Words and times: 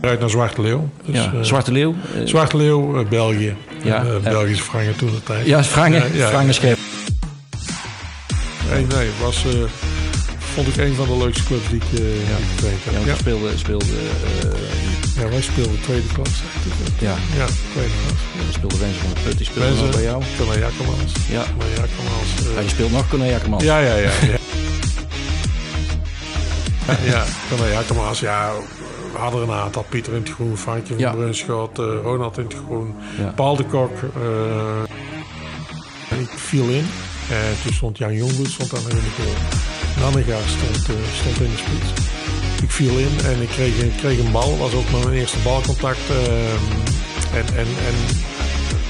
Uit 0.00 0.20
naar 0.20 0.30
Zwarte 0.30 0.62
Leeuw. 0.62 0.88
Dus, 1.04 1.14
ja, 1.16 1.32
eh, 1.34 1.38
Zwarte 1.42 1.72
Leeuw. 1.72 1.94
eh, 2.14 2.26
Zwarte 2.26 2.56
Leeuw, 2.56 2.98
eh, 3.00 3.08
België. 3.08 3.54
Ja, 3.84 4.04
Belgische 4.22 4.64
frangen 4.64 4.96
toen 4.96 5.10
de 5.10 5.22
tijd. 5.22 5.46
ja, 5.46 5.64
Frangen, 5.64 6.16
Ja, 6.16 6.30
ja. 6.42 6.44
Nee, 8.72 8.86
nee, 8.86 9.08
was, 9.20 9.44
vond 10.54 10.66
ik 10.68 10.76
een 10.76 10.94
van 10.94 11.06
de 11.06 11.16
leukste 11.16 11.44
clubs 11.44 11.68
die 11.68 11.76
ik, 11.76 11.82
die 11.90 12.00
ik 12.00 12.18
getraind 12.54 12.82
Ja, 12.84 12.92
heb. 12.92 13.04
Ja, 13.06 13.14
speelde, 13.14 13.58
speelde, 13.58 13.84
eh, 13.84 15.22
ja, 15.22 15.28
wij 15.28 15.40
speelden 15.42 15.80
tweede 15.80 16.06
klas. 16.14 16.28
ja, 16.98 17.14
Ja, 17.36 17.46
tweede 17.72 17.90
klas. 18.06 18.46
je 18.46 18.52
speelde 18.52 18.78
Wensen 18.78 19.00
van 19.00 19.10
de 19.14 19.20
Put, 19.20 19.36
die 19.36 19.46
speelde 19.46 19.68
Wensen. 19.68 19.90
bij 19.90 20.02
jou. 20.02 20.22
Corné 20.38 20.58
Jakkermans. 20.58 21.12
Ja. 21.30 21.44
Corné 21.58 21.74
Jakkermans. 21.80 22.28
Ja, 22.54 22.60
je 22.60 22.68
speelt 22.68 22.92
nog 22.92 23.08
Corné 23.08 23.34
Akkermans. 23.34 23.62
Ja, 23.64 23.78
ja, 23.78 23.94
ja. 23.94 24.10
ja. 24.32 24.36
ja, 27.12 27.24
ja, 28.00 28.12
ja. 28.20 28.50
We 29.12 29.18
hadden 29.18 29.42
er 29.42 29.48
een 29.48 29.54
aantal. 29.54 29.84
Pieter 29.88 30.12
in 30.14 30.20
het 30.22 30.30
groen, 30.32 30.56
Frankje 30.58 30.92
van 30.94 31.02
Ja. 31.02 31.12
Brunschot, 31.12 31.78
eh, 31.78 31.84
Ronald 32.02 32.38
in 32.38 32.44
het 32.44 32.54
groen, 32.66 32.94
Ja. 33.18 33.32
Paul 33.36 33.56
de 33.56 33.64
Kok. 33.64 33.90
eh, 34.14 34.82
ik 36.20 36.28
viel 36.28 36.64
in. 36.68 36.86
En 37.30 37.56
toen 37.64 37.72
stond 37.72 37.98
Jan 37.98 38.14
Jongbloed 38.14 38.50
stond 38.50 38.72
in 38.72 38.78
de 38.88 39.12
goal. 39.16 39.34
Nanninga 40.00 40.36
stond, 40.46 40.88
eh, 40.88 40.94
stond 41.20 41.40
in 41.40 41.50
de 41.50 41.56
spits. 41.56 42.00
Ik 42.62 42.70
viel 42.70 42.98
in 42.98 43.18
en 43.24 43.42
ik 43.42 43.48
kreeg, 43.48 43.76
ik 43.78 43.96
kreeg 43.96 44.18
een 44.18 44.32
bal. 44.32 44.58
was 44.58 44.74
ook 44.74 44.90
mijn 44.90 45.12
eerste 45.12 45.38
balcontact. 45.44 45.98
ehm, 46.10 46.64
en, 47.34 47.46
en, 47.56 47.66
en 47.66 47.96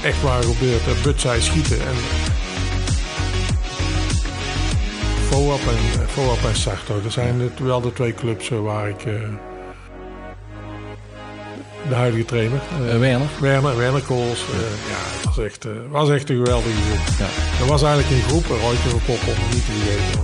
echt 0.03 0.21
waar 0.21 0.43
gebeurt. 0.43 0.87
Uh, 0.97 1.03
But 1.03 1.21
zei 1.21 1.41
schieten. 1.41 1.79
En 1.81 1.95
Foap 5.33 5.59
en, 5.67 6.07
Foap 6.09 6.43
en 6.49 6.55
Sarto. 6.55 7.01
Dat 7.01 7.11
zijn 7.11 7.39
het, 7.39 7.59
wel 7.59 7.81
de 7.81 7.93
twee 7.93 8.13
clubs 8.13 8.51
eh, 8.51 8.59
waar 8.59 8.89
ik... 8.89 9.05
eh, 9.05 9.13
de 11.89 11.95
huidige 11.95 12.25
trainer. 12.25 12.61
eh, 12.81 12.93
Eh, 12.93 12.99
Werner. 12.99 13.27
Werner, 13.39 13.77
Werner 13.77 14.01
Kools. 14.01 14.41
eh, 14.51 14.59
ja, 14.89 14.99
het 15.15 15.23
was 15.35 15.45
echt, 15.45 15.65
eh, 15.65 15.71
was 15.89 16.09
echt 16.09 16.29
een 16.29 16.35
geweldige 16.45 16.69
groep. 16.87 17.05
Ja. 17.19 17.27
Er 17.63 17.67
was 17.69 17.83
eigenlijk 17.83 18.13
een 18.15 18.27
groep, 18.29 18.49
een 18.49 18.59
Roytje 18.59 18.89
van 18.89 19.01
om 19.09 19.49
niet 19.53 19.65
te 19.65 19.71
vergeten. 19.71 20.21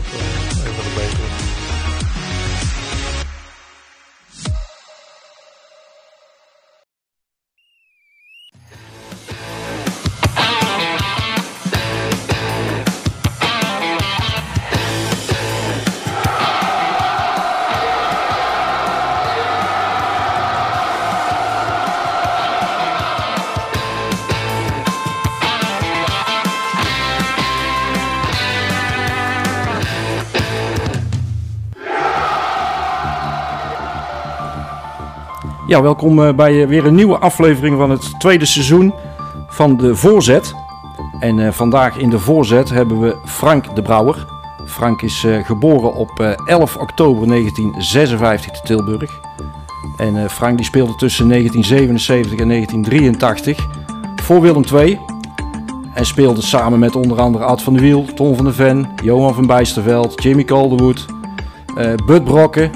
Ja, 35.70 35.82
welkom 35.82 36.24
eh, 36.24 36.34
bij 36.34 36.62
eh, 36.62 36.68
weer 36.68 36.86
een 36.86 36.96
nieuwe 36.96 37.18
aflevering 37.18 37.78
van 37.78 37.90
het 37.90 38.20
tweede 38.20 38.46
seizoen 38.46 38.94
van 39.48 39.78
de 39.78 39.96
Voorzet. 39.96 40.54
En 41.20 41.40
eh, 41.40 41.52
vandaag 41.52 41.98
in 41.98 42.10
de 42.10 42.20
Voorzet 42.20 42.70
hebben 42.70 43.00
we 43.00 43.16
Frank 43.26 43.76
de 43.76 43.82
Brouwer. 43.82 44.26
Frank 44.66 45.02
is 45.02 45.26
geboren 45.44 45.94
op 45.94 46.20
eh, 46.20 46.32
11 46.46 46.78
oktober 46.78 47.28
1956 47.28 48.52
te 48.52 48.62
Tilburg. 48.64 49.20
En 49.98 50.30
Frank 50.30 50.58
die 50.58 50.66
speelde 50.66 50.96
tussen 50.96 51.28
1977 51.28 52.40
en 52.40 52.48
1983 52.48 53.68
voor 54.16 54.42
Willem 54.42 54.64
II. 54.74 55.00
En 55.94 56.06
speelde 56.06 56.42
samen 56.42 56.80
met 56.80 56.96
onder 56.96 57.20
andere 57.20 57.44
Ad 57.44 57.62
van 57.62 57.74
der 57.74 57.82
Wiel, 57.82 58.06
Ton 58.16 58.36
van 58.36 58.46
der 58.46 58.54
Ven, 58.54 58.90
Johan 59.04 59.34
van 59.34 59.46
Bijsterveld, 59.46 60.24
Jimmy 60.24 60.44
Calderwood, 60.44 61.06
Bud 62.06 62.24
Brokken, 62.24 62.72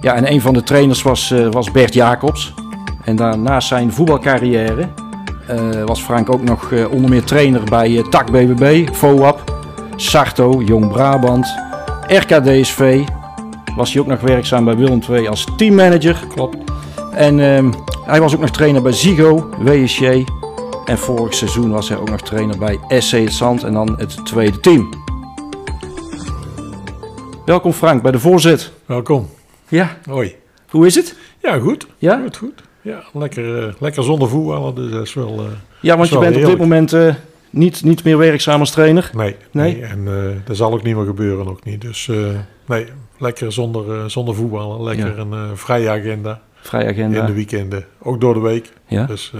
ja, 0.00 0.14
en 0.14 0.32
een 0.32 0.40
van 0.40 0.54
de 0.54 0.62
trainers 0.62 1.02
was, 1.02 1.30
eh, 1.30 1.48
was 1.50 1.70
Bert 1.70 1.94
Jacobs. 1.94 2.54
En 3.04 3.16
daarnaast 3.16 3.68
zijn 3.68 3.92
voetbalcarrière 3.92 4.88
eh, 5.48 5.84
was 5.84 6.00
Frank 6.00 6.30
ook 6.30 6.42
nog 6.42 6.72
eh, 6.72 6.90
onder 6.90 7.10
meer 7.10 7.24
trainer 7.24 7.64
bij 7.64 7.96
eh, 7.96 8.04
TAC 8.04 8.30
BBB, 8.30 8.88
FOAP, 8.92 9.52
Sarto, 9.96 10.62
Jong 10.62 10.88
Brabant, 10.88 11.54
RKDSV. 12.06 13.04
Was 13.76 13.92
hij 13.92 14.02
ook 14.02 14.08
nog 14.08 14.20
werkzaam 14.20 14.64
bij 14.64 14.76
Willem 14.76 15.00
II 15.10 15.28
als 15.28 15.46
teammanager. 15.56 16.26
Klopt. 16.34 16.56
En 17.12 17.40
ehm, 17.40 17.72
hij 18.04 18.20
was 18.20 18.34
ook 18.34 18.40
nog 18.40 18.50
trainer 18.50 18.82
bij 18.82 18.92
Zigo, 18.92 19.48
WSJ. 19.58 20.24
En 20.84 20.98
vorig 20.98 21.34
seizoen 21.34 21.70
was 21.70 21.88
hij 21.88 21.98
ook 21.98 22.10
nog 22.10 22.20
trainer 22.20 22.58
bij 22.58 22.78
SC 22.98 23.12
Het 23.12 23.32
Zand 23.32 23.62
en 23.62 23.72
dan 23.72 23.94
het 23.98 24.26
tweede 24.26 24.60
team. 24.60 24.88
Welkom 27.44 27.72
Frank 27.72 28.02
bij 28.02 28.12
de 28.12 28.18
voorzet. 28.18 28.72
Welkom. 28.86 29.37
Ja, 29.68 29.96
Hoi. 30.08 30.34
hoe 30.68 30.86
is 30.86 30.94
het? 30.94 31.16
Ja, 31.42 31.58
goed. 31.58 31.86
Ja? 31.98 32.20
Goed, 32.22 32.36
goed. 32.36 32.62
Ja, 32.82 33.02
lekker, 33.12 33.66
eh, 33.68 33.72
lekker 33.78 34.02
zonder 34.02 34.28
voetballen, 34.28 34.74
dus 34.74 34.90
dat 34.90 35.02
is 35.02 35.14
wel... 35.14 35.38
eh, 35.38 35.44
Ja, 35.80 35.96
want 35.96 36.08
je 36.08 36.18
bent 36.18 36.36
op 36.36 36.44
dit 36.44 36.58
moment 36.58 36.92
eh, 36.92 37.14
niet, 37.50 37.84
niet 37.84 38.04
meer 38.04 38.18
werkzaam 38.18 38.60
als 38.60 38.70
trainer. 38.70 39.10
nee, 39.14 39.36
Nee? 39.50 39.74
nee. 39.76 39.82
En 39.84 40.42
dat 40.44 40.56
zal 40.56 40.72
ook 40.72 40.82
niet 40.82 40.96
meer 40.96 41.04
gebeuren, 41.06 41.48
ook 41.48 41.64
niet. 41.64 41.80
Dus 41.80 42.10
nee, 42.66 42.86
lekker 43.18 43.52
zonder, 43.52 44.10
zonder 44.10 44.34
voetballen. 44.34 44.82
Lekker 44.82 45.16
Ja. 45.16 45.22
een 45.22 45.56
vrije 45.56 45.90
agenda 45.90 46.40
Vrije 46.60 46.88
agenda. 46.88 47.20
in 47.20 47.26
de 47.26 47.32
weekenden. 47.32 47.84
Ook 48.02 48.20
door 48.20 48.34
de 48.34 48.40
week. 48.40 48.72
ja? 48.86 49.04
Dus 49.06 49.32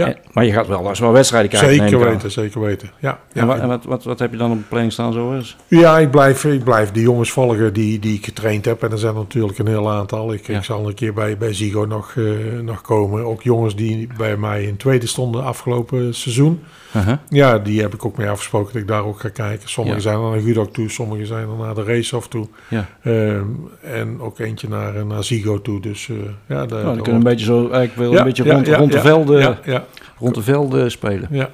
ja. 0.00 0.12
Eh, 0.14 0.14
maar 0.32 0.44
je 0.44 0.52
gaat 0.52 0.66
wel 0.66 0.88
als 0.88 0.98
wel 0.98 1.12
wedstrijden 1.12 1.50
kijken. 1.50 1.68
zeker 1.74 1.98
weten, 1.98 2.30
zeker 2.30 2.60
weten. 2.60 2.90
Ja, 2.98 3.18
ja, 3.32 3.40
En, 3.40 3.46
wat, 3.46 3.58
en 3.58 3.68
wat, 3.68 3.84
wat, 3.84 4.04
wat 4.04 4.18
heb 4.18 4.30
je 4.30 4.36
dan 4.36 4.50
op 4.50 4.58
de 4.58 4.64
planning 4.68 4.92
staan 4.92 5.12
zo 5.12 5.34
eens? 5.34 5.56
Ja, 5.66 5.98
ik 5.98 6.10
blijf, 6.10 6.44
ik 6.44 6.64
blijf 6.64 6.90
die 6.92 7.02
jongens 7.02 7.30
volgen 7.30 7.72
die, 7.72 7.98
die 7.98 8.16
ik 8.16 8.24
getraind 8.24 8.64
heb. 8.64 8.82
En 8.82 8.90
er 8.90 8.98
zijn 8.98 9.14
er 9.14 9.20
natuurlijk 9.20 9.58
een 9.58 9.66
heel 9.66 9.90
aantal. 9.90 10.32
Ik, 10.32 10.46
Ja. 10.46 10.58
ik 10.58 10.64
zal 10.64 10.88
een 10.88 10.94
keer 10.94 11.14
bij, 11.14 11.36
bij 11.36 11.54
Zigo 11.54 11.84
nog, 11.84 12.14
eh, 12.16 12.24
nog 12.62 12.80
komen. 12.80 13.24
Ook 13.24 13.42
jongens 13.42 13.76
die 13.76 14.08
bij 14.16 14.36
mij 14.36 14.62
in 14.62 14.76
tweede 14.76 15.06
stonden 15.06 15.44
afgelopen 15.44 16.14
seizoen. 16.14 16.62
Uh-huh. 16.96 17.16
Ja, 17.28 17.58
die 17.58 17.80
heb 17.80 17.94
ik 17.94 18.04
ook 18.04 18.16
mee 18.16 18.28
afgesproken 18.28 18.72
dat 18.72 18.82
ik 18.82 18.88
daar 18.88 19.04
ook 19.04 19.20
ga 19.20 19.28
kijken. 19.28 19.68
Sommigen 19.68 19.98
Ja. 20.02 20.04
zijn 20.08 20.18
er 20.20 20.30
naar 20.30 20.40
Gudok 20.40 20.72
toe, 20.72 20.88
sommigen 20.90 21.26
zijn 21.26 21.48
er 21.48 21.56
naar 21.56 21.74
de 21.74 21.84
race 21.84 22.16
af 22.16 22.28
toe. 22.28 22.46
Ja. 22.68 22.86
Ehm, 23.02 23.46
en 23.82 24.20
ook 24.20 24.38
eentje 24.38 24.68
naar, 24.68 24.96
eh, 24.96 25.02
naar 25.04 25.24
Zigo 25.24 25.62
toe. 25.62 25.80
Dus 25.80 26.08
eh, 26.08 26.16
ja, 26.46 26.66
daar- 26.66 26.82
Nou, 26.84 26.94
kunnen 26.96 27.14
een 27.14 27.22
beetje 27.22 27.44
zo, 27.46 27.58
eigenlijk 27.60 27.94
wel 27.94 28.12
Ja, 28.12 28.18
een 28.18 28.24
beetje 28.24 28.52
rond, 28.52 28.68
rond, 28.68 28.92
de 28.92 29.00
velden, 29.00 29.40
Ja, 29.40 29.58
ja, 29.64 29.84
rond 30.18 30.34
de 30.34 30.42
velden 30.42 30.90
spelen. 30.90 31.28
ja. 31.30 31.50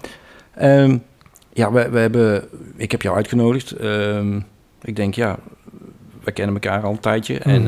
Ehm, 0.55 0.99
ja, 1.53 1.73
we, 1.73 1.89
we 1.89 1.99
hebben, 1.99 2.45
ik 2.77 2.91
heb 2.91 3.03
jou 3.03 3.17
uitgenodigd. 3.17 3.71
Ehm, 3.73 4.41
ik 4.83 4.97
denk, 4.97 5.15
ja, 5.15 5.39
we 6.25 6.33
kennen 6.33 6.55
elkaar 6.55 6.83
al 6.83 6.91
een 6.93 7.01
tijdje. 7.01 7.35
Mhm. 7.45 7.49
En 7.49 7.67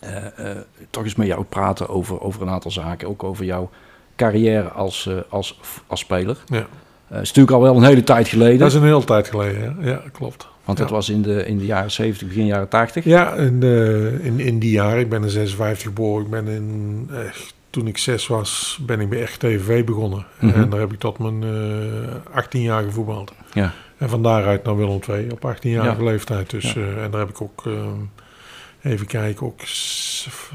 eh, 0.00 0.16
eh, 0.50 0.56
toch 0.90 1.04
eens 1.04 1.14
met 1.14 1.26
jou 1.26 1.44
praten 1.44 1.88
over, 1.88 2.20
over 2.20 2.42
een 2.42 2.48
aantal 2.48 2.70
zaken. 2.70 3.08
Ook 3.08 3.22
over 3.24 3.44
jouw 3.44 3.70
carrière 4.16 4.68
als, 4.68 5.06
eh, 5.06 5.14
als, 5.28 5.58
als 5.86 6.00
speler. 6.00 6.36
Ja. 6.46 6.66
Eh, 7.08 7.20
is 7.20 7.28
natuurlijk 7.28 7.56
al 7.56 7.62
wel 7.62 7.76
een 7.76 7.84
hele 7.84 8.04
tijd 8.04 8.28
geleden. 8.28 8.58
Dat 8.58 8.68
is 8.68 8.74
een 8.74 8.82
hele 8.82 9.04
tijd 9.04 9.28
geleden, 9.28 9.76
ja, 9.80 9.88
ja 9.88 10.02
klopt. 10.12 10.48
Want 10.64 10.78
dat 10.78 10.88
ja. 10.88 10.94
was 10.94 11.08
in 11.08 11.22
de, 11.22 11.46
in 11.46 11.58
de 11.58 11.66
jaren 11.66 11.90
70, 11.90 12.28
begin 12.28 12.46
jaren 12.46 12.68
80. 12.68 13.04
Ja, 13.04 13.32
in, 13.32 13.62
eh, 13.62 14.24
in, 14.24 14.40
in 14.40 14.58
die 14.58 14.70
jaren. 14.70 15.00
Ik 15.00 15.08
ben 15.08 15.22
in 15.22 15.30
56 15.30 15.82
geboren. 15.82 16.24
Ik 16.24 16.30
ben 16.30 16.46
in, 16.48 17.10
echt, 17.26 17.54
toen 17.70 17.86
ik 17.86 17.98
zes 17.98 18.26
was, 18.26 18.78
ben 18.86 19.00
ik 19.00 19.08
bij 19.08 19.22
RTV 19.22 19.84
begonnen. 19.84 20.26
Mhm. 20.38 20.54
En 20.54 20.70
daar 20.70 20.80
heb 20.80 20.92
ik 20.92 20.98
tot 20.98 21.18
mijn 21.18 21.42
eh 21.42 22.34
18 22.36 22.62
jaar 22.62 22.82
gevoetbald. 22.82 23.32
Ja. 23.52 23.72
En 23.98 24.08
van 24.08 24.22
daaruit 24.22 24.64
naar 24.64 24.76
Willem 24.76 25.00
II 25.10 25.30
op 25.30 25.54
18-jarige 25.54 26.02
Ja. 26.02 26.10
leeftijd. 26.10 26.50
Dus, 26.50 26.76
eh, 26.76 27.02
en 27.04 27.10
daar 27.10 27.20
heb 27.20 27.30
ik 27.30 27.42
ook, 27.42 27.66
eh, 27.66 27.72
even 28.86 29.06
kijken, 29.06 29.46
ook 29.46 29.60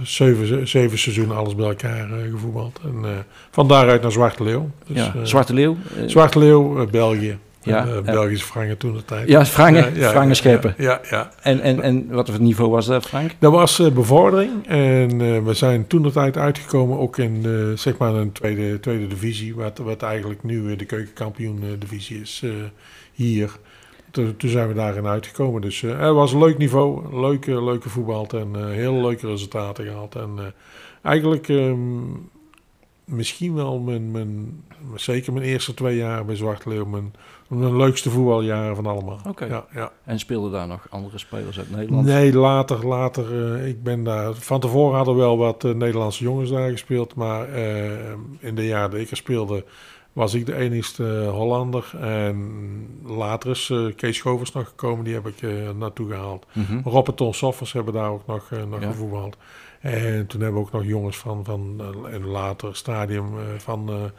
zeven, 0.04 0.68
zeven 0.68 0.98
seizoenen 0.98 1.38
alles 1.38 1.56
bij 1.56 1.68
elkaar 1.68 2.12
eh, 2.12 2.31
gevoetbald. 2.31 2.80
En 2.83 2.95
eh, 3.04 3.10
van 3.51 3.68
daaruit 3.68 4.01
naar 4.01 4.12
Zwarte 4.12 4.44
Leeuw. 4.44 4.69
Dus, 4.88 4.98
ja. 4.98 5.13
eh, 5.16 5.22
Zwarte 5.24 5.54
Leeuw. 5.54 5.78
Zwarte 6.06 6.39
Leeuw, 6.39 6.88
België. 6.89 7.38
Ja. 7.63 8.01
Belgische 8.01 8.45
frangen 8.45 8.78
toen 8.78 8.94
de 8.94 9.06
tijd. 9.06 9.28
ja, 9.28 9.45
Frangen, 9.45 9.94
Ja, 9.94 10.00
ja, 10.00 10.10
Frangen 10.10 10.28
ja, 10.28 10.33
scheppen. 10.33 10.74
Ja, 10.78 11.01
ja. 11.10 11.31
En, 11.42 11.60
en, 11.62 11.81
en 11.81 12.07
wat 12.10 12.30
voor 12.30 12.42
niveau 12.42 12.69
was 12.69 12.86
dat, 12.86 13.06
Frank? 13.06 13.31
Dat 13.39 13.51
was 13.51 13.94
bevordering 13.94 14.68
en 14.68 15.18
we 15.45 15.54
zijn 15.54 15.88
toen 15.88 16.01
de 16.01 16.12
tijd 16.12 16.38
uitgekomen 16.38 17.00
ook 17.00 17.18
in 17.18 17.45
zeg 17.75 17.98
maar 17.98 18.13
een 18.13 18.31
tweede, 18.31 18.80
tweede 18.80 19.07
divisie, 19.07 19.56
wat, 19.56 19.77
wat 19.77 20.01
eigenlijk 20.01 20.44
nu 20.44 20.75
de 20.75 20.86
keukenkampioen 20.86 21.63
divisie 21.80 22.22
is 22.22 22.44
hier. 23.13 23.51
Toen, 24.12 24.38
toen 24.38 24.50
zijn 24.50 24.68
we 24.68 24.74
daarin 24.74 25.06
uitgekomen. 25.06 25.62
Dus 25.62 25.84
eh, 25.84 26.00
het 26.00 26.13
was 26.13 26.34
een 26.34 26.40
leuk 26.40 26.58
niveau, 26.58 27.19
leuke, 27.19 27.63
leuke 27.63 27.90
voetbal 27.90 28.28
en 28.28 28.56
eh, 28.56 28.66
heel 28.66 28.94
leuke 28.94 29.28
resultaten 29.28 29.86
gehad. 29.86 30.16
En 30.16 30.31
eh, 30.38 30.46
eigenlijk 31.02 31.50
ehm, 31.50 32.00
misschien 33.06 33.54
wel 33.56 33.80
mijn, 33.80 34.12
mijn, 34.12 34.63
zeker 34.96 35.34
mijn 35.34 35.46
eerste 35.46 35.74
twee 35.74 35.96
jaar 35.96 36.25
bij 36.25 36.36
Zwarte 36.36 36.69
Leeuw 36.69 36.86
mijn 36.86 37.13
leukste 37.78 38.10
voetbaljaren 38.10 38.75
van 38.75 38.86
allemaal. 38.86 39.19
Ja, 39.40 39.66
ja. 39.74 39.92
En 40.04 40.19
speelden 40.19 40.52
daar 40.52 40.68
nog 40.68 40.88
andere 40.90 41.18
spelers 41.18 41.58
uit 41.58 41.72
Nederland? 41.72 42.06
Nee, 42.06 42.34
later, 42.34 42.88
later. 42.88 43.58
ik 43.66 43.84
ben 43.84 44.04
daar. 44.04 44.34
Van 44.34 44.60
tevoren 44.60 44.96
hadden 44.96 45.16
wel 45.16 45.38
wat 45.38 45.63
Nederlandse 45.63 46.24
jongens 46.24 46.50
daar 46.50 46.69
gespeeld. 46.69 47.16
Maar 47.16 47.48
in 48.40 48.56
de 48.56 48.66
jaren 48.66 48.92
dat 48.92 49.00
ik 49.00 49.12
er 49.12 49.18
speelde, 49.18 49.66
was 50.13 50.34
ik 50.34 50.46
de 50.46 50.56
enigste 50.56 51.28
Hollander. 51.31 51.92
En 52.00 52.52
later 53.06 53.50
is 53.52 53.69
eh, 53.69 53.86
Kees 53.96 54.18
Schovers 54.18 54.52
nog 54.52 54.68
gekomen. 54.68 55.04
Die 55.06 55.13
heb 55.13 55.28
ik 55.28 55.42
eh, 55.42 55.52
naartoe 55.78 56.10
gehaald. 56.10 56.46
Rob 56.84 57.08
en 57.08 57.16
Ton 57.16 57.34
Soffers 57.34 57.74
hebben 57.74 57.94
daar 57.94 58.10
ook 58.10 58.25
nog, 58.28 58.52
eh, 58.52 58.63
nog 58.69 58.81
Ja. 58.81 58.88
gevoetbald. 58.88 59.38
En 59.80 60.28
toen 60.28 60.42
hebben 60.42 60.60
we 60.62 60.68
ook 60.68 60.74
nog 60.74 60.84
jongens 60.86 61.18
van, 61.18 61.46
van 61.46 61.81
een 62.12 62.25
later 62.28 62.75
stadium 62.75 63.25
van, 63.58 64.12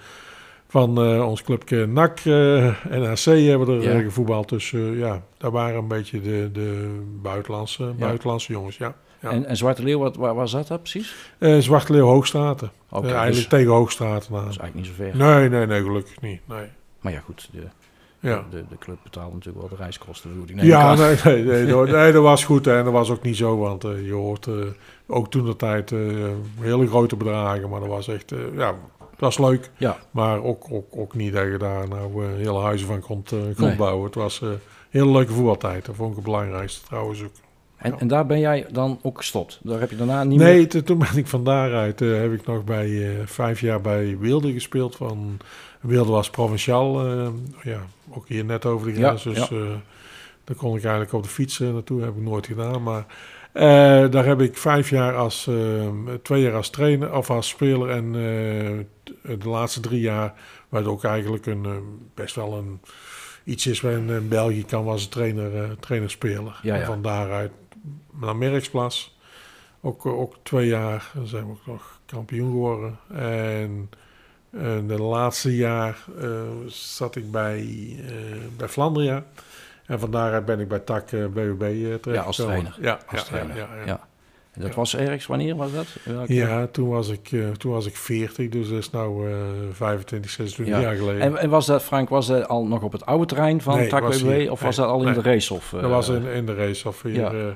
van 0.69 0.99
ons 1.23 1.43
clubje 1.43 1.87
NAC 1.87 2.21
en 2.25 3.07
AC 3.07 3.25
hebben 3.25 3.69
er 3.69 3.83
Ja. 3.83 4.01
gevoetbald. 4.01 4.49
Dus 4.49 4.71
ja, 4.95 5.23
daar 5.37 5.51
waren 5.51 5.79
een 5.79 5.89
beetje 5.89 6.21
de, 6.21 6.51
de 6.53 7.01
buitenlandse, 7.23 7.93
buitenlandse 7.99 8.53
jongens, 8.53 8.77
ja. 8.77 8.95
Ja. 9.23 9.31
En, 9.31 9.45
en 9.47 9.57
Zwarte 9.57 9.83
Leeuw, 9.83 9.99
wat, 9.99 10.17
waar, 10.17 10.35
waar 10.35 10.49
zat 10.49 10.69
dat 10.69 10.81
precies? 10.81 11.15
Eh, 11.39 11.59
Zwarte 11.59 11.93
Leeuw 11.93 12.07
Hoogstraten. 12.07 12.71
Eh, 12.91 13.01
dus- 13.03 13.13
eigenlijk 13.13 13.49
tegen 13.49 13.71
Hoogstraten. 13.73 14.33
Dat 14.33 14.41
is 14.41 14.57
eigenlijk 14.59 14.75
niet 14.75 14.87
zo 14.87 14.93
ver. 14.93 15.17
Nee, 15.17 15.49
nee, 15.49 15.67
nee, 15.67 15.83
gelukkig 15.83 16.21
niet. 16.21 16.41
Nee. 16.45 16.67
Maar 17.01 17.13
ja, 17.13 17.21
goed, 17.21 17.49
de, 17.53 17.63
Ja. 18.21 18.45
de, 18.51 18.65
de 18.69 18.79
club 18.79 18.99
betaalt 19.03 19.33
natuurlijk 19.33 19.59
wel 19.61 19.69
de 19.77 19.83
reiskosten. 19.83 20.45
Die 20.47 20.65
Ja, 20.65 20.95
nee, 20.95 21.17
nee, 21.25 21.43
nee, 21.45 21.67
dat, 21.67 21.89
nee, 21.99 22.13
dat 22.13 22.23
was 22.23 22.45
goed 22.45 22.65
hè, 22.65 22.79
en 22.79 22.85
dat 22.85 22.93
was 22.93 23.11
ook 23.11 23.23
niet 23.23 23.37
zo, 23.37 23.57
want 23.59 23.85
eh, 23.85 24.07
je 24.07 24.13
hoort 24.13 24.47
eh, 24.47 24.55
ook 25.07 25.31
toen 25.31 25.45
de 25.45 25.57
tijd 25.57 25.93
eh, 25.93 25.99
hele 26.61 26.87
grote 26.87 27.17
bedragen, 27.17 27.69
maar 27.69 27.81
dat 27.81 27.89
was 27.89 28.09
echt, 28.09 28.33
eh, 28.33 28.39
ja, 28.57 28.75
dat 28.99 29.19
was 29.19 29.39
leuk. 29.39 29.71
Ja. 29.77 29.99
Maar 30.11 30.43
ook, 30.43 30.65
ook, 30.71 30.87
ook 30.97 31.15
niet 31.15 31.33
dat 31.33 31.45
je 31.47 31.57
daar 31.59 31.89
nou 31.89 32.25
hele 32.25 32.61
huizen 32.61 32.87
van 32.87 33.01
kon, 33.01 33.23
eh, 33.25 33.39
kon 33.57 33.67
Nee. 33.67 33.77
bouwen. 33.77 34.05
Het 34.07 34.15
was 34.15 34.43
eh, 34.43 34.49
een 34.49 34.59
hele 34.91 35.11
leuke 35.11 35.33
voetbaltijd, 35.33 35.85
dat 35.87 35.95
vond 35.95 36.11
ik 36.11 36.17
het 36.17 36.25
belangrijkste 36.25 36.87
trouwens 36.87 37.23
ook. 37.23 37.31
En, 37.83 37.99
en 37.99 38.09
daar 38.09 38.27
ben 38.27 38.41
jij 38.41 38.67
dan 38.71 38.99
ook 39.03 39.17
gestopt? 39.17 39.61
Daar 39.63 39.81
heb 39.81 39.91
je 39.91 39.97
daarna 39.97 40.25
niet 40.25 40.39
meer... 40.39 40.55
Nee, 40.55 40.83
toen 40.83 40.99
ben 40.99 41.17
ik 41.17 41.27
van 41.27 41.45
daaruit, 41.45 42.01
eh, 42.01 42.21
heb 42.21 42.33
ik 42.33 42.47
nog 42.47 42.65
bij 42.65 43.09
eh, 43.09 43.27
vijf 43.27 43.61
jaar 43.61 43.81
bij 43.81 44.19
Wilde 44.19 44.53
gespeeld. 44.53 44.97
Van, 44.97 45.39
Wilde 45.81 46.11
was 46.11 46.31
provinciaal, 46.31 47.07
eh, 47.07 47.29
ja, 47.63 47.81
ook 48.11 48.29
hier 48.29 48.45
net 48.45 48.67
over 48.67 48.93
de 48.93 48.99
Ja, 48.99 49.07
grens. 49.07 49.23
dus 49.23 49.49
ja. 49.49 49.81
daar 50.45 50.57
kon 50.57 50.77
ik 50.77 50.83
eigenlijk 50.83 51.13
op 51.13 51.23
de 51.23 51.29
fiets 51.29 51.59
naartoe, 51.59 52.03
heb 52.03 52.17
ik 52.17 52.23
nooit 52.23 52.47
gedaan. 52.47 52.83
Maar 52.83 53.07
daar 54.11 54.25
heb 54.25 54.41
ik 54.41 54.57
vijf 54.57 54.91
jaar 54.91 55.17
als, 55.17 55.51
twee 56.23 56.43
jaar 56.43 56.55
als 56.55 56.71
trainer 56.71 57.17
of 57.17 57.31
als 57.31 57.49
speler. 57.49 57.91
En 57.91 58.13
de 59.23 59.49
laatste 59.49 59.81
drie 59.81 60.01
jaar, 60.01 60.35
waar 60.69 60.81
het 60.81 60.91
ook 60.91 61.05
eigenlijk 61.05 61.47
een, 61.47 61.67
best 62.15 62.35
wel 62.35 62.55
een 62.55 62.81
iets 63.45 63.67
is 63.67 63.81
waar 63.81 63.93
in 63.93 64.29
België 64.29 64.65
kan 64.65 64.85
was 64.85 65.05
een 65.05 65.11
trainer, 65.11 65.79
trainer-speler. 65.81 66.61
Ja, 66.63 66.75
ja. 66.75 66.81
En 66.81 66.87
van 66.87 67.03
daaruit 67.03 67.51
naar 68.11 68.37
Merksplas. 68.37 69.17
Ook, 69.81 70.07
eh, 70.07 70.19
ook 70.19 70.37
twee 70.43 70.67
jaar 70.67 71.11
dan 71.15 71.27
zijn 71.27 71.45
we 71.45 71.51
ook 71.51 71.67
nog 71.67 72.01
kampioen 72.07 72.51
geworden. 72.51 72.99
En 73.15 73.91
eh, 74.51 74.77
de 74.87 75.03
laatste 75.03 75.57
jaar 75.57 76.05
eh, 76.21 76.29
zat 76.67 77.17
ik 77.17 77.31
bij, 77.31 77.97
bij 78.57 78.69
Flandria. 78.69 79.25
En 79.87 80.01
van 80.01 80.11
daaruit 80.11 80.45
ben 80.45 80.61
ik 80.61 80.69
bij 80.69 80.79
TAC 80.79 81.11
BWB 81.11 81.63
eh 81.63 81.95
terecht. 81.95 82.05
Ja, 82.05 82.23
als 82.23 82.37
trainer. 82.37 82.77
Ja, 82.81 82.99
Als 83.07 83.21
ja, 83.21 83.27
trainer. 83.27 83.57
Ja, 83.57 83.69
ja, 83.87 84.09
dat 84.55 84.69
Ja. 84.69 84.75
was 84.75 84.97
ergens, 84.97 85.27
wanneer 85.27 85.57
was 85.57 85.73
dat? 85.73 85.87
Welke- 86.05 86.35
Ja, 86.35 86.67
toen 86.67 86.89
was 86.89 87.09
ik, 87.09 87.33
eh, 87.33 87.49
toen 87.51 87.73
was 87.73 87.87
ik 87.87 87.97
40, 87.97 88.49
dus 88.49 88.69
dat 88.69 88.79
is 88.79 88.91
nou 88.91 89.31
eh 89.31 89.35
25, 89.73 90.31
26 90.31 90.75
Ja. 90.75 90.81
jaar 90.81 90.97
geleden. 90.97 91.21
En, 91.21 91.37
en 91.37 91.51
was 91.51 91.67
dat, 91.67 91.83
Frank, 91.83 92.09
was 92.09 92.27
dat 92.27 92.49
al 92.49 92.67
nog 92.67 92.83
op 92.83 92.93
het 92.93 93.07
oude 93.07 93.27
terrein 93.27 93.61
van 93.61 93.77
Nee, 93.79 93.89
TAC. 93.89 94.03
Of 94.51 94.61
was 94.63 94.77
dat 94.77 94.87
al 94.89 94.99
in 94.99 95.05
nee. 95.05 95.15
de 95.15 95.23
race? 95.23 95.55
Of, 95.55 95.69
dat 95.71 95.83
eh, 95.83 95.89
was 95.89 96.09
in, 96.09 96.23
in 96.25 96.47
de 96.47 96.55
race. 96.55 96.89
Of 96.89 97.03
hier, 97.03 97.15
ja. 97.15 97.33
eh, 97.33 97.47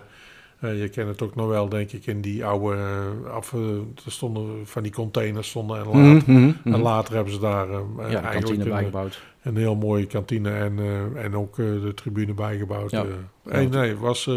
eh, 0.70 0.80
je 0.80 0.88
kent 0.88 1.08
het 1.08 1.22
ook 1.22 1.34
nog 1.34 1.48
wel, 1.48 1.68
denk 1.68 1.92
ik, 1.92 2.06
in 2.06 2.20
die 2.20 2.44
oude... 2.44 2.76
eh, 2.76 3.32
af, 3.34 3.52
eh, 3.52 3.60
er 4.04 4.12
stonden 4.12 4.66
van 4.66 4.82
die 4.82 4.92
containers 4.92 5.48
stonden 5.48 5.76
en 5.78 5.84
later, 5.86 6.00
Mhm, 6.00 6.32
mhm, 6.32 6.52
mhm. 6.64 6.74
en 6.74 6.80
later 6.80 7.14
hebben 7.14 7.32
ze 7.32 7.40
daar 7.40 7.68
eh, 7.70 7.78
ja, 7.96 8.04
eigenlijk 8.04 8.32
kantine 8.32 8.62
een, 8.64 8.68
bijgebouwd. 8.70 9.22
een 9.42 9.56
heel 9.56 9.74
mooie 9.76 10.06
kantine 10.06 10.50
en, 10.50 10.78
eh, 10.78 11.24
en 11.24 11.36
ook 11.36 11.58
eh, 11.58 11.64
de 11.66 11.92
tribune 11.94 12.32
bijgebouwd. 12.34 12.90
Ja. 12.90 13.04
eh. 13.44 13.60
En 13.62 13.70
nee, 13.70 13.96
was, 13.96 14.26
eh, 14.26 14.34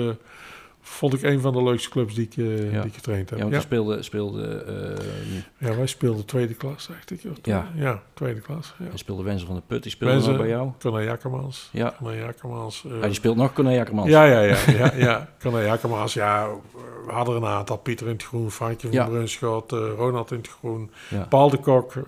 vond 0.82 1.14
ik 1.14 1.22
een 1.22 1.40
van 1.42 1.54
de 1.54 1.64
leukste 1.64 1.90
clubs 1.90 2.14
die 2.16 2.26
ik, 2.32 2.38
eh, 2.38 2.72
Ja. 2.72 2.82
die 2.82 2.90
ik 2.90 2.96
getraind 2.96 3.30
heb. 3.30 3.38
Ja, 3.40 3.44
want 3.46 3.56
Ja, 3.56 3.62
speelde, 3.62 4.04
speelde, 4.04 4.48
eh, 5.58 5.70
ja, 5.70 5.76
wij 5.76 5.88
speelden 5.88 6.26
tweede 6.26 6.54
klas, 6.54 6.88
dacht 6.88 7.12
ik. 7.12 7.22
Ja. 7.42 7.68
ja, 7.76 8.02
tweede 8.14 8.40
klas. 8.40 8.74
Ja. 8.80 8.86
je 8.92 8.98
speelde 8.98 9.24
Wenzel 9.24 9.48
van 9.48 9.56
de 9.56 9.62
Put, 9.68 9.84
die 9.84 9.92
speelde 9.92 10.14
Wenzel. 10.14 10.32
nog 10.32 10.42
bij 10.42 10.50
jou. 10.50 10.70
Conor 10.80 11.04
Jakkermans. 11.04 11.70
Ja. 11.72 11.94
Conor 11.98 12.16
Jakkermans. 12.16 12.84
eh, 12.86 12.92
Ja, 13.00 13.06
die 13.06 13.14
speelt 13.14 13.36
nog 13.36 13.54
Corné 13.54 13.80
Akkermans. 13.80 14.10
Ja, 14.10 14.24
ja, 14.24 14.42
ja, 14.42 14.58
ja, 14.78 14.94
ja. 14.96 15.30
Conor 15.42 15.64
Jakkermans, 15.64 16.14
ja. 16.14 16.48
We 17.06 17.12
hadden 17.12 17.36
er 17.36 17.42
een 17.42 17.48
aantal. 17.48 17.78
Pieter 17.78 18.06
in 18.08 18.14
het 18.14 18.24
groen, 18.24 18.52
Frankje 18.52 18.88
van 18.88 18.96
Ja. 18.98 19.06
Brunschot, 19.06 19.72
eh, 19.74 19.80
Ronald 19.98 20.32
in 20.32 20.38
het 20.38 20.48
groen. 20.48 20.92
Paul 21.30 21.50
de 21.50 21.58
Kok, 21.58 21.96
eh, 21.96 22.06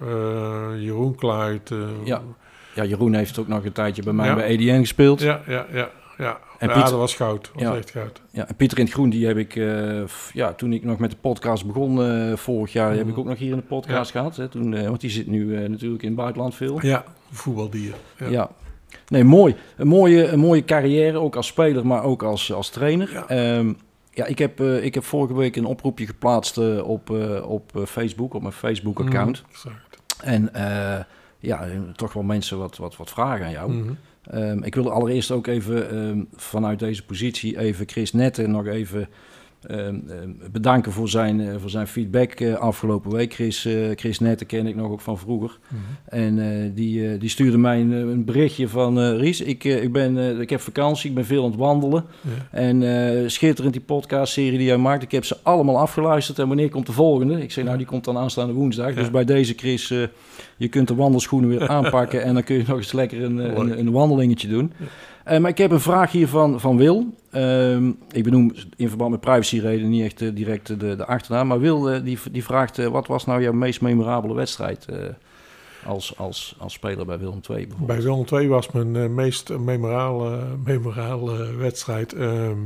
Jeroen 0.78 1.16
Kluit. 1.16 1.72
eh, 1.72 1.78
Ja. 2.04 2.22
Ja, 2.74 2.84
Jeroen 2.86 3.14
heeft 3.14 3.40
ook 3.40 3.48
nog 3.48 3.66
een 3.66 3.72
tijdje 3.72 4.04
bij 4.04 4.14
mij 4.14 4.36
bij 4.36 4.46
EDN 4.48 4.80
gespeeld. 4.80 5.22
ja, 5.22 5.42
ja, 5.48 5.66
ja. 5.72 5.90
ja. 6.18 6.40
En 6.62 6.68
ja, 6.68 6.74
Piet- 6.74 6.84
dat 6.90 7.00
was 7.00 7.16
goud. 7.16 7.42
Dat 7.44 7.52
was 7.54 7.64
Ja. 7.64 7.76
echt 7.78 7.92
goud. 7.92 8.22
Ja, 8.32 8.48
en 8.48 8.56
Pieter 8.56 8.78
in 8.78 8.84
het 8.84 8.94
Groen, 8.94 9.10
die 9.10 9.26
heb 9.28 9.38
ik, 9.38 9.56
eh, 9.56 10.04
f- 10.08 10.32
ja, 10.34 10.54
toen 10.54 10.74
ik 10.74 10.84
nog 10.84 10.98
met 11.00 11.12
de 11.12 11.18
podcast 11.22 11.66
begon 11.66 12.04
eh, 12.04 12.36
vorig 12.36 12.74
jaar, 12.74 12.90
heb 12.92 13.00
Mhm. 13.00 13.10
ik 13.10 13.18
ook 13.18 13.26
nog 13.26 13.38
hier 13.38 13.50
in 13.52 13.56
de 13.58 13.62
podcast 13.64 14.12
gehad. 14.12 14.36
Hè, 14.36 14.48
toen, 14.48 14.74
eh, 14.74 14.88
want 14.88 15.02
die 15.02 15.10
zit 15.10 15.28
nu 15.28 15.68
natuurlijk 15.70 16.02
in 16.02 16.08
het 16.08 16.18
buitenland 16.18 16.56
veel. 16.56 16.80
Ja, 16.86 17.04
voetbaldier. 17.32 17.94
Ja. 18.18 18.28
Ja. 18.28 18.50
Nee, 19.08 19.24
mooi. 19.24 19.56
Een 19.78 19.88
mooie, 19.88 20.28
een 20.28 20.40
mooie 20.40 20.66
carrière, 20.66 21.18
ook 21.18 21.36
als 21.36 21.48
speler, 21.48 21.86
maar 21.88 22.04
ook 22.04 22.24
als, 22.24 22.54
als 22.54 22.70
trainer. 22.70 23.12
Ja. 23.12 23.28
Ehm, 23.28 23.74
ja, 24.14 24.26
ik 24.26 24.40
heb, 24.40 24.62
ik 24.62 24.94
heb 24.94 25.04
vorige 25.04 25.34
week 25.34 25.56
een 25.56 25.66
oproepje 25.66 26.06
geplaatst 26.06 26.58
op, 26.82 27.10
op 27.44 27.72
Facebook, 27.86 28.34
op 28.34 28.42
mijn 28.42 28.54
Facebook-account. 28.54 29.42
Mhm, 29.42 29.52
exact. 29.52 29.98
En 30.24 30.50
ja, 31.40 31.68
toch 31.96 32.14
wel 32.14 32.24
mensen 32.24 32.58
wat, 32.58 32.78
wat, 32.78 32.98
wat 32.98 33.10
vragen 33.10 33.46
aan 33.46 33.52
jou. 33.52 33.72
Mhm. 33.72 33.92
Ehm, 34.32 34.64
ik 34.64 34.76
wil 34.76 34.92
allereerst 34.92 35.32
ook 35.32 35.48
even 35.48 35.90
ehm, 35.90 36.24
vanuit 36.36 36.80
deze 36.80 37.06
positie 37.06 37.60
even 37.60 37.90
Chris 37.90 38.14
Netten 38.14 38.52
nog 38.52 38.68
even 38.68 39.10
bedanken 40.52 40.92
voor 40.92 41.10
zijn, 41.10 41.42
eh, 41.42 41.56
voor 41.60 41.70
zijn 41.70 41.88
feedback 41.88 42.32
eh, 42.32 42.54
afgelopen 42.54 43.12
week. 43.12 43.34
Chris, 43.34 43.66
eh, 43.66 43.74
Chris 43.96 44.20
Netten 44.20 44.48
ken 44.48 44.68
ik 44.68 44.76
nog 44.76 44.92
ook 44.92 45.02
van 45.02 45.18
vroeger. 45.18 45.60
Mhm. 45.68 45.82
En 46.06 46.74
die, 46.74 47.18
die 47.18 47.30
stuurde 47.30 47.58
mij 47.58 47.82
een, 47.82 47.92
een 47.92 48.26
berichtje 48.26 48.68
van 48.68 49.00
Ries, 49.16 49.42
ik, 49.42 49.64
ik, 49.64 49.92
ben, 49.92 50.42
ik 50.42 50.50
heb 50.50 50.60
vakantie, 50.60 51.10
ik 51.10 51.16
ben 51.16 51.26
veel 51.26 51.44
aan 51.44 51.50
het 51.50 51.60
wandelen. 51.60 52.06
Ja. 52.22 52.60
En 52.60 53.32
schitterend 53.32 53.74
die 53.74 53.84
podcastserie 53.84 54.58
die 54.58 54.68
jij 54.68 54.78
maakt. 54.78 55.04
Ik 55.04 55.12
heb 55.12 55.26
ze 55.26 55.38
allemaal 55.44 55.80
afgeluisterd. 55.80 56.40
En 56.40 56.48
wanneer 56.48 56.70
komt 56.70 56.86
de 56.86 56.92
volgende? 56.92 57.42
Ik 57.42 57.52
zei, 57.52 57.66
nou 57.66 57.78
die 57.78 57.88
komt 57.88 58.04
dan 58.04 58.18
aanstaande 58.18 58.54
woensdag. 58.54 58.90
Ja. 58.90 58.96
Dus 58.96 59.12
bij 59.12 59.26
deze 59.26 59.54
Chris, 59.54 59.88
je 60.58 60.68
kunt 60.70 60.88
de 60.88 60.96
wandelschoenen 60.96 61.50
weer 61.50 61.68
aanpakken. 61.78 62.24
en 62.24 62.34
dan 62.34 62.44
kun 62.44 62.56
je 62.56 62.64
nog 62.68 62.78
eens 62.78 62.92
lekker 62.92 63.24
een, 63.24 63.38
een, 63.60 63.80
een 63.80 63.92
wandelingetje 63.92 64.48
doen. 64.48 64.74
Eh, 65.24 65.40
maar 65.40 65.50
ik 65.50 65.58
heb 65.58 65.72
een 65.72 65.80
vraag 65.80 66.12
hier 66.12 66.28
van, 66.28 66.60
van 66.60 66.78
Wil. 66.78 67.14
Ehm, 67.32 67.92
ik 68.12 68.24
benoem 68.24 68.52
in 68.76 68.88
verband 68.88 69.12
met 69.12 69.20
privacyreden 69.20 69.90
niet 69.90 70.04
echt 70.04 70.22
eh, 70.22 70.30
direct 70.34 70.68
de, 70.80 70.96
de 70.96 71.06
achternaam. 71.06 71.48
Maar 71.48 71.60
Wil 71.60 71.90
eh, 71.92 72.04
die, 72.04 72.20
die 72.32 72.44
vraagt, 72.44 72.80
eh, 72.80 72.88
wat 72.88 73.08
was 73.08 73.26
nou 73.26 73.42
jouw 73.42 73.54
meest 73.54 73.82
memorabele 73.82 74.34
wedstrijd 74.34 74.86
eh, 74.86 74.98
als, 75.86 76.18
als, 76.18 76.56
als 76.58 76.74
speler 76.74 77.06
bij 77.06 77.20
Willem 77.20 77.40
II 77.50 77.68
bijvoorbeeld? 77.68 77.88
Bij 77.88 78.02
Willem 78.02 78.26
II 78.32 78.48
was 78.48 78.72
mijn 78.72 78.96
eh, 78.96 79.08
meest 79.10 79.50
memorale, 79.58 80.40
memorale 80.64 81.56
wedstrijd 81.56 82.14
ehm, 82.14 82.58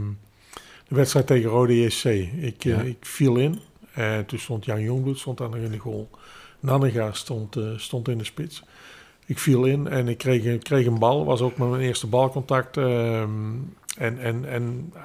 de 0.87 0.95
wedstrijd 0.95 1.27
tegen 1.27 1.49
Rode 1.49 1.81
JC. 1.81 2.03
Ik, 2.41 2.65
eh, 2.65 2.71
Ja. 2.71 2.81
ik 2.81 2.97
viel 2.99 3.35
in 3.37 3.59
en 3.93 4.25
toen 4.25 4.39
stond 4.39 4.65
Jan 4.65 4.81
Jongbloed 4.81 5.17
stond 5.19 5.39
in 5.39 5.71
de 5.71 5.77
goal. 5.77 6.09
Nannega 6.59 7.11
stond, 7.11 7.55
eh, 7.55 7.63
stond 7.77 8.07
in 8.07 8.17
de 8.17 8.23
spits. 8.23 8.63
Ik 9.25 9.39
viel 9.39 9.65
in 9.65 9.87
en 9.87 10.07
ik 10.07 10.17
kreeg, 10.17 10.45
een- 10.45 10.61
kreeg 10.61 10.85
een 10.85 10.99
bal. 10.99 11.25
was 11.25 11.41
ook 11.41 11.57
mijn 11.57 11.79
eerste 11.81 12.07
balcontact. 12.07 12.77
ehm, 12.77 13.29
en, 13.97 14.19
en, 14.19 14.45
en 14.49 14.91
eh, 14.93 15.01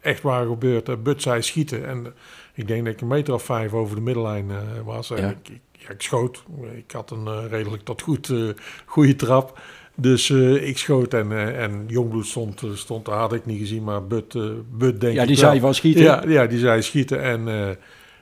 echt 0.00 0.22
waar 0.22 0.46
gebeurt. 0.46 0.88
Uh, 0.88 0.94
But 1.02 1.22
zei 1.22 1.42
schieten. 1.42 1.86
En 1.86 2.06
eh, 2.06 2.12
ik 2.54 2.66
denk 2.68 2.84
dat 2.84 2.94
ik 2.94 3.00
een 3.00 3.06
meter 3.06 3.34
of 3.34 3.42
vijf 3.42 3.72
over 3.72 3.94
de 3.96 4.02
middenlijn 4.02 4.50
eh, 4.50 4.56
was. 4.84 5.10
En 5.10 5.16
Ja. 5.22 5.28
ik, 5.28 5.48
ik, 5.48 5.60
ja, 5.72 5.88
ik 5.90 6.02
schoot. 6.02 6.42
Ik 6.76 6.90
had 6.92 7.10
een 7.10 7.26
eh, 7.26 7.44
redelijk 7.50 7.82
tot 7.84 8.02
goed, 8.02 8.28
eh, 8.30 8.48
goede 8.84 9.16
trap. 9.16 9.58
Dus 9.94 10.30
eh, 10.30 10.68
ik 10.68 10.78
schoot 10.78 11.14
en, 11.14 11.32
eh, 11.32 11.62
en 11.62 11.84
Jongbloed 11.86 12.26
stond, 12.26 12.62
eh, 12.62 12.70
stond, 12.74 13.06
had 13.06 13.32
ik 13.32 13.46
niet 13.46 13.58
gezien, 13.58 13.84
maar 13.84 14.06
But, 14.06 14.34
eh 14.34 14.42
But 14.72 15.00
denk 15.00 15.14
ja, 15.14 15.26
die 15.26 15.36
zei 15.36 15.60
van 15.60 15.74
schieten. 15.74 16.02
Ja, 16.02 16.22
ja, 16.26 16.46
die 16.46 16.58
zei 16.58 16.82
schieten 16.82 17.22
en, 17.22 17.48
eh, 17.48 17.68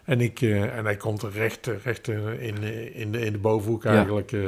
en, 0.05 0.21
ik, 0.21 0.41
eh, 0.41 0.77
en 0.77 0.85
hij 0.85 0.97
komt 0.97 1.23
recht, 1.23 1.67
eh, 1.67 1.75
recht 1.85 2.09
in, 2.09 2.39
in, 2.95 3.11
de, 3.11 3.25
in 3.25 3.33
de 3.33 3.39
bovenhoek 3.39 3.85
eigenlijk. 3.85 4.33
eh. 4.33 4.41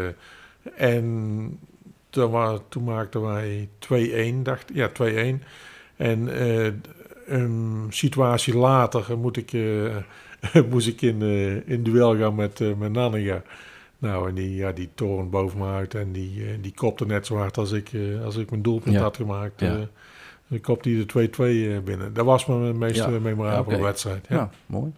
En 0.77 1.59
toen, 2.11 2.61
toen 2.69 2.85
maakten 2.85 3.23
wij 3.23 3.69
2-1, 3.79 4.43
dacht 4.43 4.71
Ja, 4.75 4.89
2-1. 4.89 5.45
En 5.97 6.29
eh, 6.39 6.73
een 7.27 7.87
situatie 7.89 8.57
later 8.57 9.19
moet 9.19 9.37
ik, 9.37 9.53
eh, 9.53 10.63
moest 10.71 10.87
ik 10.89 11.03
in, 11.03 11.23
eh, 11.23 11.69
in 11.69 11.83
duel 11.83 12.17
gaan 12.19 12.35
met, 12.35 12.61
eh 12.61 12.75
met 12.79 12.93
Nannega. 12.93 13.43
Nou, 13.99 14.29
en 14.29 14.35
die, 14.35 14.55
ja, 14.55 14.73
die 14.73 14.89
toren 14.95 15.31
boven 15.31 15.59
me 15.59 15.67
uit 15.67 15.95
en 15.95 16.13
die, 16.13 16.61
die 16.61 16.73
kopte 16.75 17.07
net 17.07 17.27
zo 17.27 17.37
hard 17.37 17.57
als 17.59 17.73
ik, 17.73 17.91
als 18.25 18.37
ik 18.37 18.51
mijn 18.51 18.63
doelpunt 18.63 18.95
Ja. 18.95 19.01
had 19.01 19.17
gemaakt. 19.17 19.61
Ja. 19.61 19.89
dan 20.49 20.61
kopte 20.61 20.89
hij 20.89 20.99
de 20.99 21.07
2-2 21.07 21.71
eh, 21.75 21.79
binnen. 21.85 22.13
Dat 22.15 22.25
was 22.25 22.47
mijn 22.47 22.79
meest 22.79 22.97
Ja. 22.97 23.09
memorabele 23.09 23.83
wedstrijd. 23.83 24.27
Ja. 24.29 24.51
mooi. 24.67 24.93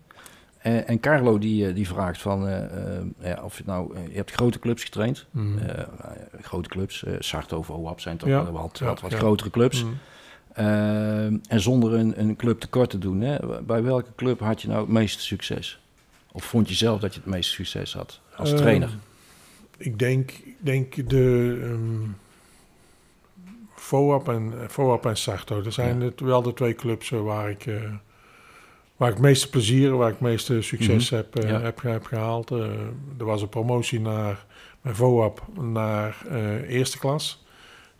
En, 0.62 0.86
en 0.86 1.00
Carlo 1.00 1.38
die, 1.38 1.66
eh, 1.68 1.74
die 1.74 1.86
vraagt 1.86 2.20
van, 2.20 2.48
eh, 2.48 2.64
eh, 2.96 3.02
ja, 3.18 3.42
of 3.42 3.58
je 3.58 3.62
nou, 3.66 3.94
eh, 3.96 4.06
je 4.08 4.16
hebt 4.16 4.30
grote 4.30 4.58
clubs 4.58 4.82
getraind. 4.84 5.26
Mm. 5.30 5.58
Eh, 5.58 5.78
eh, 5.78 5.86
grote 6.42 6.68
clubs, 6.68 7.04
eh 7.04 7.14
Sarto 7.18 7.58
of 7.58 7.70
OAP 7.70 8.00
zijn 8.00 8.16
toch 8.16 8.28
Ja, 8.28 8.42
wel 8.44 8.52
wat, 8.52 8.78
wat, 8.78 9.00
wat 9.00 9.14
grotere 9.14 9.50
clubs. 9.50 9.84
Mm. 9.84 9.98
Eh, 10.52 11.24
en 11.24 11.60
zonder 11.60 11.92
een, 11.94 12.20
een 12.20 12.36
club 12.36 12.60
tekort 12.60 12.90
te 12.90 12.98
doen, 12.98 13.20
hè, 13.20 13.62
bij 13.62 13.82
welke 13.82 14.10
club 14.16 14.40
had 14.40 14.62
je 14.62 14.68
nou 14.68 14.80
het 14.80 14.90
meeste 14.90 15.22
succes? 15.22 15.80
Of 16.32 16.44
vond 16.44 16.68
je 16.68 16.74
zelf 16.74 17.00
dat 17.00 17.14
je 17.14 17.20
het 17.20 17.28
meeste 17.28 17.52
succes 17.52 17.94
had 17.94 18.20
als 18.36 18.50
trainer? 18.50 18.90
Ik 19.76 19.98
denk, 19.98 20.30
ik 20.30 20.56
denk 20.58 21.08
de 21.10 22.10
FOAP 23.82 24.28
en, 24.28 24.52
en 25.02 25.16
Sarto. 25.16 25.62
Dat 25.62 25.72
zijn 25.72 25.98
Ja. 26.00 26.04
het, 26.04 26.20
wel 26.20 26.42
de 26.42 26.52
twee 26.52 26.74
clubs 26.74 27.12
eh, 27.12 27.20
waar 27.20 27.50
ik, 27.50 27.66
eh, 27.66 27.82
waar 29.02 29.10
ik 29.10 29.16
het 29.16 29.26
meeste 29.26 29.50
plezier, 29.50 29.96
waar 29.96 30.08
ik 30.08 30.14
het 30.18 30.28
meeste 30.28 30.62
succes 30.62 31.10
Mhm. 31.10 31.14
heb, 31.14 31.36
eh, 31.36 31.50
Ja. 31.50 31.60
heb, 31.60 31.82
heb 31.82 32.04
gehaald. 32.04 32.50
Eh, 32.50 32.58
er 33.18 33.24
was 33.24 33.42
een 33.42 33.48
promotie 33.48 34.00
naar, 34.00 34.44
bij 34.82 34.94
FOAP 34.94 35.46
naar 35.60 36.16
eh, 36.28 36.70
eerste 36.70 36.98
klas. 36.98 37.44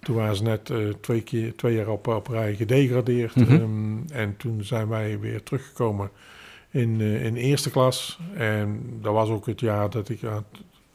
Toen 0.01 0.17
waren 0.17 0.37
ze 0.37 0.43
net 0.43 0.73
twee, 1.01 1.21
keer, 1.23 1.57
twee 1.57 1.75
jaar 1.75 1.89
op, 1.89 2.07
op 2.07 2.27
rij 2.29 2.55
gedegradeerd. 2.55 3.35
Mhm. 3.37 3.53
Ehm, 3.53 3.99
en 4.13 4.37
toen 4.37 4.65
zijn 4.65 4.89
wij 4.89 5.19
weer 5.21 5.43
teruggekomen 5.43 6.11
in, 6.71 7.01
in 7.01 7.37
eerste 7.37 7.71
klas. 7.71 8.19
En 8.35 8.81
dat 9.01 9.13
was 9.13 9.29
ook 9.29 9.47
het 9.47 9.61
jaar 9.61 9.91
dat 9.91 10.09
ik... 10.09 10.21
ja, 10.21 10.43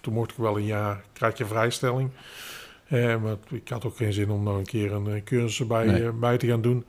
toen 0.02 0.14
mocht 0.14 0.32
ik 0.32 0.38
wel 0.38 0.58
een 0.58 0.66
jaar, 0.66 1.04
krijg 1.14 1.38
je 1.38 1.46
vrijstelling. 1.46 2.10
Eh, 2.88 3.22
maar 3.22 3.36
ik 3.50 3.70
had 3.70 3.86
ook 3.86 3.98
geen 3.98 4.14
zin 4.14 4.30
om 4.30 4.44
nog 4.44 4.58
een 4.58 4.66
keer 4.66 4.94
een 4.94 5.24
cursus 5.24 5.68
Nee. 5.68 6.04
eh, 6.04 6.10
bij 6.20 6.38
te 6.38 6.48
gaan 6.48 6.62
doen. 6.62 6.86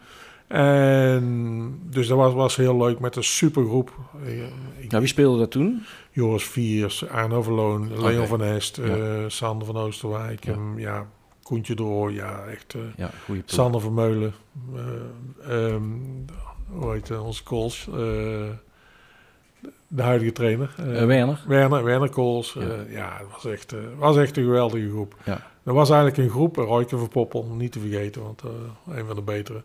En 0.49 1.79
dus 1.91 2.07
dat 2.07 2.17
was, 2.17 2.33
was 2.35 2.57
heel 2.57 2.77
leuk 2.77 2.99
met 2.99 3.17
een 3.17 3.25
supergroep. 3.25 3.91
Eh, 4.25 4.43
ik- 4.79 4.89
Nou, 4.91 4.99
wie 5.03 5.07
speelde 5.07 5.39
dat 5.39 5.51
toen? 5.51 5.83
Joris 6.11 6.45
Viers, 6.45 7.09
Arno 7.09 7.43
Verloon, 7.43 8.01
Leon 8.01 8.27
van 8.27 8.43
Est, 8.43 8.77
Ja. 8.77 8.83
eh, 8.85 9.25
Sander 9.27 9.67
van 9.67 9.77
Oosterwijk. 9.77 10.45
Ja. 10.45 10.53
Ja, 10.53 10.59
ja 10.77 11.07
Koentje 11.43 11.75
Door, 11.75 12.13
ja, 12.13 12.45
echt... 12.45 12.75
Ja, 12.97 13.11
goede 13.25 13.41
ploeg. 13.41 13.55
Sander 13.55 13.81
Vermeulen, 13.81 14.35
eh 15.47 15.67
ehm 15.67 15.83
hoe 16.71 16.93
heet 16.93 17.19
onze 17.21 17.43
Kools, 17.43 17.89
de 19.89 20.03
huidige 20.03 20.33
trainer. 20.33 20.75
Eh, 20.77 21.05
Werner? 21.05 21.45
Werner, 21.47 21.85
Werner 21.85 22.11
Kools. 22.11 22.57
Ja. 22.89 23.17
Het 23.19 23.27
was 23.33 23.45
echt, 23.53 23.75
was 23.99 24.17
echt 24.17 24.37
een 24.37 24.45
geweldige 24.45 24.89
groep. 24.91 25.15
Ja. 25.25 25.47
Er 25.63 25.73
was 25.75 25.91
eigenlijk 25.91 26.19
een 26.21 26.31
groep, 26.31 26.57
Royke 26.57 26.97
van 26.99 27.09
Poppel, 27.09 27.45
niet 27.57 27.73
te 27.73 27.81
vergeten, 27.81 28.23
want 28.23 28.43
een 28.91 29.07
van 29.07 29.17
de 29.17 29.23
betere. 29.23 29.63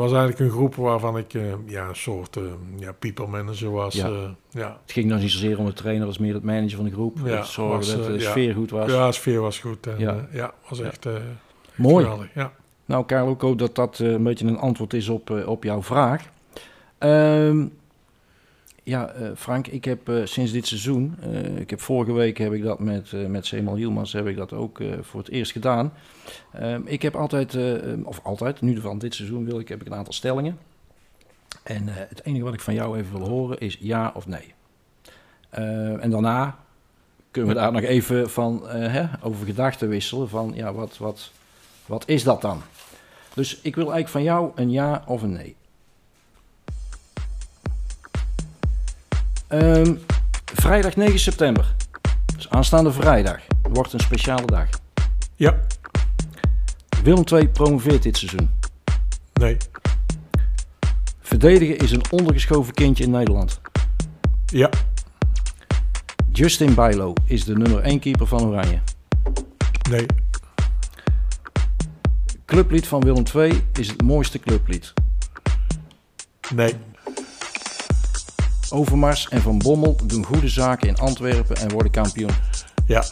Was 0.00 0.12
eigenlijk 0.12 0.40
een 0.40 0.50
groep 0.50 0.74
waarvan 0.74 1.18
ik 1.18 1.34
eh, 1.34 1.42
ja, 1.66 1.88
een 1.88 1.96
soort 1.96 2.36
eh, 2.36 2.42
ja, 2.76 2.92
people 2.92 3.26
manager 3.26 3.70
was. 3.70 3.94
Ja. 3.94 4.08
Ja, 4.08 4.34
ja. 4.50 4.78
Het 4.82 4.92
ging 4.92 5.06
nog 5.06 5.20
niet 5.20 5.30
zozeer 5.30 5.58
om 5.58 5.66
de 5.66 5.72
trainer, 5.72 6.06
als 6.06 6.18
meer 6.18 6.34
het 6.34 6.42
manager 6.42 6.76
van 6.76 6.84
de 6.84 6.90
groep. 6.92 7.18
Ja, 7.24 7.42
zorgen 7.42 7.76
was, 7.76 7.96
dat 7.96 8.06
de 8.06 8.12
eh, 8.24 8.30
sfeer 8.30 8.54
goed 8.54 8.70
was. 8.70 8.90
ja, 8.90 9.06
de 9.06 9.12
sfeer 9.12 9.40
was 9.40 9.58
goed. 9.58 9.86
En, 9.86 9.98
Ja. 9.98 10.28
ja, 10.32 10.54
was 10.68 10.80
echt 10.80 11.06
eh, 11.06 11.12
Mooi. 11.74 12.04
geweldig. 12.04 12.28
Ja. 12.34 12.52
Nou, 12.84 13.04
Karel, 13.04 13.30
ik 13.32 13.40
hoop 13.40 13.58
dat 13.58 13.74
dat 13.74 14.00
eh, 14.00 14.10
een 14.12 14.22
beetje 14.22 14.46
een 14.46 14.58
antwoord 14.58 14.92
is 14.94 15.08
op, 15.08 15.30
eh, 15.30 15.48
op 15.48 15.64
jouw 15.64 15.82
vraag. 15.82 16.22
Ehm, 16.98 17.66
ja, 18.84 19.08
eh, 19.08 19.30
Frank, 19.36 19.66
ik 19.66 19.84
heb 19.84 20.08
eh, 20.08 20.24
sinds 20.24 20.52
dit 20.52 20.66
seizoen, 20.66 21.16
eh, 21.20 21.56
ik 21.56 21.70
heb 21.70 21.80
vorige 21.80 22.12
week 22.12 22.38
heb 22.38 22.52
ik 22.52 22.62
dat 22.62 22.78
met, 22.78 23.28
met 23.28 23.46
Seemal 23.46 23.76
Hielmans, 23.76 24.12
heb 24.12 24.26
ik 24.26 24.36
dat 24.36 24.52
ook 24.52 24.80
voor 25.00 25.20
het 25.20 25.30
eerst 25.30 25.52
gedaan. 25.52 25.92
Ehm, 26.52 26.80
ik 26.84 27.02
heb 27.02 27.16
altijd, 27.16 27.54
eh, 27.54 27.92
eh, 27.92 27.98
of 28.06 28.20
altijd, 28.22 28.60
nu 28.60 28.80
van 28.80 28.98
dit 28.98 29.14
seizoen 29.14 29.44
wil 29.44 29.58
ik, 29.58 29.68
heb 29.68 29.80
ik 29.80 29.86
een 29.86 29.94
aantal 29.94 30.12
stellingen. 30.12 30.58
En 31.62 31.82
het 31.88 32.24
enige 32.24 32.44
wat 32.44 32.54
ik 32.54 32.60
van 32.60 32.74
jou 32.74 32.98
even 32.98 33.18
wil 33.18 33.28
horen 33.28 33.58
is 33.58 33.76
ja 33.80 34.12
of 34.14 34.26
nee. 34.26 34.54
Eh, 35.50 36.02
en 36.02 36.10
daarna 36.10 36.58
kunnen 37.30 37.54
we 37.54 37.60
daar 37.60 37.72
nog 37.72 37.82
even 37.82 38.30
van, 38.30 38.68
hè, 38.68 39.06
over 39.20 39.46
gedachten 39.46 39.88
wisselen 39.88 40.28
van, 40.28 40.52
ja, 40.54 40.72
wat, 40.72 40.98
wat, 40.98 41.30
wat 41.86 42.08
is 42.08 42.24
dat 42.24 42.40
dan? 42.40 42.62
Dus 43.34 43.60
ik 43.60 43.74
wil 43.74 43.92
eigenlijk 43.92 44.08
van 44.08 44.22
jou 44.22 44.52
een 44.54 44.70
ja 44.70 45.04
of 45.06 45.22
een 45.22 45.32
nee. 45.32 45.56
Ehm, 49.58 49.94
vrijdag 50.44 50.96
9 50.96 51.18
september. 51.18 51.74
Dus 52.36 52.48
aanstaande 52.50 52.92
vrijdag. 52.92 53.40
Wordt 53.62 53.92
een 53.92 54.00
speciale 54.00 54.46
dag. 54.46 54.68
ja, 55.36 55.60
Willem 57.02 57.24
II 57.32 57.48
promoveert 57.48 58.02
dit 58.02 58.16
seizoen. 58.16 58.50
nee, 59.32 59.56
Verdedigen 61.20 61.76
is 61.76 61.92
een 61.92 62.02
ondergeschoven 62.10 62.74
kindje 62.74 63.04
in 63.04 63.10
Nederland. 63.10 63.60
ja, 64.46 64.70
Justin 66.32 66.74
Bijlo 66.74 67.12
is 67.26 67.44
de 67.44 67.56
nummer 67.56 67.80
1 67.82 67.98
keeper 67.98 68.26
van 68.26 68.42
Oranje. 68.42 68.80
nee, 69.90 70.06
Clublied 72.44 72.86
van 72.86 73.00
Willem 73.00 73.24
II 73.34 73.62
is 73.72 73.88
het 73.88 74.02
mooiste 74.02 74.38
clublied. 74.38 74.92
nee, 76.54 76.74
Overmars 78.74 79.28
en 79.28 79.42
Van 79.42 79.58
Bommel 79.58 79.96
doen 80.04 80.24
goede 80.24 80.48
zaken 80.48 80.88
in 80.88 80.96
Antwerpen 80.98 81.56
en 81.56 81.70
worden 81.72 81.92
kampioen. 81.92 82.30
ja, 82.86 83.04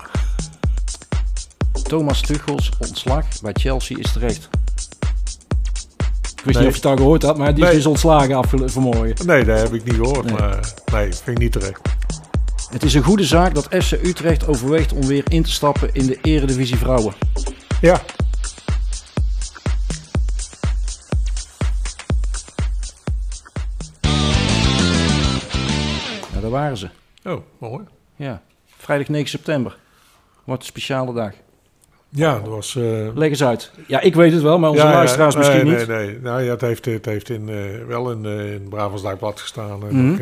Thomas 1.83 2.21
Tuchels 2.21 2.71
ontslag 2.79 3.25
bij 3.43 3.53
Chelsea 3.61 3.99
is 3.99 4.13
terecht. 4.13 4.49
Ik 6.37 6.49
wist 6.49 6.59
Nee. 6.59 6.67
niet 6.67 6.77
of 6.77 6.81
je 6.83 6.89
het 6.89 6.91
al 6.91 6.97
gehoord 6.97 7.23
had, 7.23 7.39
maar 7.39 7.55
die 7.55 7.63
is 7.63 7.69
Nee. 7.69 7.77
dus 7.77 7.87
ontslagen 7.87 8.45
vanmorgen. 8.71 9.27
nee, 9.27 9.45
dat 9.45 9.59
heb 9.59 9.75
ik 9.75 9.85
niet 9.85 9.95
gehoord. 9.95 10.25
Nee. 10.25 10.35
Maar 10.35 10.73
nee, 10.93 11.13
vind 11.13 11.27
ik 11.27 11.39
niet 11.39 11.53
terecht. 11.53 11.81
Het 12.71 12.83
is 12.83 12.95
een 12.95 13.03
goede 13.03 13.25
zaak 13.25 13.55
dat 13.55 13.67
FC 13.71 13.93
Utrecht 13.93 14.47
overweegt 14.47 14.93
om 14.93 15.07
weer 15.07 15.25
in 15.29 15.43
te 15.43 15.51
stappen 15.51 15.89
in 15.93 16.07
de 16.07 16.19
Eredivisie 16.23 16.77
Vrouwen. 16.77 17.15
Ja, 17.81 18.01
waren 26.53 26.77
ze. 26.77 26.89
oh, 27.25 27.41
mooi. 27.59 27.85
Ja. 28.17 28.43
Vrijdag 28.77 29.09
9 29.09 29.29
september. 29.29 29.77
Wordt 30.45 30.63
een 30.63 30.69
speciale 30.69 31.13
dag. 31.15 31.33
Ja, 32.09 32.39
dat 32.39 32.49
was... 32.49 32.77
eh, 32.77 33.09
Leg 33.15 33.29
eens 33.29 33.45
uit. 33.45 33.73
Ja, 33.87 34.01
ik 34.01 34.15
weet 34.15 34.33
het 34.33 34.43
wel, 34.43 34.59
maar 34.59 34.71
onze 34.71 34.83
ja, 34.83 34.89
ja, 34.91 34.95
luisteraars 34.97 35.37
misschien 35.37 35.67
nee, 35.67 35.77
niet. 35.79 35.87
Nee, 35.89 36.07
nee, 36.07 36.19
nou 36.21 36.43
ja, 36.43 36.51
het 36.51 36.61
heeft, 36.61 36.85
het 36.85 37.05
heeft 37.05 37.29
in, 37.29 37.49
eh, 37.49 37.85
wel 37.87 38.11
in, 38.11 38.25
eh 38.27 38.53
in 38.53 38.69
Brabants 38.69 39.03
Dagblad 39.03 39.41
gestaan. 39.41 39.87
En 39.89 39.97
Mhm. 39.97 40.13
ook 40.13 40.19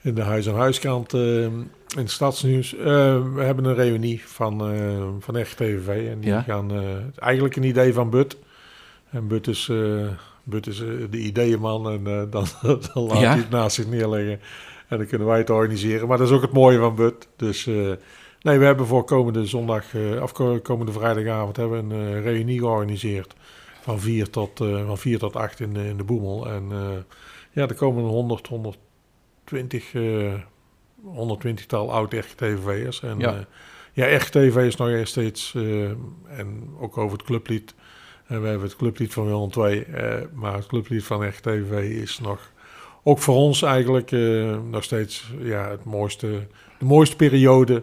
in 0.00 0.14
de 0.14 0.22
Huis- 0.22 0.46
en 0.46 0.54
Huiskrant 0.54 1.14
eh, 1.14 1.42
in 1.42 1.70
het 1.94 2.10
Stadsnieuws. 2.10 2.70
We 2.70 3.32
hebben 3.42 3.64
een 3.64 3.74
reunie 3.74 4.22
van, 4.26 4.58
van 5.20 5.36
Echt 5.36 5.56
TVV. 5.56 5.88
En 6.10 6.20
die 6.20 6.30
Ja. 6.30 6.40
gaan... 6.42 6.72
eigenlijk 7.16 7.56
een 7.56 7.62
idee 7.62 7.92
van 7.92 8.10
But. 8.10 8.36
En 9.10 9.28
But 9.28 9.46
is... 9.48 9.70
But 10.48 10.66
is 10.66 10.78
de 11.10 11.18
ideeënman 11.18 11.90
en 11.90 12.04
dan, 12.30 12.46
dan 12.62 13.02
laat 13.06 13.18
hij 13.18 13.36
het 13.36 13.50
naast 13.50 13.74
zich 13.76 13.86
neerleggen. 13.86 14.40
En 14.88 14.98
dan 14.98 15.06
kunnen 15.06 15.26
wij 15.26 15.38
het 15.38 15.50
organiseren. 15.50 16.08
Maar 16.08 16.18
dat 16.18 16.28
is 16.28 16.32
ook 16.34 16.42
het 16.42 16.52
mooie 16.52 16.78
van 16.78 16.94
But. 16.94 17.28
Dus 17.36 17.66
eh, 17.66 17.74
nee, 18.40 18.58
we 18.58 18.64
hebben 18.64 18.86
voor 18.86 19.04
komende 19.04 19.46
zondag, 19.46 19.94
eh, 19.94 20.22
of 20.22 20.32
ko- 20.32 20.60
komende 20.60 20.92
vrijdagavond, 20.92 21.56
hebben 21.56 21.90
een 21.90 22.06
eh, 22.16 22.22
reunie 22.22 22.58
georganiseerd. 22.58 23.34
Van 23.80 24.00
4 24.00 24.30
tot, 24.30 24.60
eh, 24.60 24.86
van 24.86 24.98
4 24.98 25.18
tot 25.18 25.36
8 25.36 25.60
in, 25.60 25.72
de- 25.72 25.86
in 25.88 25.96
de 25.96 26.04
Boemel. 26.04 26.48
En 26.48 26.64
eh, 26.72 26.88
ja, 27.50 27.68
er 27.68 27.74
komen 27.74 28.02
100, 28.04 28.46
120, 28.46 29.94
eh 29.94 30.34
120 31.04 31.66
tal 31.66 31.92
oud-echt-TV'ers. 31.92 33.02
En 33.02 33.18
Ja. 33.18 33.30
ja, 33.30 33.44
ja 33.92 34.06
echt-TV 34.06 34.56
is 34.56 34.76
nog 34.76 35.06
steeds, 35.08 35.54
eh, 35.54 35.84
en 36.38 36.68
ook 36.80 36.98
over 36.98 37.16
het 37.18 37.26
clublied. 37.26 37.74
En 38.26 38.42
we 38.42 38.48
hebben 38.48 38.66
het 38.68 38.76
clublied 38.76 39.12
van 39.12 39.24
Willem 39.26 39.50
II, 39.56 39.80
eh, 39.82 40.14
maar 40.34 40.54
het 40.54 40.66
clublied 40.66 41.04
van 41.04 41.24
echt 41.24 41.42
TV 41.42 41.90
is 42.02 42.18
nog, 42.18 42.52
ook 43.08 43.18
voor 43.18 43.34
ons 43.34 43.62
eigenlijk, 43.62 44.12
eh, 44.12 44.58
nog 44.70 44.84
steeds 44.84 45.32
ja, 45.38 45.70
het 45.70 45.84
mooiste, 45.84 46.46
de 46.78 46.84
mooiste 46.84 47.16
periode 47.16 47.82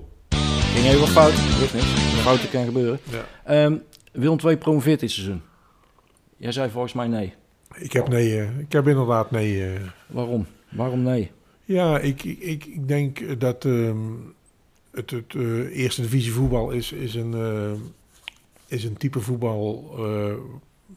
ging 0.74 0.86
even 0.86 1.00
wat 1.00 1.10
fout. 1.10 1.34
Niks. 1.74 1.86
Fouten 2.22 2.50
kan 2.50 2.66
gebeuren. 2.66 3.00
Ja. 3.12 3.26
Ehm 3.46 3.76
Willem 4.12 4.38
2 4.38 4.58
promoveert 4.58 5.00
dit 5.00 5.12
seizoen. 5.12 5.42
Jij 6.38 6.52
zei 6.52 6.70
volgens 6.70 6.94
mij 6.94 7.08
nee. 7.08 7.34
Ik 7.76 7.94
heb 7.94 8.08
nee. 8.08 8.40
eh, 8.40 8.60
ik 8.60 8.72
heb 8.72 8.88
inderdaad 8.88 9.32
nee. 9.32 9.66
eh. 9.74 9.82
Waarom? 10.08 10.46
Waarom 10.70 11.02
nee? 11.02 11.32
ja, 11.66 12.00
ik, 12.00 12.24
ik, 12.24 12.66
ik, 12.66 12.88
denk 12.88 13.40
dat 13.40 13.66
ehm, 13.66 13.98
het, 14.92 15.10
het 15.12 15.34
eh, 15.36 15.78
eerste 15.78 16.02
divisie 16.02 16.32
voetbal 16.32 16.70
is, 16.72 16.92
is, 16.92 17.16
een, 17.16 17.34
eh, 17.34 17.72
is 18.68 18.84
een 18.84 18.98
type 18.98 19.20
voetbal. 19.20 19.94
eh, 19.98 20.34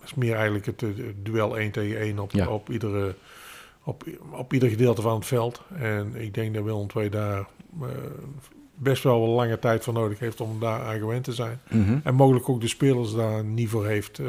is 0.04 0.14
meer 0.14 0.34
eigenlijk 0.34 0.66
het, 0.66 0.84
duel 1.22 1.58
1 1.58 1.70
tegen 1.70 1.98
1 2.00 2.18
op, 2.18 2.30
Ja. 2.32 2.48
op, 2.48 2.70
iedere, 2.70 3.14
op, 3.84 4.04
op 4.30 4.52
ieder 4.52 4.68
gedeelte 4.68 5.02
van 5.02 5.14
het 5.14 5.26
veld. 5.26 5.62
En 5.78 6.12
ik 6.14 6.34
denk 6.34 6.54
dat 6.54 6.64
Willem 6.64 6.86
II 6.96 7.08
daar 7.08 7.46
eh, 7.82 7.88
best 8.76 9.02
wel 9.02 9.22
een 9.22 9.28
lange 9.30 9.58
tijd 9.58 9.84
voor 9.84 9.92
nodig 9.94 10.18
heeft 10.18 10.40
om 10.40 10.60
daar 10.60 10.80
aan 10.82 10.98
gewend 10.98 11.24
te 11.24 11.32
zijn. 11.32 11.60
Mhm. 11.70 11.98
En 12.02 12.14
mogelijk 12.14 12.48
ook 12.48 12.60
de 12.60 12.68
spelers 12.68 13.14
daar 13.14 13.44
niet 13.44 13.68
voor 13.68 13.86
heeft. 13.86 14.18
eh. 14.18 14.26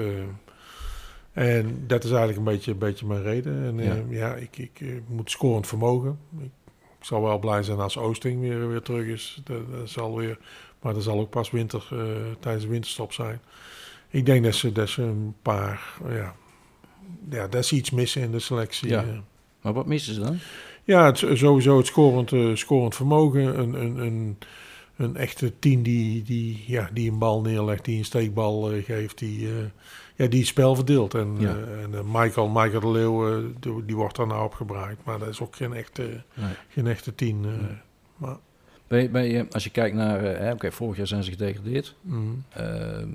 en 1.33 1.83
dat 1.87 2.03
is 2.03 2.09
eigenlijk 2.09 2.37
een 2.39 2.43
beetje, 2.53 2.71
een 2.71 2.77
beetje 2.77 3.05
mijn 3.05 3.23
reden. 3.23 3.63
En 3.63 3.77
Ja. 3.77 3.93
ja, 3.93 4.01
ja 4.09 4.35
ik, 4.35 4.57
ik 4.57 4.79
eh, 4.81 4.87
moet 5.07 5.31
scorend 5.31 5.67
vermogen. 5.67 6.19
Ik, 6.39 6.49
ik 6.99 7.05
zal 7.05 7.21
wel 7.21 7.39
blij 7.39 7.63
zijn 7.63 7.79
als 7.79 7.97
Oosting 7.97 8.39
weer, 8.41 8.67
weer 8.69 8.81
terug 8.81 9.05
is. 9.05 9.41
Dat, 9.43 9.71
dat 9.71 9.89
zal 9.89 10.15
weer, 10.17 10.37
maar 10.81 10.93
dat 10.93 11.03
zal 11.03 11.19
ook 11.19 11.29
pas 11.29 11.51
winter, 11.51 11.87
eh, 11.91 11.97
tijdens 12.39 12.63
de 12.65 12.69
winterstop 12.71 13.13
zijn. 13.13 13.39
Ik 14.09 14.25
denk 14.25 14.43
dat 14.43 14.55
ze, 14.55 14.71
dat 14.71 14.89
ze 14.89 15.01
een 15.01 15.35
paar... 15.41 15.81
Ja, 16.09 16.35
ja, 17.29 17.47
dat 17.47 17.65
ze 17.65 17.75
iets 17.75 17.91
missen 17.91 18.21
in 18.21 18.31
de 18.31 18.39
selectie. 18.39 18.89
Ja. 18.89 19.01
eh. 19.03 19.07
Maar 19.61 19.73
wat 19.73 19.85
missen 19.85 20.13
ze 20.13 20.19
dan? 20.19 20.37
Ja, 20.87 21.05
het, 21.05 21.17
sowieso 21.17 21.77
het 21.77 21.85
scorend, 21.85 22.31
eh, 22.31 22.55
scorend 22.55 22.95
vermogen. 22.95 23.59
Een, 23.59 23.73
een, 23.73 23.97
een, 23.97 24.37
een 24.97 25.15
echte 25.15 25.59
team 25.59 25.83
die, 25.83 26.23
die, 26.23 26.63
ja, 26.67 26.89
die 26.93 27.11
een 27.11 27.17
bal 27.17 27.41
neerlegt, 27.41 27.85
die 27.85 27.97
een 27.97 28.05
steekbal 28.05 28.71
eh, 28.71 28.83
geeft, 28.83 29.17
die, 29.17 29.47
eh, 29.47 29.53
ja, 30.15 30.27
die 30.27 30.39
het 30.39 30.47
spel 30.47 30.75
verdeelt. 30.75 31.13
En, 31.13 31.35
Ja. 31.39 31.55
eh, 31.55 31.83
en 31.83 31.93
eh, 31.93 31.99
Michael, 32.03 32.47
Michael 32.47 32.79
de 32.79 32.91
Leeuw, 32.91 33.29
eh, 33.37 33.43
die, 33.59 33.85
die 33.85 33.95
wordt 33.95 34.15
daar 34.15 34.27
nou 34.27 34.43
op 34.45 34.53
gebruikt. 34.53 35.03
Maar 35.05 35.19
dat 35.19 35.27
is 35.27 35.41
ook 35.41 35.55
geen 35.55 35.73
echte, 35.73 36.23
Nee. 36.33 36.53
geen 36.69 36.87
echte 36.87 37.15
tien. 37.15 37.45
eh, 37.45 37.51
Nee. 37.51 37.77
maar, 38.17 38.37
Bij, 38.87 39.11
bij, 39.11 39.39
eh, 39.39 39.45
als 39.51 39.63
je 39.63 39.69
kijkt 39.69 39.95
naar... 39.95 40.23
eh, 40.23 40.53
Oké, 40.53 40.71
vorig 40.71 40.97
jaar 40.97 41.07
zijn 41.07 41.23
ze 41.23 41.31
gedegradeerd. 41.31 41.95
mm, 42.01 42.43
Ehm, 42.49 43.09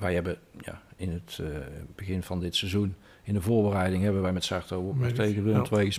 wij 0.00 0.14
hebben 0.14 0.38
ja, 0.60 0.82
in 0.96 1.10
het 1.10 1.38
eh, 1.42 1.46
begin 1.96 2.22
van 2.22 2.40
dit 2.40 2.56
seizoen, 2.56 2.94
in 3.22 3.34
de 3.34 3.40
voorbereiding, 3.40 4.02
hebben 4.02 4.22
wij 4.22 4.32
met 4.32 4.44
Sarto 4.44 4.76
ook 4.88 4.98
nog 4.98 5.10
tegen 5.12 5.42
Willem 5.44 5.58
ja, 5.60 5.64
2 5.66 5.84
ja. 5.84 5.92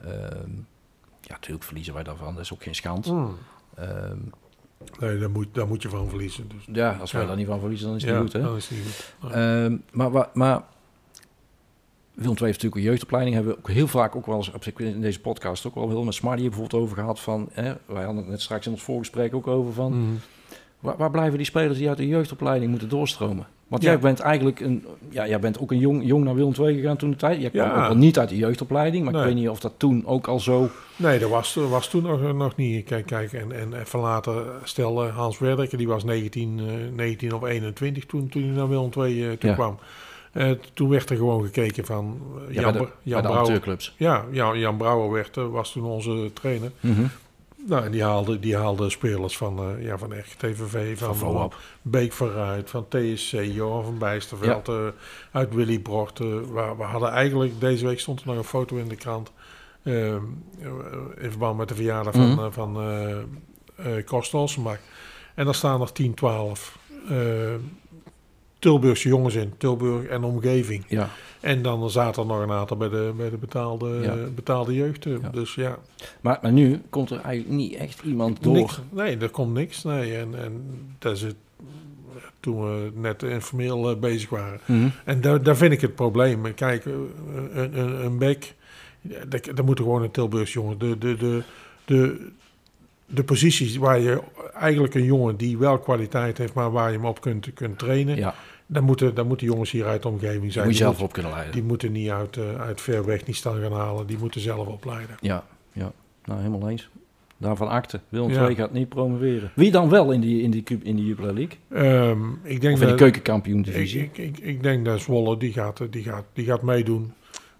Ehm, 0.00 0.50
ja, 1.20 1.32
natuurlijk 1.32 1.64
verliezen 1.64 1.94
wij 1.94 2.02
daarvan, 2.02 2.34
dat 2.34 2.42
is 2.44 2.52
ook 2.52 2.62
geen 2.62 2.74
schand. 2.74 3.06
mm. 3.06 3.36
Ehm, 3.74 4.16
Nee, 5.00 5.18
daar 5.18 5.30
moet, 5.30 5.46
daar 5.52 5.66
moet 5.66 5.82
je 5.82 5.88
van 5.88 6.08
verliezen. 6.08 6.48
Dus, 6.48 6.64
ja, 6.76 6.96
als 7.00 7.12
wij 7.12 7.20
Ja. 7.20 7.26
daar 7.26 7.36
niet 7.36 7.46
van 7.46 7.60
verliezen, 7.60 7.86
dan 7.86 7.96
is 7.96 8.02
het 8.02 8.10
ja, 8.12 8.20
niet 8.20 8.30
goed, 8.30 8.40
hè? 8.40 8.48
dan 8.48 8.56
is 8.56 8.68
het 8.68 8.78
niet 8.78 9.14
goed. 9.20 9.30
Ja. 9.32 9.64
Ehm, 9.64 9.76
maar, 9.92 10.10
wa- 10.10 10.30
maar 10.34 10.62
Willem 12.14 12.36
II 12.36 12.44
heeft 12.44 12.62
natuurlijk 12.62 12.74
een 12.74 12.82
jeugdopleiding. 12.82 13.34
Hebben 13.34 13.52
we 13.54 13.58
ook 13.58 13.68
heel 13.70 13.86
vaak 13.86 14.16
ook 14.16 14.26
wel 14.26 14.36
eens 14.36 14.50
in 14.76 15.00
deze 15.00 15.20
podcast 15.20 15.66
ook 15.66 15.74
wel 15.74 15.88
heel 15.88 16.04
met 16.04 16.14
Smarty 16.14 16.42
bijvoorbeeld 16.42 16.82
over 16.82 16.96
gehad 16.96 17.20
van. 17.20 17.48
Hè, 17.52 17.74
wij 17.86 18.04
hadden 18.04 18.16
het 18.22 18.26
net 18.26 18.40
straks 18.40 18.66
in 18.66 18.72
ons 18.72 18.82
voorgesprek 18.82 19.34
ook 19.34 19.46
over 19.46 19.72
van. 19.72 19.92
Mm. 19.92 20.18
Waar, 20.80 20.96
waar 20.96 21.10
blijven 21.10 21.36
die 21.36 21.46
spelers 21.46 21.78
die 21.78 21.88
uit 21.88 21.96
de 21.98 22.06
jeugdopleiding 22.08 22.70
moeten 22.70 22.88
doorstromen? 22.88 23.46
Want 23.72 23.84
Ja. 23.84 23.90
jij 23.90 23.98
bent 24.00 24.20
eigenlijk 24.20 24.60
een, 24.60 24.84
ja, 25.08 25.28
jij 25.28 25.38
bent 25.40 25.58
ook 25.60 25.70
een 25.70 25.78
jong, 25.78 26.04
jong 26.04 26.24
naar 26.24 26.34
Willem 26.34 26.52
II 26.60 26.74
gegaan 26.80 26.96
toen 26.96 27.10
de 27.10 27.16
tijd. 27.16 27.40
Jij 27.40 27.50
kwam 27.50 27.66
Ja. 27.66 27.80
ook 27.80 27.86
wel 27.86 27.96
niet 27.96 28.18
uit 28.18 28.28
de 28.28 28.36
jeugdopleiding, 28.36 29.04
maar 29.04 29.14
ik 29.14 29.24
weet 29.26 29.34
niet 29.34 29.48
of 29.48 29.60
dat 29.60 29.72
toen 29.76 30.06
ook 30.06 30.26
al 30.26 30.40
zo. 30.40 30.68
Nee, 30.96 31.18
dat 31.18 31.30
was, 31.30 31.54
was 31.54 31.88
toen 31.88 32.02
nog, 32.02 32.32
nog 32.34 32.56
niet. 32.56 32.84
Kijk, 32.84 33.06
kijk 33.06 33.32
en, 33.32 33.52
en 33.52 33.80
even 33.80 33.98
later, 34.00 34.44
stel 34.64 35.04
eh, 35.04 35.16
Hans 35.16 35.38
Werdekker, 35.38 35.78
die 35.78 35.88
was 35.88 36.04
19, 36.04 36.58
eh, 36.58 36.64
19 36.96 37.34
of 37.34 37.42
21 37.44 38.06
toen, 38.06 38.28
toen 38.28 38.42
hij 38.42 38.50
naar 38.52 38.68
Willem 38.68 38.90
II 38.98 39.24
eh, 39.28 39.30
toe 39.38 39.48
Ja. 39.50 39.54
kwam. 39.54 39.78
Eh, 40.32 40.50
toen 40.74 40.88
werd 40.88 41.10
er 41.10 41.16
gewoon 41.16 41.42
gekeken 41.44 41.84
van 41.84 42.18
Ja, 42.48 42.48
eh, 42.48 42.54
Jan, 42.54 42.62
bij 42.62 42.72
de, 42.72 42.78
bij 42.78 42.88
Jan 43.02 43.22
de 43.22 43.28
Brouwer. 43.28 43.92
Ja, 43.96 44.24
Jan, 44.30 44.58
Jan 44.58 44.76
Brouwer 44.76 45.10
werd, 45.10 45.36
eh, 45.36 45.46
was 45.50 45.72
toen 45.72 45.84
onze 45.84 46.30
trainer. 46.32 46.70
Mhm. 46.80 47.02
Nou, 47.66 47.84
en 47.84 47.90
die 47.90 48.02
haalde, 48.02 48.38
die 48.40 48.56
haalde 48.56 48.90
spelers 48.90 49.36
van, 49.36 49.58
eh 49.58 49.84
ja, 49.84 49.98
van 49.98 50.12
RGTVV, 50.18 50.98
van, 50.98 51.06
Van 51.16 51.16
Voab. 51.16 51.56
Beek 51.82 52.12
vooruit, 52.12 52.70
van 52.70 52.86
TSC, 52.88 53.32
Johan 53.32 53.84
van 53.84 53.98
Bijsterveld, 53.98 54.68
eh, 54.68 54.86
uit 55.32 55.54
Willy 55.54 55.78
Brocht. 55.78 56.20
eh, 56.20 56.26
we, 56.26 56.74
we 56.76 56.82
hadden 56.82 57.10
eigenlijk, 57.10 57.60
deze 57.60 57.86
week 57.86 58.00
stond 58.00 58.20
er 58.20 58.26
nog 58.26 58.36
een 58.36 58.44
foto 58.44 58.76
in 58.76 58.88
de 58.88 58.96
krant, 58.96 59.32
eh, 59.82 60.06
in 61.18 61.30
verband 61.30 61.56
met 61.58 61.68
de 61.68 61.74
verjaardag 61.74 62.12
van, 62.14 62.30
Mhm. 62.30 62.38
eh, 62.44 62.46
van 62.50 62.76
eh 62.80 63.18
eh, 63.76 64.04
Kost 64.06 64.34
Olsenbach. 64.34 64.78
En 65.34 65.44
daar 65.44 65.54
staan 65.54 65.80
er 65.80 65.92
10, 65.92 66.14
12 66.14 66.78
eh, 67.08 67.16
Tilburgse 68.62 69.08
jongens 69.08 69.34
in, 69.34 69.52
Tilburg 69.58 70.06
en 70.06 70.24
omgeving. 70.24 70.84
Ja, 70.88 71.08
En 71.40 71.62
dan 71.62 71.90
zaten 71.90 72.22
er 72.22 72.28
nog 72.28 72.40
een 72.42 72.50
aantal 72.50 72.76
bij 72.76 72.88
de, 72.88 73.12
bij 73.16 73.30
de 73.30 73.36
betaalde, 73.36 73.98
Ja. 74.02 74.14
betaalde 74.34 74.74
jeugd. 74.74 75.06
eh. 75.06 75.12
Ja. 75.22 75.28
Dus 75.28 75.54
ja, 75.54 75.78
maar, 76.20 76.38
maar 76.42 76.52
nu 76.52 76.80
komt 76.90 77.10
er 77.10 77.20
eigenlijk 77.20 77.56
niet 77.56 77.74
echt 77.74 78.02
iemand 78.04 78.42
door. 78.42 78.52
Niks. 78.52 78.80
Nee, 78.90 79.16
er 79.18 79.30
komt 79.30 79.52
niks. 79.54 79.82
Nee, 79.84 80.16
en, 80.16 80.34
en 80.44 80.62
dat 80.98 81.12
is 81.16 81.22
het 81.22 81.34
toen 82.40 82.64
we 82.64 82.90
net 82.94 83.22
informeel 83.22 83.90
eh, 83.90 83.96
bezig 83.96 84.28
waren. 84.30 84.60
Mhm. 84.66 84.88
En 85.04 85.20
daar, 85.20 85.42
daar 85.42 85.56
vind 85.56 85.72
ik 85.72 85.80
het 85.80 85.94
probleem. 85.94 86.54
Kijk, 86.54 86.86
eh, 86.86 86.92
een, 87.54 87.78
een, 87.78 88.04
een 88.04 88.18
bek, 88.18 88.54
daar, 89.54 89.64
moeten 89.64 89.84
gewoon 89.84 90.02
een 90.02 90.10
Tilburgs 90.10 90.52
jongen. 90.52 90.78
De, 90.78 90.98
de, 90.98 91.16
de, 91.16 91.42
de, 91.84 92.28
de 93.06 93.24
posities 93.24 93.76
waar 93.76 94.00
je 94.00 94.20
eigenlijk 94.54 94.94
een 94.94 95.04
jongen 95.04 95.36
die 95.36 95.58
wel 95.58 95.78
kwaliteit 95.78 96.38
heeft, 96.38 96.54
maar 96.54 96.70
waar 96.70 96.90
je 96.90 96.96
hem 96.96 97.06
op 97.06 97.20
kunt, 97.20 97.52
kunt 97.54 97.78
trainen, 97.78 98.16
Ja, 98.16 98.34
dan, 98.72 98.84
moeten, 98.84 99.14
dan 99.14 99.26
moeten 99.26 99.46
jongens 99.46 99.70
hier 99.70 99.86
uit 99.86 100.02
de 100.02 100.08
omgeving 100.08 100.52
zijn. 100.52 100.64
moet 100.66 100.74
je 100.76 100.78
Die 100.80 100.86
zelf 100.88 100.96
moet- 100.98 101.06
op 101.06 101.12
kunnen 101.12 101.32
leiden. 101.32 101.52
die 101.54 101.62
moeten 101.62 101.92
niet 101.92 102.10
uit, 102.10 102.36
eh, 102.36 102.60
uit 102.60 102.80
ver 102.80 103.04
weg 103.04 103.26
niet 103.26 103.36
staan 103.36 103.60
gaan 103.60 103.72
halen. 103.72 104.06
Die 104.06 104.18
moeten 104.18 104.40
zelf 104.40 104.66
opleiden. 104.66 105.16
Ja, 105.20 105.44
ja, 105.72 105.92
nou 106.24 106.40
helemaal 106.42 106.68
eens. 106.70 106.88
Daarvan 107.36 107.68
akte. 107.68 108.00
Willem 108.08 108.30
Ja. 108.30 108.46
II 108.46 108.54
gaat 108.54 108.72
niet 108.72 108.88
promoveren. 108.88 109.50
Wie 109.54 109.70
dan 109.70 109.88
wel 109.88 110.12
in 110.12 110.20
die, 110.20 110.42
in 110.42 110.50
die, 110.50 110.64
in 110.82 110.96
die 110.96 111.04
Jupiler 111.06 111.34
League? 111.34 111.56
Ehm, 111.68 112.20
ik 112.42 112.60
denk 112.60 112.74
Of 112.74 112.80
in 112.80 112.86
de 112.86 112.92
dat- 112.92 112.96
keukenkampioen 112.96 113.58
Ik, 113.58 113.64
divisie? 113.64 114.02
ik, 114.02 114.18
ik, 114.18 114.38
ik 114.38 114.62
denk 114.62 114.84
dat 114.84 115.00
Zwolle, 115.00 115.36
die 115.36 115.52
gaat, 115.52 115.80
die 115.90 116.02
gaat, 116.02 116.24
die 116.32 116.44
gaat 116.44 116.62
meedoen. 116.62 117.12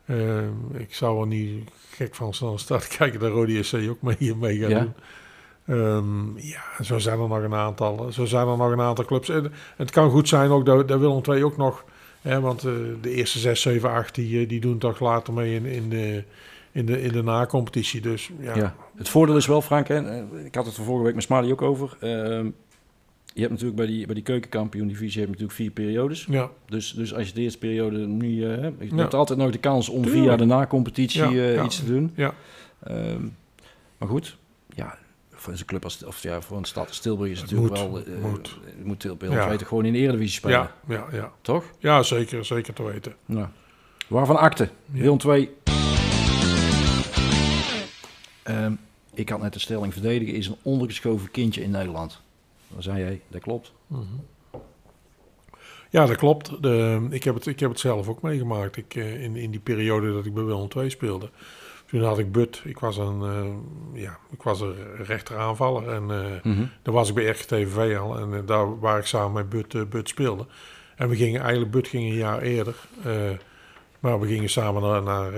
Ehm, 0.07 0.49
ik 0.79 0.95
zou 0.95 1.21
er 1.21 1.27
niet 1.27 1.71
gek 1.91 2.15
van 2.15 2.35
staan 2.57 2.81
kijken 2.99 3.21
dat 3.21 3.31
Rode 3.31 3.63
SC 3.63 3.75
ook 3.89 4.03
mee, 4.03 4.35
mee 4.37 4.59
gaat 4.59 4.71
Ja. 4.71 4.81
doen. 4.81 4.93
Ehm, 5.67 6.37
ja, 6.39 6.63
zo 6.83 6.99
zijn 6.99 7.19
er 7.21 7.29
nog 7.29 7.43
een 7.43 7.55
aantal. 7.55 8.13
Zo 8.13 8.25
zijn 8.25 8.47
er 8.49 8.57
nog 8.57 8.71
een 8.71 8.81
aantal 8.81 9.05
clubs. 9.05 9.29
En 9.29 9.53
het 9.77 9.91
kan 9.91 10.11
goed 10.11 10.29
zijn 10.29 10.51
ook 10.51 10.67
dat, 10.67 10.89
dat 10.89 11.01
Willem 11.01 11.21
II 11.29 11.45
ook 11.45 11.57
nog... 11.57 11.85
Hè, 12.21 12.41
want 12.41 12.65
eh, 12.65 12.73
de 13.01 13.11
eerste 13.11 13.39
6, 13.39 13.61
7, 13.61 13.91
8 13.91 14.15
die, 14.15 14.41
eh, 14.43 14.49
die 14.49 14.61
doen 14.61 14.79
toch 14.79 15.01
later 15.01 15.33
mee 15.33 15.55
in, 15.55 15.65
in 15.65 15.89
de, 15.89 16.25
in 16.73 16.87
de, 16.87 17.03
in 17.03 17.13
de 17.13 17.23
na-competitie. 17.23 18.01
Dus 18.01 18.31
ja, 18.41 18.55
Ja. 18.57 18.75
Het 18.97 19.09
voordeel 19.09 19.37
is 19.37 19.47
wel, 19.47 19.63
Frank, 19.63 19.89
hè, 19.89 19.97
eh, 20.09 20.45
ik 20.45 20.55
had 20.55 20.67
het 20.67 20.77
er 20.77 20.85
vorige 20.85 21.05
week 21.05 21.15
met 21.15 21.23
Smali 21.25 21.53
ook 21.53 21.63
over. 21.63 21.97
ehm, 22.01 22.47
je 23.35 23.41
hebt 23.41 23.51
natuurlijk 23.51 23.77
bij 23.77 23.87
die, 23.87 24.05
bij 24.07 24.15
die 24.15 24.25
keukenkampioen-divisie 24.25 25.21
heb 25.21 25.25
je 25.29 25.33
natuurlijk 25.41 25.59
vier 25.59 25.71
periodes. 25.71 26.27
Ja, 26.31 26.51
Dus, 26.67 26.93
dus 26.93 27.15
als 27.15 27.29
je 27.29 27.35
de 27.35 27.41
eerste 27.41 27.59
periode 27.59 27.97
eh, 28.03 28.61
hebt, 28.63 28.75
je 28.81 28.89
Ja. 28.91 28.97
hebt 28.97 29.15
altijd 29.15 29.39
nog 29.39 29.51
de 29.51 29.59
kans 29.59 29.89
om 29.89 30.03
Tuurlijk. 30.03 30.25
via 30.25 30.37
de 30.37 30.45
na-competitie 30.45 31.53
eh, 31.55 31.65
iets 31.65 31.79
te 31.79 31.85
doen. 31.87 32.13
ja. 32.15 32.35
Ehm, 32.83 33.23
maar 33.99 34.09
goed, 34.09 34.37
ja, 34.75 34.99
voor 35.43 35.53
een 35.53 35.65
club 35.65 35.85
als, 35.85 36.05
of 36.05 36.23
ja, 36.23 36.41
voor 36.41 36.57
een 36.57 36.65
stad 36.65 36.89
als 36.89 36.99
Tilburg 36.99 37.31
is 37.31 37.41
het 37.41 37.51
natuurlijk 37.51 37.89
moet, 37.91 38.05
wel... 38.05 38.15
eh, 38.17 38.23
moet. 38.23 38.57
het 38.65 38.85
moet 38.85 39.01
Tilburg 39.01 39.33
Ja. 39.33 39.49
weten 39.49 39.67
gewoon 39.67 39.85
in 39.85 39.93
de 39.93 39.99
Eredivisie 39.99 40.35
spelen, 40.39 40.59
ja, 40.59 40.73
ja, 40.89 41.07
ja. 41.13 41.33
toch? 41.41 41.65
ja 41.79 42.03
zeker, 42.03 42.45
zeker 42.45 42.75
te 42.75 42.83
weten. 42.83 43.15
Nou, 43.27 43.47
waarvan 44.09 44.37
akte? 44.37 44.69
Ja. 44.93 45.01
Willem 45.01 45.19
2. 45.19 45.51
Ehm, 48.43 48.73
ik 49.15 49.29
had 49.29 49.41
net 49.41 49.53
de 49.53 49.59
stelling 49.59 49.93
verdedigen 49.93 50.35
is 50.35 50.47
een 50.47 50.57
ondergeschoven 50.63 51.31
kindje 51.31 51.63
in 51.63 51.71
Nederland. 51.71 52.21
Dan 52.69 52.83
zei 52.83 52.99
jij, 52.99 53.21
dat 53.29 53.41
klopt. 53.41 53.73
Ja, 55.91 56.07
dat 56.07 56.17
klopt. 56.17 56.63
De, 56.63 57.07
ik, 57.11 57.25
heb 57.25 57.35
het, 57.35 57.47
ik 57.47 57.61
heb 57.61 57.71
het 57.71 57.81
zelf 57.81 58.09
ook 58.09 58.23
meegemaakt. 58.23 58.77
Ik, 58.77 58.95
eh, 58.95 59.23
in, 59.23 59.37
in 59.37 59.51
die 59.51 59.61
periode 59.61 60.13
dat 60.13 60.27
ik 60.27 60.35
bij 60.35 60.45
Willem 60.45 60.69
II 60.77 60.91
speelde. 60.91 61.31
Toen 61.93 62.03
had 62.03 62.19
ik 62.19 62.33
But. 62.33 62.61
Ik 62.65 62.79
was 62.79 62.97
een, 62.97 63.23
eh, 63.23 64.03
ja, 64.03 64.19
ik 64.31 64.43
was 64.43 64.61
een 64.61 64.75
rechteraanvaller. 64.97 65.89
En 65.89 66.11
eh 66.11 66.53
Mhm. 66.53 66.65
daar 66.83 66.95
was 66.95 67.09
ik 67.09 67.15
bij 67.15 67.25
RGTV 67.29 67.97
al. 68.01 68.19
En 68.19 68.35
eh, 68.35 68.41
daar 68.47 68.79
waar 68.81 68.99
ik 68.99 69.07
samen 69.07 69.33
met 69.33 69.49
But, 69.49 69.91
But 69.91 70.09
speelde. 70.09 70.47
En 70.97 71.09
we 71.09 71.17
gingen 71.17 71.41
eigenlijk, 71.41 71.71
But 71.71 71.89
ging 71.89 72.03
een 72.11 72.17
jaar 72.17 72.41
eerder. 72.43 72.75
maar 74.01 74.21
we 74.21 74.27
gingen 74.27 74.49
samen 74.51 74.83
naar, 74.83 75.03
naar, 75.03 75.33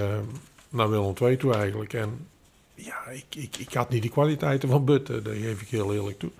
naar 0.68 0.90
Willem 0.90 1.14
II 1.22 1.36
toe 1.36 1.54
eigenlijk. 1.54 1.92
En 1.92 2.26
ja, 2.74 3.06
ik, 3.06 3.24
ik, 3.36 3.56
ik 3.56 3.72
had 3.72 3.90
niet 3.90 4.02
die 4.02 4.10
kwaliteiten 4.10 4.68
van 4.68 4.84
But. 4.84 5.06
dat 5.06 5.22
geef 5.24 5.60
ik 5.62 5.68
heel 5.68 5.94
eerlijk 5.94 6.18
toe. 6.18 6.30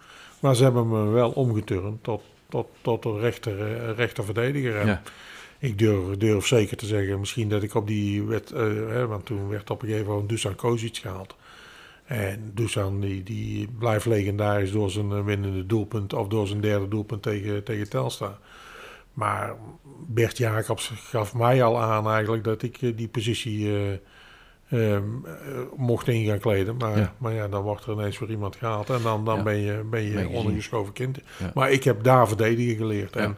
Maar 0.41 0.55
ze 0.55 0.63
hebben 0.63 0.89
me 0.89 1.11
wel 1.11 1.31
omgeturnd 1.31 2.03
tot, 2.03 2.23
tot, 2.49 2.67
tot 2.81 3.05
een 3.05 3.19
rechter, 3.19 3.95
rechterverdediger. 3.95 4.87
Ja. 4.87 5.03
Ik 5.65 5.79
durf, 5.79 6.17
durf 6.17 6.47
zeker 6.47 6.77
te 6.77 6.87
zeggen, 6.87 7.19
misschien 7.21 7.49
dat 7.49 7.63
ik 7.63 7.75
op 7.75 7.87
die 7.87 8.23
wet, 8.23 8.51
eh, 8.51 8.61
hè, 8.89 9.07
want 9.07 9.27
toen 9.27 9.49
werd 9.49 9.71
op 9.71 9.83
een 9.83 9.89
gegeven 9.89 10.11
moment 10.11 10.29
Dusan 10.29 10.55
Kozic 10.55 10.97
gehaald. 10.97 11.37
En 12.05 12.51
Dusan 12.55 13.01
die, 13.01 13.23
die 13.23 13.69
blijft 13.79 14.07
legendarisch 14.07 14.73
door 14.73 14.91
zijn 14.91 15.13
eh, 15.13 15.25
winnende 15.25 15.67
doelpunt 15.67 16.13
of 16.13 16.29
door 16.29 16.47
zijn 16.47 16.61
derde 16.61 16.89
doelpunt 16.89 17.23
tegen, 17.23 17.65
tegen 17.65 17.89
Telstar. 17.89 18.39
Maar 19.13 19.55
Bert 20.07 20.37
Jacobs 20.39 20.93
gaf 20.95 21.35
mij 21.35 21.63
al 21.63 21.81
aan 21.81 22.09
eigenlijk 22.09 22.45
dat 22.45 22.63
ik 22.63 22.83
eh, 22.83 22.97
die 22.97 23.09
positie 23.09 23.67
eh, 23.69 23.93
ehm, 24.95 25.05
eh, 25.25 25.33
mocht 25.77 26.09
in 26.09 26.27
gaan 26.27 26.39
kleden. 26.39 26.77
Maar 26.77 26.99
Ja. 26.99 27.15
maar 27.19 27.33
ja, 27.33 27.49
dan 27.49 27.63
wordt 27.63 27.85
er 27.87 27.93
ineens 27.93 28.19
weer 28.19 28.31
iemand 28.31 28.57
gehaald 28.57 28.91
en 28.91 29.03
dan, 29.03 29.25
dan 29.25 29.37
Ja. 29.37 29.43
ben 29.43 29.57
je, 29.57 29.83
ben 29.91 30.03
je 30.03 30.29
ondergeschoven 30.29 30.93
kind. 30.93 31.19
Ja. 31.39 31.51
Maar 31.55 31.71
ik 31.71 31.85
heb 31.85 32.03
daar 32.03 32.29
verdedigen 32.29 32.77
geleerd. 32.77 33.15
Ja. 33.15 33.35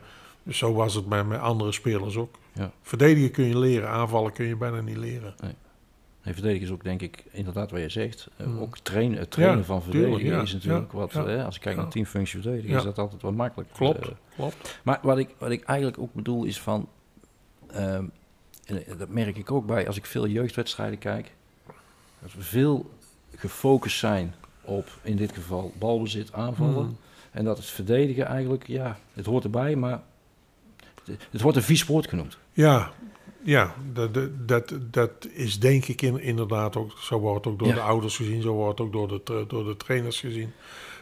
En 0.47 0.55
zo 0.55 0.73
was 0.73 0.95
het 0.95 1.07
bij, 1.09 1.25
met 1.25 1.41
andere 1.41 1.73
spelers 1.73 2.17
ook. 2.17 2.35
Ja. 2.53 2.71
Verdedigen 2.83 3.31
kun 3.31 3.45
je 3.45 3.59
leren, 3.59 3.89
aanvallen 3.89 4.33
kun 4.33 4.47
je 4.47 4.57
bijna 4.57 4.81
niet 4.81 4.97
leren. 4.97 5.35
Nee, 6.23 6.35
verdedigen 6.35 6.67
is 6.67 6.73
ook 6.73 6.85
denk 6.85 7.03
ik 7.03 7.25
inderdaad 7.31 7.71
wat 7.71 7.81
je 7.81 7.89
zegt. 7.89 8.29
eh, 8.37 8.47
Mm. 8.47 8.59
ook 8.59 8.79
trainen, 8.79 9.19
het 9.19 9.31
trainen 9.31 9.59
Ja, 9.59 9.65
van 9.65 9.83
tuurlijk, 9.83 10.03
verdedigen 10.05 10.37
ja, 10.37 10.43
is 10.43 10.53
natuurlijk 10.53 10.93
wat... 10.93 11.13
hè, 11.13 11.45
als 11.45 11.55
ik 11.57 11.61
kijk 11.61 11.77
naar 11.77 11.89
teamfunctie 11.89 12.41
verdedigen 12.41 12.77
is 12.77 12.83
dat 12.83 12.99
altijd 12.99 13.23
wat 13.23 13.35
makkelijk. 13.35 13.71
Klopt, 13.73 14.09
Eh, 14.09 14.15
klopt. 14.37 14.81
maar 14.83 14.99
wat 15.03 15.19
ik, 15.19 15.29
wat 15.39 15.51
ik 15.51 15.63
eigenlijk 15.65 15.99
ook 15.99 16.13
bedoel 16.15 16.45
is 16.45 16.61
van... 16.61 16.89
ehm, 17.67 18.05
en 18.65 18.83
dat 18.99 19.09
merk 19.09 19.37
ik 19.37 19.51
ook 19.51 19.67
bij 19.67 19.87
als 19.87 19.97
ik 19.97 20.07
veel 20.07 20.27
jeugdwedstrijden 20.27 20.99
kijk. 20.99 21.33
Dat 22.23 22.33
we 22.35 22.43
veel 22.43 22.91
gefocust 23.37 23.99
zijn 23.99 24.35
op, 24.63 24.89
in 25.03 25.17
dit 25.17 25.33
geval, 25.33 25.73
balbezit, 25.79 26.33
aanvallen. 26.33 26.85
Mm. 26.87 26.97
En 27.31 27.45
dat 27.45 27.57
het 27.57 27.67
verdedigen 27.67 28.27
eigenlijk, 28.27 28.67
ja, 28.67 28.99
het 29.13 29.27
hoort 29.27 29.45
erbij, 29.45 29.77
maar 29.77 30.03
het, 31.31 31.41
wordt 31.43 31.57
een 31.57 31.63
vies 31.63 31.85
woord 31.87 32.09
genoemd. 32.09 32.39
Ja, 32.53 32.91
ja 33.43 33.75
dat, 33.93 34.15
dat- 34.47 34.75
dat, 34.91 35.11
is 35.33 35.59
denk 35.59 35.85
ik 35.87 36.03
in, 36.03 36.21
inderdaad 36.21 36.77
ook, 36.77 36.91
zo 37.01 37.19
wordt 37.19 37.45
het 37.45 37.53
ook 37.53 37.59
door 37.59 37.69
Ja. 37.69 37.75
de 37.75 37.81
ouders 37.81 38.17
gezien, 38.17 38.43
zo 38.43 38.53
wordt 38.53 38.79
het 38.79 38.87
ook 38.87 38.93
door 38.93 39.09
de, 39.25 39.45
door 39.49 39.65
de 39.65 39.77
trainers 39.77 40.21
gezien. 40.21 40.53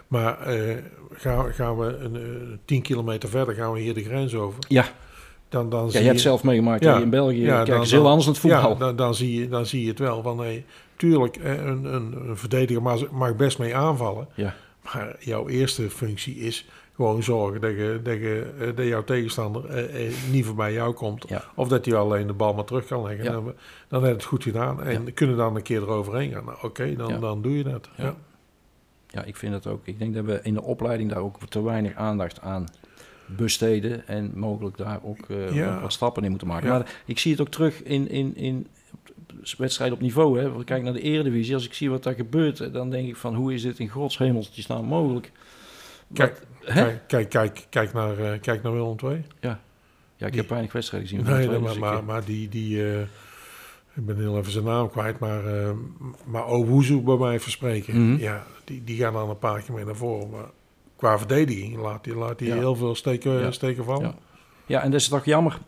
Maar 0.08 0.40
eh, 0.40 0.76
gaan, 1.12 1.52
gaan 1.52 1.78
we 1.78 1.86
een, 1.96 2.16
eh, 2.16 2.56
10 2.64 2.82
kilometer 2.82 3.28
verder, 3.28 3.54
gaan 3.54 3.72
we 3.72 3.80
hier 3.80 3.94
de 3.94 4.02
grens 4.04 4.34
over. 4.34 4.58
Ja, 4.68 4.86
Dan, 5.48 5.70
dan 5.70 5.84
ja 5.84 5.90
zie 5.90 6.00
je 6.00 6.06
hebt 6.06 6.20
zelf 6.20 6.42
meegemaakt 6.44 6.84
Ja, 6.84 6.98
in 6.98 7.10
België. 7.10 7.40
ja, 7.42 7.54
Kijk, 7.56 7.66
dan- 7.66 7.82
is 7.82 7.90
heel 7.90 7.98
dan- 8.02 8.08
anders 8.08 8.24
dan 8.26 8.34
het 8.34 8.42
voetbal. 8.42 8.70
Ja, 8.72 8.78
dan, 8.78 8.96
dan, 8.96 9.14
zie 9.14 9.40
je, 9.40 9.48
dan 9.48 9.66
zie 9.66 9.82
je 9.82 9.88
het 9.88 9.98
wel. 9.98 10.22
Van, 10.22 10.38
hey, 10.38 10.64
tuurlijk, 10.96 11.36
eh, 11.36 11.52
een, 11.64 11.84
een, 11.94 12.28
een 12.28 12.36
verdediger 12.36 12.82
mag, 12.82 13.10
mag 13.10 13.36
best 13.36 13.58
mee 13.58 13.76
aanvallen. 13.76 14.28
Ja. 14.34 14.54
Maar 14.94 15.16
jouw 15.20 15.48
eerste 15.48 15.90
functie 15.90 16.36
is 16.36 16.66
gewoon 16.96 17.22
zorgen 17.22 17.60
dat, 17.60 17.70
je, 17.70 18.00
dat, 18.02 18.14
je, 18.14 18.52
eh, 18.60 18.76
dat 18.76 18.86
jouw 18.86 19.04
tegenstander 19.04 19.64
eh, 19.66 20.06
eh, 20.06 20.12
niet 20.30 20.44
voorbij 20.44 20.72
jou 20.72 20.92
komt. 20.94 21.24
Ja. 21.28 21.44
Of 21.54 21.68
dat 21.68 21.84
hij 21.84 21.94
alleen 21.94 22.26
de 22.26 22.32
bal 22.32 22.54
maar 22.54 22.64
terug 22.64 22.86
kan 22.86 23.02
leggen. 23.02 23.24
Ja. 23.24 23.30
Dan, 23.32 23.52
dan 23.88 24.00
heb 24.00 24.10
je 24.10 24.16
het 24.16 24.24
goed 24.24 24.42
gedaan. 24.42 24.82
En 24.82 25.04
Ja. 25.04 25.10
kunnen 25.14 25.36
dan 25.36 25.56
een 25.56 25.62
keer 25.62 25.82
eroverheen 25.82 26.32
gaan. 26.32 26.44
Nou, 26.44 26.58
Oké, 26.62 26.96
dan, 26.96 27.20
dan 27.20 27.42
doe 27.42 27.56
je 27.56 27.62
dat. 27.64 27.88
Ja. 27.96 28.14
Ja. 29.08 29.22
Ik 29.24 29.36
vind 29.36 29.52
dat 29.52 29.66
ook. 29.66 29.80
Ik 29.86 29.98
denk 29.98 30.14
dat 30.14 30.24
we 30.24 30.40
in 30.42 30.54
de 30.54 30.62
opleiding 30.62 31.10
daar 31.10 31.22
ook 31.22 31.38
te 31.48 31.62
weinig 31.62 31.94
aandacht 31.94 32.40
aan 32.40 32.64
besteden. 33.26 34.06
En 34.06 34.30
mogelijk 34.34 34.76
daar 34.76 35.00
ook 35.02 35.26
Ja. 35.52 35.80
wat- 35.80 35.92
stappen 35.92 36.22
in 36.24 36.30
moeten 36.30 36.48
maken. 36.48 36.68
Maar 36.68 37.02
ik 37.06 37.18
zie 37.18 37.32
het 37.32 37.40
ook 37.40 37.48
terug 37.48 37.82
in, 37.82 38.08
in, 38.08 38.36
in 38.36 38.66
wedstrijden 39.58 39.96
op 39.96 40.02
niveau. 40.02 40.40
Hè. 40.40 40.48
Als 40.48 40.60
ik 40.60 40.66
kijk 40.66 40.82
naar 40.82 40.92
de 40.92 41.00
Eredivisie, 41.00 41.54
als 41.54 41.64
ik 41.66 41.74
zie 41.74 41.90
wat 41.90 42.02
daar 42.02 42.14
gebeurt, 42.14 42.72
dan 42.72 42.90
denk 42.90 43.08
ik 43.08 43.16
van 43.16 43.34
hoe 43.34 43.54
is 43.54 43.62
dit 43.62 43.78
in 43.78 43.88
godshemeltjes 43.88 44.66
nou 44.66 44.84
mogelijk? 44.84 45.32
Kijk? 46.12 46.42
Kijk, 46.64 47.00
kijk, 47.06 47.28
kijk, 47.28 47.66
kijk, 47.70 47.92
naar, 47.92 48.18
eh, 48.18 48.40
kijk 48.40 48.62
naar 48.62 48.72
Willem 48.72 48.96
II. 49.04 49.24
Ja, 49.40 49.58
ik 50.26 50.32
die- 50.32 50.40
heb 50.40 50.50
weinig 50.50 50.72
wedstrijden 50.72 51.08
gezien. 51.08 51.24
van 51.24 51.34
Nee, 51.34 51.44
de 51.46 51.50
nee, 51.50 51.58
maar, 51.60 51.68
dus 51.68 51.76
ik, 51.76 51.82
maar, 51.84 51.96
eh, 51.98 52.02
maar 52.04 52.24
die, 52.24 52.48
die 52.48 52.92
eh, 52.92 53.00
ik 53.94 54.06
ben 54.06 54.16
heel 54.16 54.38
even 54.38 54.52
zijn 54.52 54.64
naam 54.64 54.90
kwijt, 54.90 55.18
maar, 55.18 55.46
eh 55.46 55.70
maar 56.24 56.44
bij 57.04 57.16
mij 57.16 57.40
verspreken. 57.40 58.10
Mhm. 58.12 58.20
Ja, 58.22 58.46
die, 58.64 58.84
die 58.84 58.98
gaan 58.98 59.12
dan 59.12 59.28
een 59.30 59.38
paar 59.38 59.62
keer 59.62 59.74
mee 59.74 59.84
naar 59.84 59.96
voren. 59.96 60.30
Maar 60.30 60.46
qua 60.96 61.18
verdediging 61.18 61.76
laat 61.76 62.04
hij 62.04 62.14
laat 62.14 62.38
die 62.38 62.48
Ja. 62.48 62.54
heel 62.54 62.76
veel 62.76 62.94
steken, 62.94 63.32
Ja. 63.32 63.50
steken 63.50 63.84
vallen. 63.84 64.02
Ja. 64.06 64.14
Ja, 64.66 64.82
en 64.82 64.90
dat 64.90 65.00
is 65.00 65.08
toch 65.08 65.24
jammer. 65.24 65.58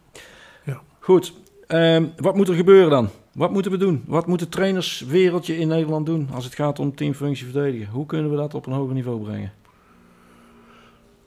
Ja. 0.64 0.80
Goed, 1.00 1.32
ehm, 1.66 2.06
wat 2.16 2.34
moet 2.36 2.48
er 2.48 2.54
gebeuren 2.54 2.90
dan? 2.90 3.08
Wat 3.32 3.50
moeten 3.50 3.70
we 3.70 3.76
doen? 3.76 4.04
Wat 4.06 4.26
moet 4.26 4.40
het 4.40 4.50
trainerswereldje 4.50 5.56
in 5.58 5.68
Nederland 5.68 6.06
doen 6.06 6.28
als 6.32 6.44
het 6.44 6.54
gaat 6.54 6.78
om 6.78 6.94
teamfunctie 6.94 7.44
verdedigen? 7.46 7.88
Hoe 7.92 8.06
kunnen 8.06 8.30
we 8.30 8.36
dat 8.36 8.54
op 8.54 8.66
een 8.66 8.72
hoger 8.72 8.94
niveau 8.94 9.22
brengen? 9.22 9.52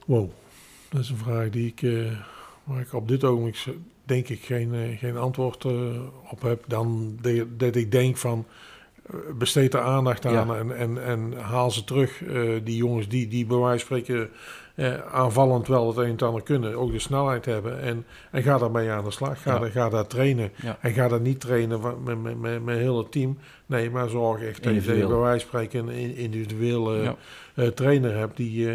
Wow, 0.10 0.30
dat 0.90 1.02
is 1.02 1.10
een 1.10 1.18
vraag 1.18 1.50
die 1.50 1.68
ik, 1.68 1.82
eh, 1.82 2.12
waar 2.64 2.82
ik 2.82 2.94
op 2.94 3.08
dit 3.08 3.24
ogenblik 3.24 3.66
denk 4.04 4.28
ik 4.30 4.44
geen, 4.44 4.74
eh, 4.74 4.98
geen 4.98 5.18
antwoord 5.18 5.66
eh, 5.66 5.72
op 6.32 6.42
heb. 6.42 6.64
Dan 6.68 7.18
de- 7.22 7.48
dat 7.58 7.76
ik 7.76 7.92
denk 7.92 8.18
van 8.18 8.46
besteed 9.38 9.74
er 9.74 9.80
aandacht 9.82 10.26
aan 10.26 10.48
Ja. 10.48 10.56
en, 10.56 10.76
en, 10.78 11.04
en 11.04 11.34
haal 11.34 11.72
ze 11.72 11.84
terug. 11.84 12.22
die 12.64 12.76
jongens 12.76 13.08
die, 13.08 13.28
die 13.28 13.46
bij 13.46 13.58
wijze 13.58 13.86
van 13.86 13.98
spreken 13.98 14.30
aanvallend 15.12 15.68
wel 15.68 15.88
het 15.88 15.98
een 15.98 16.18
en 16.18 16.18
ander 16.28 16.44
kunnen, 16.44 16.76
ook 16.76 16.92
de 16.92 17.00
snelheid 17.00 17.46
hebben. 17.46 17.82
En, 17.82 18.06
en 18.32 18.44
ga 18.44 18.58
daarmee 18.58 18.90
aan 18.90 19.04
de 19.04 19.12
slag. 19.12 19.42
Ga, 19.42 19.54
Ja. 19.54 19.60
daar, 19.60 19.70
ga 19.72 19.90
daar 19.90 20.08
trainen. 20.08 20.52
Ja. 20.62 20.78
En 20.82 20.92
ga 20.94 21.08
daar 21.08 21.22
niet 21.22 21.40
trainen 21.40 21.80
met, 22.04 22.22
met, 22.22 22.40
met, 22.40 22.64
met 22.64 22.78
heel 22.78 22.98
het 22.98 23.12
team. 23.12 23.38
Nee, 23.66 23.90
maar 23.90 24.10
zorg 24.10 24.42
echt 24.42 24.64
dat 24.64 24.74
je 24.74 24.82
bij 24.82 25.08
wijze 25.08 25.40
van 25.40 25.40
spreken 25.40 25.88
een 25.88 25.94
in- 25.96 26.16
individuele 26.16 27.16
trainer 27.76 28.16
hebt 28.18 28.38
die, 28.38 28.68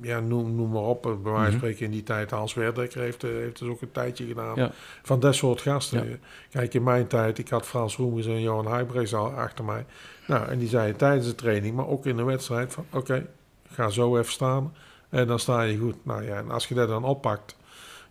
ja, 0.00 0.20
noem, 0.20 0.54
noem 0.54 0.70
maar 0.70 0.82
op, 0.82 1.02
bij 1.02 1.12
wijze 1.12 1.32
van 1.32 1.42
Mhm. 1.42 1.56
spreken 1.56 1.84
in 1.84 1.90
die 1.90 2.02
tijd 2.02 2.30
Hans 2.30 2.54
Werdekker 2.54 3.00
heeft, 3.00 3.24
eh, 3.24 3.30
heeft 3.30 3.58
dus 3.58 3.68
ook 3.68 3.80
een 3.82 3.92
tijdje 3.92 4.26
gedaan. 4.26 4.56
Ja. 4.56 4.70
Van 5.02 5.20
dat 5.20 5.34
soort 5.34 5.60
gasten. 5.60 6.08
Ja. 6.08 6.16
Kijk, 6.50 6.74
in 6.74 6.82
mijn 6.82 7.06
tijd, 7.06 7.38
ik 7.38 7.48
had 7.48 7.66
Frans 7.66 7.96
Roemers 7.96 8.26
en 8.26 8.40
Johan 8.40 8.66
Huibrechts 8.66 9.14
al 9.14 9.30
achter 9.30 9.64
mij. 9.64 9.84
Nou, 10.26 10.48
en 10.48 10.58
die 10.58 10.68
zeiden 10.68 10.96
tijdens 10.96 11.26
de 11.26 11.34
training, 11.34 11.74
maar 11.76 11.88
ook 11.88 12.06
in 12.06 12.16
de 12.16 12.24
wedstrijd 12.24 12.72
van, 12.72 12.84
oké, 12.92 13.26
ga 13.70 13.88
zo 13.88 14.16
even 14.18 14.32
staan 14.32 14.74
en 15.08 15.26
dan 15.26 15.38
sta 15.38 15.62
je 15.62 15.78
goed. 15.78 15.96
Nou 16.02 16.24
ja, 16.24 16.36
en 16.36 16.50
als 16.50 16.68
je 16.68 16.74
dat 16.74 16.88
dan 16.88 17.04
oppakt, 17.04 17.56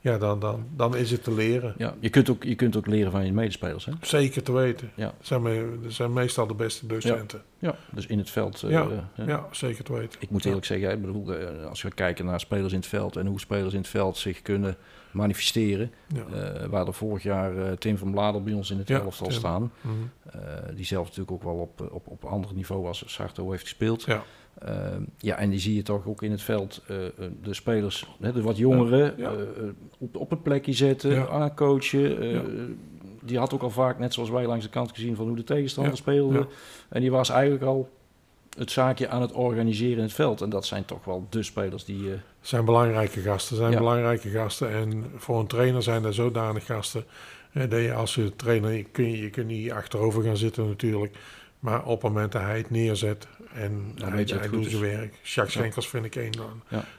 ja, 0.04 0.18
dan, 0.18 0.40
dan, 0.40 0.66
dan 0.76 0.96
is 0.96 1.12
het 1.12 1.24
te 1.24 1.34
leren. 1.34 1.74
Ja, 1.78 1.96
je, 2.00 2.10
kunt 2.10 2.30
ook, 2.30 2.44
je 2.44 2.56
kunt 2.56 2.76
ook 2.78 2.88
leren 2.88 3.12
van 3.12 3.26
je 3.26 3.34
medespelers. 3.34 3.86
Hè? 3.86 3.92
Zeker 4.02 4.44
te 4.44 4.52
weten. 4.52 4.92
Ja. 4.96 5.14
Zijn, 5.22 5.42
me, 5.42 5.78
zijn 5.88 6.14
meestal 6.14 6.48
de 6.48 6.54
beste 6.56 6.88
docenten. 6.88 7.42
Ja, 7.60 7.76
dus 7.92 8.06
in 8.06 8.18
het 8.18 8.30
veld. 8.30 8.64
eh, 8.64 8.70
Ja. 8.70 8.88
eh. 9.16 9.28
Ja, 9.28 9.48
zeker 9.52 9.84
te 9.84 9.94
weten. 9.94 10.20
Ik 10.22 10.30
moet 10.30 10.46
eerlijk 10.46 10.66
zeggen, 10.66 10.90
eh, 11.62 11.66
als 11.70 11.82
we 11.82 11.92
kijken 11.94 12.26
naar 12.26 12.40
spelers 12.40 12.74
in 12.74 12.80
het 12.80 12.88
veld 12.88 13.16
en 13.16 13.26
hoe 13.26 13.40
spelers 13.40 13.74
in 13.74 13.80
het 13.80 13.90
veld 13.90 14.18
zich 14.18 14.42
kunnen 14.42 14.76
manifesteren. 15.14 15.92
Ja. 16.08 16.26
eh 16.62 16.66
waar 16.66 16.88
er 16.88 16.94
vorig 16.94 17.24
jaar 17.24 17.58
eh, 17.58 17.72
Tim 17.72 17.98
van 17.98 18.12
Bladel 18.12 18.44
bij 18.44 18.54
ons 18.54 18.72
in 18.72 18.78
het 18.78 18.88
Ja, 18.88 19.00
elftal 19.02 19.28
Tim. 19.28 19.36
staan. 19.36 19.72
Mhm. 19.82 19.94
eh, 20.32 20.42
die 20.76 20.86
zelf 20.86 21.04
natuurlijk 21.06 21.32
ook 21.32 21.44
wel 21.44 21.56
op, 21.56 21.90
op, 21.92 22.08
op 22.08 22.26
ander 22.26 22.54
niveau 22.54 22.88
als 22.88 23.04
Sarto 23.14 23.52
heeft 23.52 23.64
gespeeld. 23.64 24.04
Ja. 24.04 24.24
Ja, 25.18 25.36
en 25.38 25.50
die 25.50 25.60
zie 25.60 25.76
je 25.76 25.82
toch 25.84 26.08
ook 26.08 26.22
in 26.24 26.32
het 26.32 26.42
veld 26.42 26.82
de 27.42 27.54
spelers, 27.54 28.08
hè, 28.22 28.32
de 28.32 28.42
wat 28.42 28.58
jongeren, 28.58 29.14
Ja. 29.18 29.32
op, 30.00 30.16
op 30.18 30.32
een 30.32 30.42
plekje 30.42 30.74
zetten, 30.74 31.30
aancoachen. 31.30 32.28
Ja. 32.30 32.42
Die 33.22 33.38
had 33.38 33.54
ook 33.54 33.62
al 33.62 33.70
vaak, 33.70 34.00
net 34.00 34.14
zoals 34.14 34.30
wij 34.30 34.46
langs 34.46 34.64
de 34.66 34.72
kant 34.72 34.92
gezien, 34.92 35.16
van 35.16 35.28
hoe 35.28 35.36
de 35.36 35.44
tegenstander 35.44 35.98
speelde. 35.98 36.48
En 36.90 37.02
die 37.02 37.12
was 37.12 37.30
eigenlijk 37.30 37.64
al 37.64 37.90
het 38.58 38.72
zaakje 38.72 39.08
aan 39.08 39.22
het 39.22 39.32
organiseren 39.32 39.98
in 39.98 40.04
het 40.04 40.14
veld. 40.14 40.42
En 40.42 40.50
dat 40.50 40.66
zijn 40.66 40.86
toch 40.86 41.06
wel 41.06 41.28
de 41.30 41.44
spelers 41.44 41.86
die... 41.86 42.12
eh, 42.12 42.18
zijn 42.42 42.66
belangrijke 42.66 43.20
gasten. 43.22 43.56
Zijn 43.58 43.72
Ja. 43.72 43.78
belangrijke 43.78 44.30
gasten. 44.30 44.70
En 44.72 45.12
voor 45.16 45.40
een 45.40 45.48
trainer 45.48 45.84
zijn 45.84 46.04
er 46.04 46.14
zodanig 46.14 46.66
gasten. 46.66 47.06
eh, 47.54 47.70
dat 47.70 47.82
je 47.82 47.94
als 47.94 48.16
je 48.16 48.36
trainer, 48.36 48.72
je 48.72 48.84
kun 48.84 49.10
je, 49.12 49.22
je 49.22 49.30
kunt 49.30 49.48
niet 49.48 49.72
achterover 49.72 50.24
gaan 50.24 50.38
zitten 50.38 50.68
natuurlijk. 50.68 51.16
Maar 51.60 51.86
op 51.86 52.02
het 52.02 52.12
moment 52.12 52.32
dat 52.32 52.42
hij 52.42 52.58
het 52.58 52.70
neerzet 52.70 53.28
en 53.54 53.92
Dan 53.96 54.08
hij, 54.08 54.18
weet 54.18 54.28
je 54.30 54.34
dat 54.34 54.44
hij 54.44 54.52
doet 54.54 54.62
goed 54.62 54.72
zijn 54.72 54.82
werk. 54.84 55.14
Jacques 55.24 55.54
Ja. 55.54 55.60
Schenkels 55.60 55.90
vind 55.90 56.06
ik 56.06 56.16
een, 56.16 56.34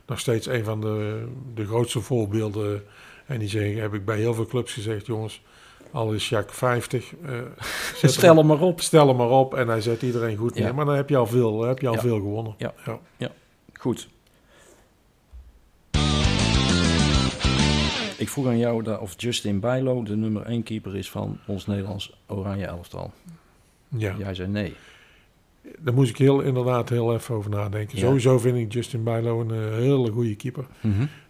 nog 0.07 0.19
steeds 0.21 0.47
een 0.47 0.64
van 0.64 0.81
de, 0.81 1.27
de 1.55 1.67
grootste 1.67 2.01
voorbeelden. 2.01 2.85
En 3.27 3.38
die 3.38 3.49
zeggen, 3.49 3.81
heb 3.81 3.95
ik 3.95 4.05
bij 4.05 4.19
heel 4.19 4.35
veel 4.35 4.47
clubs 4.47 4.73
gezegd, 4.73 5.07
jongens, 5.07 5.43
al 5.94 6.12
is 6.12 6.28
Jacques 6.28 6.59
50, 6.59 7.14
eh, 7.24 7.33
zet 8.00 8.11
Stel 8.11 8.37
hem 8.37 8.46
maar 8.46 8.61
op. 8.61 8.80
stel 8.80 9.09
hem 9.09 9.16
maar 9.16 9.30
op 9.30 9.54
en 9.54 9.68
hij 9.68 9.80
zet 9.80 10.02
iedereen 10.02 10.37
goed 10.37 10.54
neer. 10.54 10.66
Ja. 10.66 10.72
Maar 10.72 10.85
dan 10.85 10.94
heb 10.94 11.09
je 11.09 11.16
al 11.16 11.26
veel, 11.26 11.62
heb 11.62 11.78
je 11.78 11.88
al 11.88 11.98
veel 11.98 12.16
gewonnen. 12.16 12.54
Ja. 12.59 12.74
ja. 13.16 13.30
Goed. 13.72 14.09
Ik 18.16 18.28
vroeg 18.28 18.46
aan 18.46 18.59
jou 18.59 18.98
of 18.98 19.14
Justin 19.16 19.61
Bijlo 19.61 20.02
de 20.02 20.16
nummer 20.16 20.42
1 20.42 20.62
keeper 20.62 20.96
is 20.96 21.11
van 21.11 21.38
ons 21.46 21.66
Nederlands 21.66 22.16
Oranje 22.26 22.66
elftal. 22.66 23.12
ja. 23.88 24.14
Jij 24.18 24.35
zei 24.35 24.48
nee. 24.48 24.74
Daar 25.78 25.94
moest 25.94 26.11
ik 26.11 26.16
heel, 26.16 26.40
inderdaad 26.40 26.88
heel 26.88 27.14
even 27.14 27.35
over 27.35 27.50
nadenken. 27.50 27.98
Ja. 27.98 28.04
Sowieso 28.04 28.38
vind 28.38 28.57
ik 28.57 28.72
Justin 28.72 29.02
Bijlo 29.02 29.40
een 29.40 29.50
eh, 29.50 29.76
hele 29.76 30.11
goede 30.11 30.35
keeper. 30.35 30.66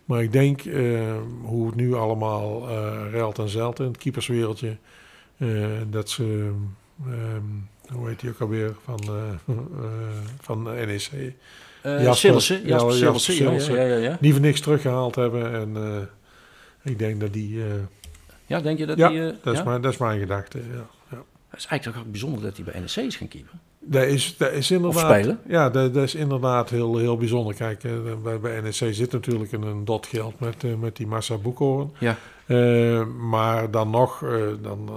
Maar 0.05 0.23
ik 0.23 0.33
denk 0.33 0.65
eh, 0.65 1.17
hoe 1.43 1.67
het 1.67 1.75
nu 1.75 1.95
allemaal 1.95 2.69
eh 2.69 3.11
ruilt 3.13 3.39
en 3.39 3.49
zeilt 3.49 3.79
in 3.79 3.87
het 3.87 3.97
keeperswereldje. 3.99 4.77
eh, 5.39 5.67
dat 5.91 6.11
ze, 6.11 6.53
ehm, 7.07 7.95
hoe 7.97 8.09
heet 8.09 8.21
die 8.21 8.31
ook 8.31 8.41
alweer, 8.41 8.75
van, 8.85 9.01
van 10.47 10.63
NEC. 10.63 11.11
Eh 11.83 12.03
Jasper- 12.03 12.15
Sillissen, 12.15 12.61
ja, 12.63 12.69
Jasper 12.69 12.99
Jasper 12.99 13.21
Sillissen, 13.21 13.35
ja, 13.45 13.51
ja, 13.53 13.59
Sillissen. 13.61 13.75
ja, 13.75 13.83
ja, 13.83 14.11
ja. 14.11 14.19
Die 14.21 14.33
voor 14.33 14.41
niks 14.41 14.61
teruggehaald 14.61 15.15
hebben. 15.15 15.53
En 15.53 16.09
ik 16.83 16.99
denk 16.99 17.21
dat 17.21 17.33
die... 17.33 17.63
Ja, 18.47 18.61
denk 18.61 18.79
je 18.79 18.87
dat 18.87 18.97
die... 18.97 19.33
dat, 19.43 19.55
is 19.55 19.63
mijn, 19.63 19.81
dat 19.81 19.93
is 19.93 19.99
mijn 19.99 20.21
gedachte, 20.21 20.59
ja. 20.59 20.87
ja. 21.11 21.23
Het 21.49 21.59
is 21.59 21.67
eigenlijk 21.67 21.85
toch 21.85 21.99
ook 22.07 22.11
bijzonder 22.11 22.43
dat 22.43 22.57
hij 22.57 22.65
bij 22.65 22.81
NEC 22.81 22.97
is 23.07 23.17
gaan 23.17 23.29
keeper. 23.29 23.55
Dat 23.87 24.03
is, 24.03 24.37
dat 24.37 24.53
is 24.53 24.71
inderdaad... 24.71 25.01
spelen? 25.01 25.41
Ja, 25.49 25.71
dat, 25.71 25.95
dat 25.95 26.03
is 26.03 26.15
inderdaad 26.15 26.71
heel, 26.71 26.99
heel 26.99 27.17
bijzonder. 27.17 27.55
Kijk, 27.55 27.85
eh, 27.85 27.93
bij, 28.23 28.41
bij 28.41 28.61
NEC 28.61 28.75
zit 28.95 29.13
natuurlijk 29.13 29.53
een, 29.53 29.85
dot 29.85 30.07
geld 30.07 30.41
met, 30.41 30.65
eh, 30.65 30.75
met 30.75 30.97
die 30.97 31.07
Massa 31.07 31.37
Boekhoorn. 31.37 31.93
Ja. 31.99 32.17
Eh, 32.47 33.07
maar 33.07 33.71
dan 33.71 33.91
nog, 33.91 34.25
dan, 34.63 34.91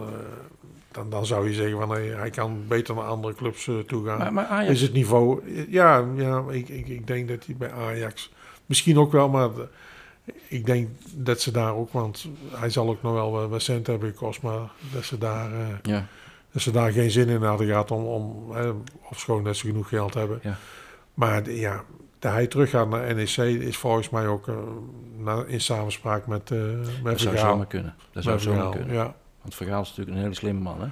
dan, 0.91 1.09
dan 1.09 1.25
zou 1.25 1.47
je 1.47 1.53
zeggen 1.53 1.77
van 1.77 1.89
hij, 1.89 2.05
hij 2.05 2.29
kan 2.29 2.61
beter 2.67 2.95
naar 2.95 3.03
andere 3.03 3.33
clubs 3.33 3.69
toe 3.87 4.05
gaan. 4.05 4.17
Maar, 4.17 4.33
maar 4.33 4.45
Ajax... 4.45 4.71
Is 4.71 4.81
het 4.81 4.93
niveau... 4.93 5.41
Ja, 5.69 6.05
ja 6.15 6.43
ik, 6.49 6.69
ik, 6.69 6.87
ik 6.87 7.07
denk 7.07 7.27
dat 7.27 7.45
hij 7.45 7.55
bij 7.57 7.71
Ajax... 7.71 8.31
Misschien 8.65 8.97
ook 8.97 9.11
wel, 9.11 9.29
maar 9.29 9.49
ik 10.47 10.65
denk 10.65 10.89
dat 11.13 11.41
ze 11.41 11.51
daar 11.51 11.75
ook... 11.75 11.91
Want 11.91 12.27
hij 12.51 12.69
zal 12.69 12.89
ook 12.89 13.01
nog 13.01 13.13
wel 13.13 13.49
wat- 13.49 13.61
cent 13.61 13.87
hebben 13.87 14.09
gekost, 14.09 14.41
maar 14.41 14.71
dat 14.93 15.03
ze 15.03 15.17
daar... 15.17 15.49
Ja, 15.81 16.07
dat 16.57 16.65
ze 16.65 16.71
daar 16.71 16.91
geen 16.91 17.11
zin 17.11 17.27
in 17.29 17.43
hadden 17.43 17.67
gehad 17.67 17.91
om, 17.91 18.05
om 18.05 18.51
hè, 18.51 18.71
ofschoon 19.09 19.43
dat 19.43 19.55
ze 19.57 19.67
genoeg 19.67 19.89
geld 19.89 20.13
hebben. 20.13 20.39
Ja. 20.43 20.57
Maar 21.13 21.43
de- 21.43 21.59
ja, 21.59 21.83
dat 22.19 22.31
hij 22.31 22.47
teruggaat 22.47 22.89
naar 22.89 23.15
NEC 23.15 23.37
is 23.37 23.77
volgens 23.77 24.09
mij 24.09 24.27
ook 24.27 24.47
na- 25.17 25.43
in 25.47 25.61
samenspraak 25.61 26.27
met, 26.27 26.51
eh 26.51 26.57
met 27.03 27.03
dat 27.03 27.19
zou 27.19 27.37
zomaar 27.37 27.65
kunnen. 27.67 27.95
Dat 28.11 28.23
zou 28.23 28.39
zomaar 28.39 28.71
kunnen. 28.71 28.93
Ja, 28.93 29.15
Want 29.41 29.55
Vergaal 29.55 29.81
is 29.81 29.87
natuurlijk 29.87 30.17
een 30.17 30.23
hele 30.23 30.35
slimme 30.35 30.61
man, 30.61 30.81
hè? 30.81 30.87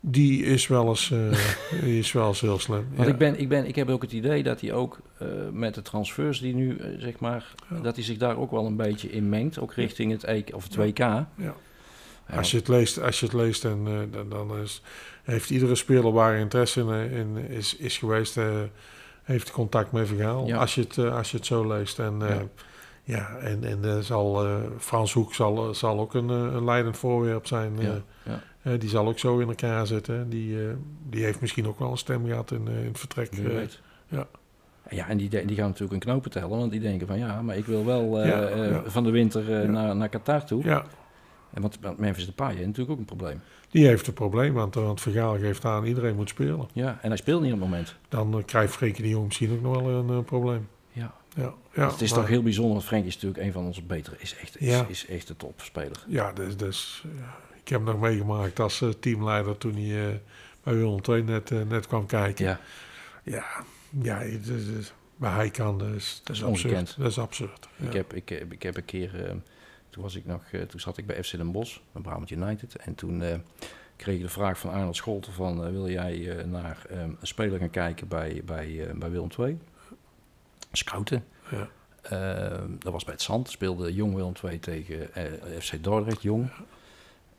die 0.00 0.42
is 0.44 0.66
wel 0.66 0.88
eens, 0.88 1.10
eh, 1.10 1.18
die 1.84 1.98
is 1.98 2.12
wel 2.12 2.28
eens 2.28 2.40
heel 2.40 2.58
slim. 2.58 2.86
Want 2.94 3.06
ja. 3.08 3.12
ik, 3.12 3.18
ben, 3.18 3.40
ik, 3.40 3.48
ben, 3.48 3.66
ik 3.66 3.74
heb 3.74 3.88
ook 3.88 4.02
het 4.02 4.12
idee 4.12 4.42
dat 4.42 4.60
hij 4.60 4.72
ook 4.72 4.98
met 5.52 5.74
de 5.74 5.82
transfers 5.82 6.40
die 6.40 6.54
nu, 6.54 6.80
zeg 6.98 7.18
maar, 7.18 7.54
Ja. 7.70 7.80
dat 7.80 7.94
hij 7.94 8.04
zich 8.04 8.16
daar 8.18 8.36
ook 8.38 8.50
wel 8.50 8.66
een 8.66 8.76
beetje 8.76 9.10
in 9.10 9.28
mengt. 9.28 9.58
Ook 9.58 9.72
richting 9.74 10.12
het 10.12 10.24
EK 10.24 10.54
of 10.54 10.64
het. 10.64 10.74
WK. 10.76 10.98
Ja. 10.98 11.26
Als 12.34 12.50
je 12.50 12.56
het 12.56 12.68
leest, 12.68 13.00
als 13.02 13.20
je 13.20 13.26
het 13.26 13.34
leest 13.34 13.64
en, 13.64 13.82
eh, 13.86 13.92
dan, 14.10 14.28
dan 14.28 14.58
is, 14.58 14.82
heeft 15.22 15.50
iedere 15.50 15.74
speler 15.74 16.12
waar 16.12 16.36
interesse 16.38 16.80
in, 16.80 17.10
in 17.10 17.36
is, 17.48 17.76
is 17.76 17.98
geweest, 17.98 18.36
eh, 18.36 18.44
heeft 19.22 19.50
contact 19.50 19.92
met 19.92 20.06
Vergaal. 20.08 20.46
Ja. 20.46 20.56
Als, 20.56 20.74
je 20.74 20.80
het, 20.80 20.98
eh, 20.98 21.16
als 21.16 21.30
je 21.30 21.36
het 21.36 21.46
zo 21.46 21.66
leest. 21.66 21.98
En, 21.98 22.18
Ja. 22.18 22.42
ja. 23.04 23.36
en, 23.36 23.64
en 23.84 24.04
zal, 24.04 24.46
Frans 24.78 25.12
Hoek 25.12 25.34
zal, 25.34 25.74
zal 25.74 26.00
ook 26.00 26.14
een, 26.14 26.28
een 26.28 26.64
leidend 26.64 26.96
voorwerp 26.96 27.46
zijn. 27.46 27.78
die 28.78 28.88
zal 28.88 29.08
ook 29.08 29.18
zo 29.18 29.38
in 29.38 29.48
elkaar 29.48 29.86
zitten. 29.86 30.28
Die, 30.30 30.56
die 31.08 31.24
heeft 31.24 31.40
misschien 31.40 31.66
ook 31.66 31.78
wel 31.78 31.90
een 31.90 31.96
stem 31.98 32.26
gehad 32.26 32.50
in, 32.50 32.68
in 32.68 32.86
het 32.88 32.98
vertrek. 32.98 33.32
Weet. 33.34 33.80
ja. 34.08 34.26
Ja, 34.90 35.08
en 35.08 35.16
die, 35.16 35.28
die 35.28 35.56
gaan 35.56 35.66
natuurlijk 35.66 35.92
een 35.92 36.10
knopen 36.10 36.30
tellen, 36.30 36.48
want 36.48 36.70
die 36.70 36.80
denken 36.80 37.06
van 37.06 37.18
ja, 37.18 37.42
maar 37.42 37.56
ik 37.56 37.66
wil 37.66 37.84
wel 37.84 38.24
Ja, 38.26 38.48
ja. 38.48 38.82
van 38.86 39.04
de 39.04 39.10
winter 39.10 39.50
Ja. 39.62 39.70
naar, 39.70 39.96
naar 39.96 40.08
Qatar 40.08 40.44
toe. 40.44 40.82
En 41.56 41.62
want, 41.62 41.78
want 41.80 41.98
Memphis 41.98 42.26
Depay 42.26 42.46
heeft 42.54 42.66
natuurlijk 42.66 42.90
ook 42.90 42.98
een 42.98 43.16
probleem. 43.16 43.40
die 43.70 43.86
heeft 43.86 44.06
een 44.06 44.12
probleem, 44.12 44.52
want, 44.52 44.74
want 44.74 45.00
Vergaal 45.00 45.38
geeft 45.38 45.64
aan 45.64 45.84
iedereen 45.84 46.16
moet 46.16 46.28
spelen. 46.28 46.68
Ja, 46.72 46.98
en 47.02 47.08
hij 47.08 47.16
speelt 47.16 47.42
niet 47.42 47.52
op 47.52 47.58
het 47.60 47.68
moment. 47.68 47.94
Dan 48.08 48.38
eh, 48.38 48.44
krijgt 48.44 48.72
Frenkie 48.74 49.02
de 49.02 49.08
Jong 49.08 49.26
misschien 49.26 49.52
ook 49.52 49.60
nog 49.62 49.82
wel 49.82 49.88
een 49.94 50.08
eh, 50.18 50.24
probleem. 50.24 50.68
Ja. 50.92 51.14
Ja, 51.36 51.54
ja, 51.74 51.90
het 51.90 52.00
is 52.00 52.10
maar- 52.10 52.20
toch 52.20 52.28
heel 52.28 52.42
bijzonder, 52.42 52.72
want 52.72 52.84
Frenkie 52.84 53.08
is 53.08 53.14
natuurlijk 53.14 53.42
een 53.44 53.52
van 53.52 53.64
onze 53.64 53.82
betere, 53.82 54.16
is 54.18 54.36
echt, 54.36 54.60
is, 54.60 54.68
Ja. 54.68 54.86
is 54.88 55.06
echt 55.06 55.26
de 55.26 55.36
topspeler. 55.36 56.04
Ja, 56.06 56.32
dus, 56.32 56.56
dus, 56.56 57.04
ik 57.62 57.68
heb 57.68 57.80
hem 57.84 57.90
nog 57.92 58.00
meegemaakt 58.00 58.60
als 58.60 58.80
eh, 58.82 58.88
teamleider 58.88 59.58
toen 59.58 59.74
hij 59.76 60.20
bij 60.62 60.74
Willem 60.74 61.00
II 61.08 61.22
net, 61.22 61.50
net 61.68 61.86
kwam 61.86 62.06
kijken. 62.06 62.44
Ja, 62.44 62.60
ja, 63.22 63.44
ja 64.02 64.18
het 64.18 64.46
het 64.46 64.66
is- 64.78 64.92
waar 65.16 65.34
hij 65.34 65.50
kan, 65.50 65.78
dat 65.78 65.88
is, 65.88 66.20
dat 66.24 66.36
is 66.36 66.44
absurd. 66.44 66.94
Dat 66.98 67.10
is 67.10 67.18
absurd. 67.18 67.68
Ja. 67.76 67.86
Ik, 67.86 67.92
heb, 67.92 68.14
ik, 68.14 68.30
ik 68.50 68.62
heb 68.62 68.76
een 68.76 68.84
keer, 68.84 69.36
toen, 69.96 70.04
was 70.04 70.14
ik 70.14 70.26
nog, 70.26 70.42
eh, 70.52 70.62
toen 70.62 70.80
zat 70.80 70.96
ik 70.96 71.06
bij 71.06 71.22
FC 71.22 71.36
Den 71.36 71.52
Bosch, 71.52 71.78
bij 71.92 72.02
Brabant 72.02 72.30
United. 72.30 72.76
En 72.76 72.94
toen 72.94 73.22
eh, 73.22 73.38
kreeg 73.96 74.16
ik 74.16 74.22
de 74.22 74.28
vraag 74.28 74.58
van 74.58 74.70
Arnold 74.70 74.96
Scholten 74.96 75.32
van, 75.32 75.64
eh, 75.64 75.70
wil 75.70 75.88
jij 75.88 76.44
naar 76.46 76.86
eh, 76.90 77.00
een 77.00 77.16
speler 77.22 77.58
gaan 77.58 77.70
kijken 77.70 78.08
bij, 78.08 78.42
bij, 78.44 78.90
bij 78.94 79.10
Willem 79.10 79.28
II? 79.38 79.58
Scouten. 80.72 81.24
Ja. 81.50 81.68
Eh, 82.02 82.62
dat 82.78 82.92
was 82.92 83.04
bij 83.04 83.12
het 83.12 83.22
Zand, 83.22 83.50
speelde 83.50 83.94
Jong 83.94 84.14
Willem 84.14 84.32
II 84.44 84.58
tegen 84.58 85.08
FC 85.60 85.84
Dordrecht, 85.84 86.22
Jong. 86.22 86.50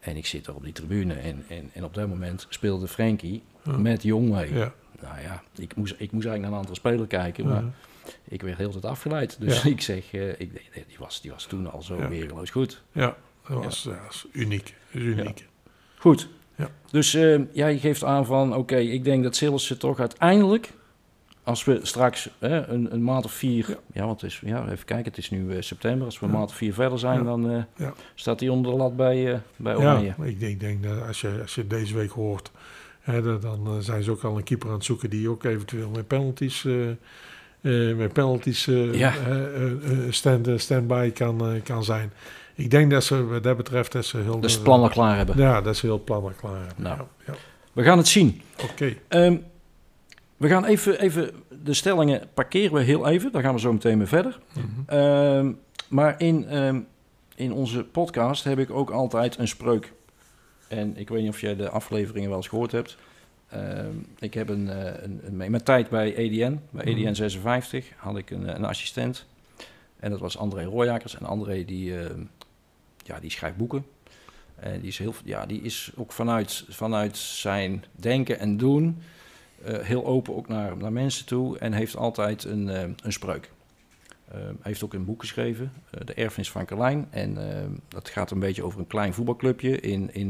En 0.08 0.17
ik 0.17 0.26
zit 0.26 0.48
er 0.48 0.56
op 0.56 0.63
die 0.63 0.74
tribune 0.74 1.13
en, 1.13 1.46
en, 1.50 1.70
en 1.74 1.84
op 1.84 1.93
dat 1.93 2.08
moment 2.08 2.46
speelde 2.50 2.88
Frenkie 2.88 3.43
Ja. 3.63 3.78
met 3.78 4.04
Jong 4.04 4.30
mee. 4.30 4.54
Ja. 4.54 4.74
Nou 5.02 5.22
ja, 5.22 5.43
ik 5.58 5.76
moest, 5.76 5.93
ik 5.98 6.12
moest 6.12 6.26
eigenlijk 6.26 6.41
naar 6.41 6.52
een 6.52 6.58
aantal 6.58 6.76
spelers 6.76 7.08
kijken, 7.08 7.48
maar 7.48 7.62
Ja. 7.63 7.72
ik 8.24 8.41
werd 8.41 8.58
heel 8.58 8.72
tijd 8.72 8.86
afgeleid. 8.86 9.39
Dus 9.39 9.63
ik 9.76 9.82
zeg, 9.82 10.13
eh, 10.13 10.30
ik, 10.30 10.38
nee, 10.38 10.86
die, 10.88 10.98
was, 11.00 11.22
die 11.22 11.32
was 11.32 11.46
toen 11.46 11.72
al 11.72 11.82
zo 11.82 11.96
Ja. 11.98 12.10
weergeloos 12.10 12.50
goed. 12.50 12.84
Ja, 12.91 13.15
dat 13.48 13.63
was, 13.63 13.84
ja. 13.84 13.89
dat 14.04 14.13
is 14.13 14.26
uniek. 14.32 14.76
Uniek. 14.91 15.48
Goed. 15.98 16.28
Ja. 16.56 16.70
Dus 16.91 17.13
eh, 17.13 17.39
ja, 17.52 17.67
je 17.67 17.80
geeft 17.80 18.04
aan 18.04 18.26
van, 18.26 18.56
oké, 18.56 18.78
ik 18.78 19.04
denk 19.04 19.24
dat 19.24 19.36
Sillissen 19.36 19.78
toch 19.80 20.00
uiteindelijk, 20.00 20.74
als 21.48 21.64
we 21.66 21.80
straks 21.82 22.30
hè, 22.40 22.68
een, 22.68 22.94
een 22.94 23.04
maand 23.04 23.26
of 23.26 23.32
vier, 23.32 23.78
ja. 23.94 24.06
want 24.06 24.22
het 24.22 24.32
is, 24.32 24.42
ja, 24.46 24.64
even 24.70 24.86
kijken, 24.86 25.06
het 25.06 25.18
is 25.18 25.30
nu 25.30 25.56
eh, 25.56 25.62
september, 25.62 26.06
als 26.06 26.20
we 26.20 26.26
een 26.26 26.32
Ja. 26.32 26.38
maand 26.38 26.50
of 26.50 26.56
vier 26.56 26.74
verder 26.74 27.00
zijn, 27.00 27.18
Ja. 27.20 27.24
dan 27.24 27.50
eh, 27.78 27.88
staat 28.16 28.40
hij 28.40 28.50
onder 28.50 28.72
de 28.72 28.78
lat 28.78 28.96
bij, 28.96 29.34
eh 29.34 29.40
bij 29.56 29.76
Oranje. 29.76 30.14
Ja, 30.18 30.24
ik 30.24 30.40
denk, 30.40 30.52
ik 30.52 30.60
denk 30.60 30.84
dat 30.84 31.08
als 31.08 31.22
je, 31.22 31.40
als 31.42 31.56
je 31.56 31.68
deze 31.68 31.96
week 31.96 32.12
hoort, 32.12 32.52
hè, 33.00 33.40
dan 33.40 33.78
zijn 33.84 34.04
ze 34.04 34.12
ook 34.12 34.24
al 34.24 34.38
een 34.38 34.44
keeper 34.44 34.68
aan 34.68 34.74
het 34.76 34.86
zoeken 34.86 35.10
die 35.10 35.30
ook 35.30 35.44
eventueel 35.44 35.90
met 35.90 36.08
penalties, 36.08 36.64
met 37.96 38.14
penalties 38.14 38.70
stand, 40.10 40.48
stand-by 40.56 41.12
kan, 41.12 41.62
kan 41.64 41.84
zijn. 41.84 42.12
Ik 42.56 42.72
denk 42.72 42.92
dat 42.92 43.04
ze 43.04 43.26
wat 43.26 43.44
dat 43.44 43.58
betreft 43.58 43.92
dat 43.92 44.06
ze 44.06 44.18
heel... 44.18 44.40
Dus 44.40 44.54
het 44.54 44.64
plan 44.64 44.82
al 44.82 44.90
klaar 44.90 45.18
hebben. 45.18 45.38
Ja, 45.38 45.62
dat 45.62 45.78
ze 45.78 45.86
heel 45.86 46.04
plannen 46.04 46.36
klaar 46.36 46.66
hebben. 46.66 46.84
Nou. 46.84 47.00
We 47.74 47.84
gaan 47.84 47.98
het 47.98 48.08
zien. 48.08 48.42
Oké, 48.72 48.94
Ehm, 49.08 49.36
we 50.38 50.47
gaan 50.47 50.65
even, 50.65 51.00
even, 51.00 51.32
de 51.63 51.73
stellingen 51.73 52.28
parkeren 52.34 52.73
we 52.73 52.82
heel 52.82 53.08
even, 53.08 53.32
daar 53.32 53.41
gaan 53.41 53.54
we 53.54 53.60
zo 53.60 53.73
meteen 53.73 53.97
mee 53.97 54.08
verder. 54.08 54.39
Mhm. 54.54 54.65
Ehm, 54.86 55.52
maar 55.88 56.21
in, 56.21 56.47
ehm, 56.47 56.80
in 57.36 57.52
onze 57.54 57.84
podcast 57.84 58.43
heb 58.43 58.60
ik 58.60 58.69
ook 58.69 58.89
altijd 58.89 59.38
een 59.38 59.47
spreuk. 59.47 59.93
En 60.67 60.97
ik 60.97 61.10
weet 61.10 61.21
niet 61.21 61.30
of 61.30 61.41
jij 61.41 61.56
de 61.56 61.69
afleveringen 61.69 62.30
wel 62.30 62.38
eens 62.38 62.47
gehoord 62.47 62.71
hebt. 62.71 62.97
Ehm, 63.50 63.91
ik 64.19 64.34
heb 64.34 64.50
een, 64.50 64.69
eh, 64.69 65.04
een, 65.04 65.38
mijn 65.38 65.63
tijd 65.63 65.89
bij 65.89 66.15
EDN, 66.15 66.60
bij 66.69 66.86
Mhm. 66.86 66.97
EDN 66.97 67.13
56, 67.13 67.91
had 67.97 68.17
ik 68.17 68.30
een, 68.30 68.56
een 68.56 68.65
assistent. 68.65 69.26
En 70.00 70.12
dat 70.12 70.19
was 70.19 70.38
André 70.38 70.63
Royakkers. 70.63 71.17
En 71.17 71.26
André 71.26 71.65
die, 71.65 71.93
ja, 73.04 73.19
die 73.19 73.32
schrijft 73.32 73.58
boeken. 73.58 73.86
En 74.56 74.80
die 74.80 74.89
is, 74.89 74.97
heel, 74.97 75.13
ja, 75.23 75.45
die 75.45 75.62
is 75.62 75.91
ook 75.95 76.12
vanuit, 76.12 76.65
vanuit 76.69 77.17
zijn 77.17 77.84
denken 77.91 78.39
en 78.39 78.58
doen 78.58 78.97
eh, 78.97 79.04
heel 79.63 80.06
open 80.06 80.36
ook 80.36 80.48
naar, 80.48 80.78
naar 80.78 80.91
mensen 80.91 81.26
toe. 81.26 81.58
En 81.58 81.74
heeft 81.74 81.96
altijd 81.96 82.43
een, 82.43 82.70
eh, 82.70 82.82
een 82.82 83.13
spreuk. 83.13 83.52
Ehm, 84.32 84.41
hij 84.41 84.56
heeft 84.62 84.84
ook 84.84 84.93
een 84.93 85.06
boek 85.06 85.22
geschreven, 85.22 85.72
eh, 85.89 86.06
De 86.06 86.13
Erfenis 86.13 86.52
van 86.52 86.65
Carlijn. 86.65 87.08
En 87.10 87.38
dat 87.88 88.10
gaat 88.10 88.32
een 88.32 88.39
beetje 88.39 88.63
over 88.63 88.80
een 88.80 88.88
klein 88.88 89.13
voetbalclubje. 89.13 89.80
In, 89.80 90.13
in, 90.13 90.30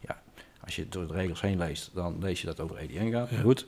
ja, 0.00 0.22
als 0.64 0.76
je 0.76 0.88
door 0.88 1.06
de 1.06 1.12
regels 1.12 1.40
heen 1.40 1.58
leest, 1.58 1.90
dan 1.94 2.16
lees 2.20 2.40
je 2.40 2.46
dat 2.46 2.60
over 2.60 2.76
EDN 2.76 3.10
gaat. 3.10 3.30
Ja. 3.30 3.40
Goed. 3.40 3.66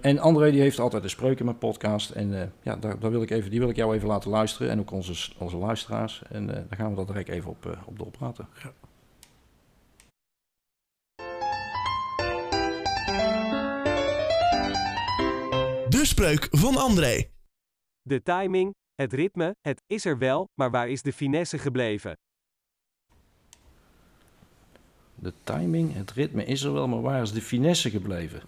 En 0.00 0.18
André 0.18 0.50
die 0.50 0.60
heeft 0.60 0.78
altijd 0.78 1.02
een 1.02 1.10
spreuk 1.10 1.38
in 1.38 1.44
mijn 1.44 1.58
podcast. 1.58 2.10
En 2.10 2.40
eh, 2.40 2.48
ja, 2.62 2.76
daar, 2.76 2.98
daar 2.98 3.10
wil 3.10 3.22
ik 3.22 3.30
even, 3.30 3.50
die 3.50 3.60
wil 3.60 3.68
ik 3.68 3.76
jou 3.76 3.94
even 3.94 4.08
laten 4.08 4.30
luisteren. 4.30 4.70
En 4.70 4.80
ook 4.80 4.90
onze, 4.90 5.32
onze 5.38 5.56
luisteraars. 5.56 6.22
En 6.28 6.46
daar 6.46 6.66
gaan 6.76 6.90
we 6.90 6.96
dat 6.96 7.06
direct 7.06 7.28
even 7.28 7.50
op, 7.50 7.78
op 7.84 7.98
doorpraten. 7.98 8.48
Ja. 8.62 8.72
De 16.02 16.08
spreuk 16.08 16.48
van 16.50 16.76
André. 16.76 17.28
De 18.02 18.22
timing, 18.22 18.74
het 18.94 19.12
ritme, 19.12 19.54
het 19.60 19.82
is 19.86 20.04
er 20.04 20.18
wel, 20.18 20.48
maar 20.54 20.70
waar 20.70 20.88
is 20.88 21.02
de 21.02 21.12
finesse 21.12 21.58
gebleven? 21.58 22.18
De 25.14 25.32
timing, 25.44 25.94
het 25.94 26.10
ritme 26.10 26.44
is 26.44 26.62
er 26.62 26.72
wel, 26.72 26.88
maar 26.88 27.00
waar 27.00 27.22
is 27.22 27.32
de 27.32 27.42
finesse 27.42 27.90
gebleven? 27.90 28.42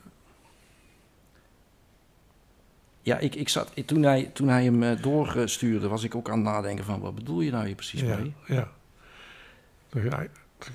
Ja, 3.03 3.19
ik, 3.19 3.35
ik 3.35 3.49
zat, 3.49 3.87
toen, 3.87 4.03
hij, 4.03 4.31
toen 4.33 4.49
hij 4.49 4.65
hem 4.65 4.83
uh, 4.83 5.03
doorstuurde, 5.03 5.89
was 5.89 6.03
ik 6.03 6.15
ook 6.15 6.29
aan 6.29 6.39
het 6.39 6.45
nadenken 6.45 6.85
van... 6.85 7.01
wat 7.01 7.15
bedoel 7.15 7.41
je 7.41 7.51
nou 7.51 7.67
hier 7.67 7.75
precies 7.75 8.01
ja, 8.01 8.17
mee? 8.17 8.33
Ja. 8.47 8.69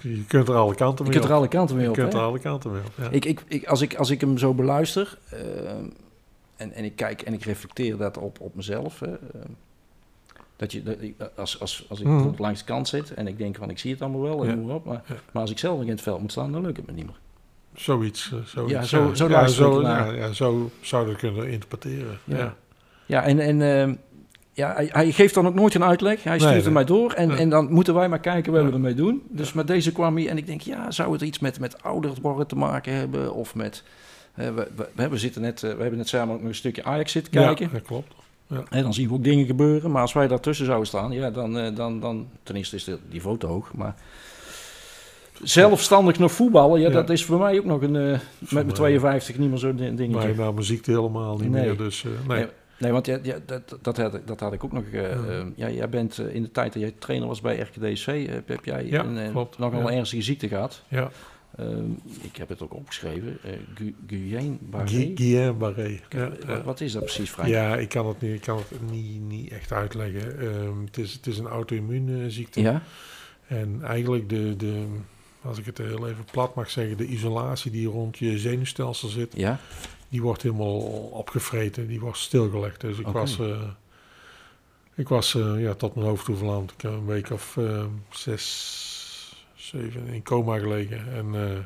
Je 0.02 0.26
kunt 0.28 0.48
er 0.48 0.56
alle 0.56 0.76
kanten 0.76 1.06
mee 1.06 1.14
je 1.14 1.20
kunt 1.20 1.32
er 1.32 1.38
alle 1.38 1.48
kanten 1.48 1.76
mee 1.76 1.90
op. 1.90 1.96
Je 1.96 2.02
kunt 2.02 2.14
er 2.14 2.20
alle 2.20 2.40
kanten 2.40 2.72
mee 2.72 2.82
op, 2.86 2.94
ja. 2.98 3.10
ik, 3.10 3.26
ik, 3.26 3.44
ik, 3.48 3.66
als, 3.66 3.82
ik, 3.82 3.96
als 3.96 4.10
ik 4.10 4.22
hem 4.22 4.38
zo 4.38 4.54
beluister... 4.54 5.18
Uh, 5.34 5.72
en, 6.60 6.72
en 6.74 6.84
ik 6.84 6.96
kijk 6.96 7.22
en 7.22 7.34
ik 7.34 7.44
reflecteer 7.44 7.98
dat 7.98 8.18
op, 8.18 8.40
op 8.40 8.56
mezelf... 8.56 9.00
Hè, 9.00 9.08
uh, 9.10 9.16
dat 10.56 10.72
je, 10.72 10.84
dat, 10.84 11.30
als, 11.36 11.60
als, 11.60 11.86
als 11.90 12.00
ik 12.00 12.06
Mhm. 12.06 12.14
bijvoorbeeld 12.14 12.42
langs 12.44 12.60
de 12.60 12.66
kant 12.66 12.88
zit 12.88 13.14
en 13.14 13.28
ik 13.28 13.38
denk 13.38 13.56
van 13.56 13.70
ik 13.70 13.80
zie 13.80 13.92
het 13.92 14.02
allemaal 14.02 14.22
wel 14.22 14.46
en 14.46 14.66
Ja. 14.68 14.74
op. 14.74 14.86
Maar, 14.86 15.02
maar 15.32 15.42
als 15.42 15.52
ik 15.52 15.58
zelf 15.60 15.82
in 15.82 15.90
het 15.90 16.02
veld 16.02 16.22
moet 16.22 16.32
staan, 16.32 16.52
dan 16.52 16.62
lukt 16.62 16.78
het 16.78 16.86
me 16.88 16.94
niet 16.94 17.06
meer. 17.06 17.20
Zoiets. 17.74 18.32
eh, 18.34 18.40
zoiets 18.46 18.74
Ja, 18.74 18.84
zo- 18.84 19.14
zo 19.14 19.30
ja, 19.30 19.48
zo, 19.48 19.82
ja, 19.82 20.12
ja, 20.12 20.32
zo 20.34 20.70
zou 20.82 21.10
je 21.10 21.16
kunnen 21.16 21.50
interpreteren. 21.50 22.20
Ja. 22.24 22.56
Ja. 23.06 23.24
En, 23.24 23.40
en 23.40 23.62
ehm, 23.62 23.96
ja, 24.54 24.74
hij, 24.74 24.90
hij 24.92 25.12
geeft 25.12 25.34
dan 25.34 25.48
ook 25.48 25.54
nooit 25.54 25.74
een 25.74 25.84
uitleg. 25.84 26.24
Hij 26.24 26.34
stuurt 26.40 26.42
Nee, 26.44 26.54
het 26.54 26.64
nee. 26.64 26.74
mij 26.74 26.86
door 26.86 27.12
en, 27.14 27.28
Nee. 27.28 27.38
en 27.38 27.50
dan 27.50 27.72
moeten 27.72 27.94
wij 27.94 28.10
maar 28.10 28.20
kijken 28.20 28.54
wat 28.54 28.64
we 28.66 28.72
ermee 28.72 28.94
doen. 28.94 29.22
Dus 29.30 29.54
met 29.54 29.68
deze 29.68 29.92
kwam 29.92 30.16
hij 30.16 30.30
en 30.30 30.38
ik 30.38 30.46
denk, 30.46 30.62
ja, 30.62 30.92
zou 30.92 31.12
het 31.12 31.22
iets 31.22 31.40
met, 31.40 31.60
met 31.60 31.84
ouder 31.84 32.12
worden 32.22 32.48
te 32.48 32.56
maken 32.56 32.94
hebben? 32.94 33.34
Of 33.34 33.56
met, 33.56 33.84
we, 34.46 34.68
we, 34.76 34.88
we, 34.96 35.02
hebben 35.02 35.20
zitten 35.20 35.42
net, 35.42 35.64
eh, 35.64 35.72
we 35.74 35.82
hebben 35.82 35.98
net 35.98 36.08
samen 36.08 36.34
ook 36.36 36.40
nog 36.40 36.50
een 36.50 36.56
stukje 36.56 36.84
Ajax 36.84 37.12
zitten 37.12 37.32
kijken. 37.32 37.66
Ja, 37.66 37.72
dat 37.72 37.82
klopt. 37.82 38.14
En 38.70 38.84
dan 38.84 38.94
zien 38.94 39.08
we 39.08 39.14
ook 39.14 39.24
dingen 39.24 39.46
gebeuren. 39.46 39.92
Maar 39.92 40.02
als 40.02 40.14
wij 40.14 40.28
daartussen 40.28 40.66
zouden 40.66 40.88
staan, 40.88 41.12
ja, 41.12 41.30
dan, 41.32 41.58
eh, 41.58 41.76
dan, 41.76 42.00
dan 42.00 42.28
ten 42.44 42.56
eerste 42.56 42.76
is 42.76 42.84
de, 42.84 42.98
die 43.10 43.22
foto 43.22 43.48
hoog. 43.48 43.74
Maar 43.74 43.96
zelfstandig 45.44 46.20
nog 46.20 46.32
voetballen, 46.32 46.80
ja, 46.80 46.88
Ja. 46.88 46.94
dat 46.94 47.10
is 47.10 47.26
voor 47.26 47.40
mij 47.40 47.58
ook 47.58 47.66
nog 47.66 47.82
een, 47.82 47.96
eh, 47.96 48.02
met 48.02 48.52
mijn 48.52 48.66
mij- 48.66 48.76
52 48.76 49.38
niet 49.38 49.50
meer 49.50 49.58
zo'n 49.58 49.76
di- 49.76 49.96
dingetje. 49.96 50.28
Maar 50.28 50.36
na 50.46 50.52
mijn 50.52 50.66
ziekte 50.66 50.92
helemaal 50.92 51.38
niet 51.38 51.50
Nee. 51.50 51.66
meer. 51.66 51.78
Dus 51.78 52.04
nee. 52.04 52.38
Nee. 52.38 52.48
Nee, 52.80 52.92
want 52.92 53.06
ja, 53.06 53.20
ja, 53.24 53.36
dat, 53.46 53.78
dat, 53.82 53.98
had, 53.98 54.14
ik- 54.14 54.28
dat 54.28 54.40
had 54.40 54.54
ik 54.54 54.64
ook 54.64 54.72
nog. 54.72 54.84
Ja. 54.92 55.08
ja, 55.56 55.70
jij 55.70 55.90
bent 55.90 56.18
in 56.32 56.42
de 56.42 56.52
tijd 56.52 56.74
dat 56.74 56.82
jij 56.82 56.94
trainer 57.00 57.28
was 57.28 57.42
bij 57.42 57.60
RKDC, 57.60 58.06
heb, 58.30 58.48
heb 58.48 58.66
jij 58.66 58.86
Ja, 58.86 59.04
een, 59.04 59.14
ja. 59.14 59.32
een 59.60 59.88
ernstige 59.90 60.22
ziekte 60.22 60.48
gehad. 60.48 60.84
Ja. 60.88 61.10
Ehm, 61.60 61.92
ik 62.22 62.36
heb 62.36 62.50
het 62.50 62.62
ook 62.62 62.74
opgeschreven. 62.74 63.38
eh 63.44 63.52
Gu- 63.76 63.94
Guillain-Barré. 64.08 64.88
Guy- 64.88 65.12
Guillain 65.16 65.58
Barré. 65.58 66.00
Ja, 66.10 66.30
Wat- 66.30 66.38
ja. 66.48 66.64
Wat 66.64 66.82
is 66.82 66.92
dat 66.92 67.04
precies, 67.04 67.30
Frank? 67.30 67.50
Ja, 67.50 67.78
ik 67.78 67.90
kan 67.90 68.08
het 68.08 68.22
niet, 68.22 68.34
ik 68.34 68.42
kan 68.42 68.58
het 68.58 68.92
niet, 68.92 69.22
niet 69.22 69.52
echt 69.52 69.72
uitleggen. 69.72 70.40
Ehm, 70.40 70.82
het, 70.86 70.98
is, 70.98 71.14
het 71.14 71.28
is 71.28 71.38
een 71.38 71.48
auto-immuunziekte. 71.48 72.62
Ja? 72.62 72.82
En 73.48 73.80
eigenlijk 73.84 74.30
de, 74.30 74.56
de, 74.56 74.86
als 75.42 75.58
ik 75.58 75.66
het 75.66 75.78
heel 75.78 76.08
even 76.08 76.26
plat 76.32 76.56
mag 76.56 76.70
zeggen, 76.70 76.98
de 76.98 77.06
isolatie 77.08 77.72
die 77.72 77.88
rond 77.88 78.18
je 78.18 78.38
zenuwstelsel 78.38 79.10
zit, 79.10 79.34
Ja? 79.36 79.60
die 80.10 80.22
wordt 80.22 80.42
helemaal 80.42 80.78
opgevreten, 81.12 81.88
die 81.88 82.00
wordt 82.00 82.18
stilgelegd. 82.18 82.82
Dus 82.82 82.98
ik 83.00 83.08
was, 83.08 83.40
eh, 83.40 83.62
ik 84.96 85.08
was 85.08 85.36
eh, 85.36 85.62
ja, 85.62 85.74
tot 85.74 85.96
mijn 85.96 86.08
hoofd 86.08 86.26
toe 86.26 86.36
verlamd. 86.36 86.72
Ik 86.72 86.82
heb 86.82 86.92
een 86.92 87.06
week 87.06 87.30
of 87.30 87.58
eh, 87.58 87.86
zes, 88.10 88.44
zeven 89.70 90.08
in 90.08 90.24
coma 90.24 90.58
gelegen. 90.58 91.14
En 91.14 91.26
eh, 91.36 91.58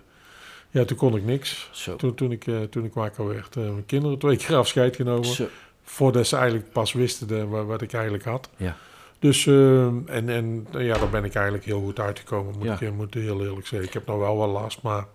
ja, 0.69 0.85
toen 0.85 0.97
kon 0.97 1.15
ik 1.15 1.25
niks. 1.25 1.69
Zo. 1.71 1.95
Toen, 1.95 2.13
toen, 2.15 2.31
ik, 2.31 2.47
eh, 2.47 2.61
toen 2.61 2.85
ik 2.85 2.93
wakker 2.93 3.27
werd, 3.27 3.55
eh, 3.55 3.63
mijn 3.63 3.85
kinderen 3.85 4.17
twee 4.17 4.37
keer 4.37 4.55
afscheid 4.55 4.95
genomen. 4.95 5.25
Zo. 5.25 5.45
Voordat 5.83 6.27
ze 6.27 6.35
eigenlijk 6.35 6.71
pas 6.71 6.93
wisten 6.93 7.27
de, 7.27 7.45
wa- 7.47 7.63
wat 7.63 7.81
ik 7.81 7.93
eigenlijk 7.93 8.23
had. 8.23 8.49
Ja. 8.57 8.75
Dus, 9.19 9.47
eh, 9.47 9.85
en, 9.85 10.29
en 10.29 10.67
ja, 10.71 10.97
daar 10.97 11.09
ben 11.09 11.23
ik 11.23 11.33
eigenlijk 11.35 11.65
heel 11.65 11.81
goed 11.81 11.99
uitgekomen, 11.99 12.53
moet, 12.57 12.63
Ja. 12.79 12.79
ik, 12.79 12.93
moet 12.93 13.13
heel 13.13 13.41
eerlijk 13.45 13.67
zeggen. 13.67 13.87
Ik 13.87 13.93
heb 13.93 14.05
nog 14.07 14.17
wel 14.17 14.35
wat 14.37 14.49
last, 14.49 14.81
maar 14.81 15.05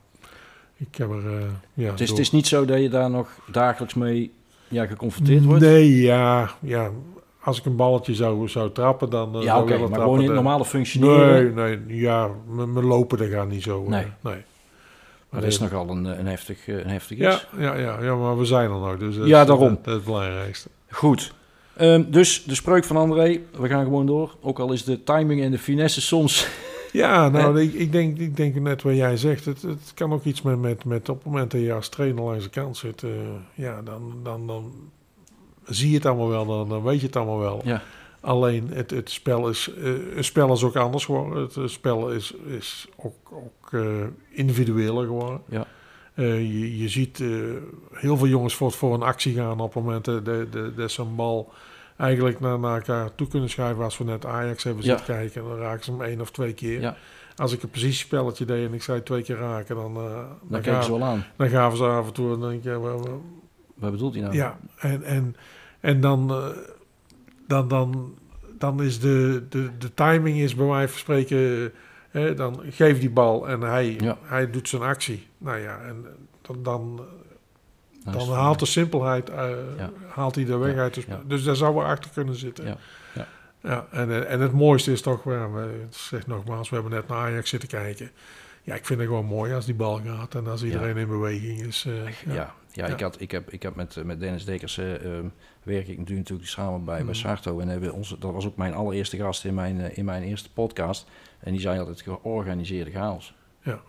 ik 0.77 0.96
heb 0.96 1.11
er, 1.11 1.22
ja... 1.74 1.90
Het 1.90 2.01
is, 2.01 2.09
door- 2.09 2.16
het 2.16 2.27
is 2.27 2.31
niet 2.33 2.46
zo 2.46 2.64
dat 2.64 2.81
je 2.81 2.88
daar 2.88 3.11
nog 3.11 3.29
dagelijks 3.51 3.94
mee 3.94 4.33
ja, 4.68 4.87
geconfronteerd 4.87 5.44
wordt? 5.44 5.61
Nee, 5.62 6.01
ja, 6.01 6.51
ja. 6.61 6.90
Als 7.48 7.58
ik 7.58 7.64
een 7.64 7.76
balletje 7.76 8.14
zou, 8.14 8.48
zou 8.48 8.72
trappen, 8.72 9.11
dan... 9.11 9.37
eh, 9.37 9.42
ja, 9.42 9.61
oké, 9.61 9.68
maar 9.68 9.76
trappen. 9.78 10.00
gewoon 10.00 10.14
in 10.14 10.18
het 10.20 10.28
De- 10.28 10.34
normale 10.34 10.64
functioneren. 10.64 11.54
Nee, 11.54 11.76
nee, 11.78 11.98
ja, 12.00 12.28
mijn 12.48 12.84
lopen 12.84 13.18
dat 13.18 13.28
gaat 13.28 13.48
niet 13.48 13.62
zo. 13.62 13.82
eh, 13.84 13.88
Nee. 13.90 14.06
nee. 14.20 14.42
Maar 15.28 15.40
dat 15.40 15.50
is 15.50 15.58
nogal 15.58 15.88
een, 15.88 16.06
eh, 16.06 16.18
een, 16.18 16.26
heftig, 16.26 16.68
eh, 16.68 16.78
een 16.78 16.88
heftig 16.88 17.18
Ja, 17.18 17.32
iets. 17.32 17.46
ja, 17.58 17.74
ja, 17.74 18.02
ja, 18.02 18.14
maar 18.14 18.38
we 18.38 18.44
zijn 18.44 18.70
er 18.70 18.78
nog, 18.78 18.96
dus 18.98 19.16
dat 19.16 19.26
Ja, 19.26 19.40
is, 19.40 19.46
daarom. 19.46 19.68
Dat, 19.68 19.76
dat 19.84 19.87
is 19.87 19.92
het 19.94 20.04
belangrijkste. 20.04 20.68
Goed. 20.90 21.32
Ehm, 21.76 22.04
dus 22.11 22.44
de 22.44 22.54
spreuk 22.54 22.84
van 22.84 22.96
André, 22.96 23.40
we 23.58 23.68
gaan 23.68 23.84
gewoon 23.84 24.06
door. 24.06 24.34
Ook 24.40 24.58
al 24.58 24.72
is 24.72 24.84
de 24.84 25.04
timing 25.04 25.42
en 25.42 25.50
de 25.50 25.58
finesse 25.58 26.00
soms... 26.00 26.46
Ja, 26.92 27.28
nou, 27.28 27.61
ik, 27.61 27.72
ik, 27.72 27.92
denk, 27.92 28.18
ik 28.18 28.37
denk 28.37 28.54
net 28.54 28.82
wat 28.82 28.96
jij 28.96 29.16
zegt. 29.16 29.44
Het, 29.44 29.62
het 29.62 29.92
kan 29.94 30.12
ook 30.12 30.24
iets 30.24 30.42
met, 30.42 30.58
met, 30.61 30.84
met 30.84 31.08
op 31.08 31.16
het 31.16 31.26
moment 31.26 31.50
dat 31.50 31.61
je 31.61 31.72
als 31.72 31.88
trainer 31.88 32.22
langs 32.22 32.44
de 32.44 32.50
kant 32.50 32.76
zit. 32.76 33.02
eh, 33.02 33.11
ja, 33.54 33.82
dan, 33.82 34.12
dan, 34.22 34.46
dan 34.46 34.72
zie 35.68 35.88
je 35.90 35.96
het 35.96 36.07
allemaal 36.07 36.28
wel, 36.28 36.46
dan, 36.46 36.68
dan 36.68 36.83
weet 36.83 37.00
je 37.00 37.07
het 37.07 37.16
allemaal 37.16 37.38
wel. 37.38 37.61
Ja. 37.64 37.83
Alleen 38.20 38.68
het, 38.72 38.90
het 38.90 39.11
spel 39.11 39.48
is, 39.48 39.70
eh, 39.83 40.16
een 40.16 40.24
spel 40.24 40.52
is 40.52 40.62
ook 40.62 40.76
anders 40.76 41.04
geworden. 41.04 41.42
Het, 41.42 41.70
spel 41.70 42.11
is, 42.11 42.35
is 42.46 42.87
ook, 42.96 43.14
ook 43.33 43.72
eh, 43.72 43.81
individueler 44.31 45.07
geworden. 45.07 45.40
Ja. 45.48 45.66
Eh, 46.14 46.38
je, 46.40 46.78
je 46.78 46.88
ziet 46.88 47.18
heel 47.92 48.16
veel 48.16 48.26
jongens 48.26 48.54
voor, 48.54 48.72
voor 48.72 48.94
een 48.94 49.02
actie 49.02 49.35
gaan 49.35 49.61
op 49.61 49.74
momenten 49.74 50.24
dat 50.24 50.52
de, 50.76 50.88
ze 50.88 51.02
een 51.02 51.14
bal 51.16 51.52
eigenlijk 51.96 52.40
naar, 52.40 52.59
naar 52.59 52.74
elkaar 52.74 53.14
toe 53.14 53.28
kunnen 53.28 53.50
schuiven. 53.50 53.85
Als 53.85 53.98
we 53.98 54.04
net 54.04 54.26
Ajax 54.26 54.64
hebben 54.64 54.85
Ja. 54.85 54.96
zitten 54.96 55.14
kijken, 55.14 55.42
dan 55.48 55.57
raken 55.59 55.85
ze 55.85 55.90
hem 55.90 56.02
één 56.02 56.20
of 56.20 56.31
twee 56.31 56.52
keer. 56.52 56.81
Ja. 56.81 56.96
Als 57.37 57.52
ik 57.52 57.62
een 57.62 57.70
positiespelletje 57.70 58.44
deed 58.44 58.66
en 58.68 58.74
ik 58.74 58.83
zei 58.83 59.02
twee 59.02 59.22
keer 59.22 59.37
raken, 59.37 59.76
dan, 59.76 59.94
Dan 59.94 60.04
dan, 60.48 60.61
kijken 60.61 60.64
ze 60.64 60.70
gaven, 60.90 60.98
wel 60.98 61.02
aan. 61.09 61.24
dan 61.37 61.48
gaven 61.48 61.78
ze 61.78 61.85
af 61.85 62.07
en 62.07 62.12
toe 62.12 62.35
en 62.35 62.40
denk 62.40 62.62
je, 62.62 62.70
ja, 62.70 62.78
wa- 62.78 62.96
wa- 62.96 63.09
Wat 63.74 63.90
bedoelt 63.90 64.14
hij 64.14 64.22
nou? 64.22 64.35
ja, 64.35 64.59
en, 64.78 65.02
en, 65.02 65.37
en 65.80 66.00
dan, 66.00 66.30
eh, 66.30 66.46
dan, 67.46 67.68
dan, 67.68 68.14
dan 68.58 68.82
is 68.82 69.00
de, 69.00 69.46
de, 69.48 69.70
de 69.78 69.94
timing 69.94 70.38
is 70.38 70.54
bij 70.54 70.66
mij 70.66 70.88
van 70.88 70.98
spreken, 70.98 71.38
eh, 71.64 71.70
hè, 72.10 72.34
dan 72.34 72.60
geef 72.70 73.00
die 73.00 73.10
bal 73.10 73.48
en 73.48 73.60
hij, 73.60 73.96
Ja. 74.00 74.18
hij 74.22 74.50
doet 74.50 74.68
zijn 74.68 74.82
actie. 74.82 75.26
Nou 75.38 75.58
ja, 75.58 75.80
en 75.80 76.06
dan, 76.42 76.62
dan, 76.62 77.00
dan 78.04 78.14
is- 78.14 78.26
haalt 78.28 78.58
de 78.58 78.66
simpelheid, 78.66 79.30
eh, 79.30 79.50
Ja. 79.76 79.90
haalt 80.08 80.34
hij 80.34 80.44
de 80.44 80.56
weg 80.56 80.74
Ja, 80.74 80.80
uit. 80.80 80.94
ja. 80.94 81.20
Dus 81.26 81.42
daar 81.44 81.56
zou 81.56 81.74
we 81.74 81.80
achter 81.82 82.10
kunnen 82.14 82.34
zitten. 82.34 82.76
Ja, 83.62 83.86
en, 83.90 84.10
eh, 84.10 84.32
en 84.32 84.40
het 84.40 84.52
mooiste 84.52 84.92
is 84.92 85.02
toch, 85.02 85.22
we, 85.22 85.70
zeg 85.90 86.26
nogmaals, 86.26 86.68
we 86.68 86.74
hebben 86.74 86.92
net 86.92 87.08
naar 87.08 87.18
Ajax 87.18 87.50
zitten 87.50 87.68
kijken. 87.68 88.10
Ja, 88.62 88.74
ik 88.74 88.86
vind 88.86 88.98
het 88.98 89.08
gewoon 89.08 89.24
mooi 89.24 89.54
als 89.54 89.64
die 89.64 89.74
bal 89.74 90.00
gaat 90.04 90.34
en 90.34 90.46
als 90.46 90.62
iedereen 90.62 90.96
in 90.96 91.08
beweging 91.08 91.60
is. 91.62 91.84
eh, 91.88 92.34
Ja, 92.34 92.54
ja. 92.72 92.86
Ik, 92.86 93.00
had, 93.00 93.20
ik, 93.20 93.30
heb, 93.30 93.50
ik 93.50 93.62
heb 93.62 93.74
met, 93.76 93.96
eh, 93.96 94.04
met 94.04 94.20
Dennis 94.20 94.44
Dekers 94.44 94.78
eh, 94.78 94.94
ehm, 95.18 95.26
werk 95.68 95.88
ik 95.88 95.98
natuurlijk 96.09 96.48
samen 96.48 96.85
bij, 96.85 96.94
bij 96.96 97.04
Mhm. 97.04 97.14
Sarto. 97.14 97.59
En 97.61 97.68
hebben 97.68 97.92
onze, 97.92 98.18
dat 98.18 98.33
was 98.33 98.46
ook 98.46 98.57
mijn 98.57 98.74
allereerste 98.74 99.16
gast 99.16 99.44
in 99.44 99.54
mijn, 99.54 99.81
eh, 99.81 99.98
in 99.98 100.04
mijn 100.04 100.22
eerste 100.22 100.50
podcast. 100.52 101.07
En 101.38 101.52
die 101.52 101.61
zei 101.61 101.78
altijd 101.78 102.00
georganiseerde 102.02 102.90
chaos. 102.90 103.35
Ja. 103.62 103.81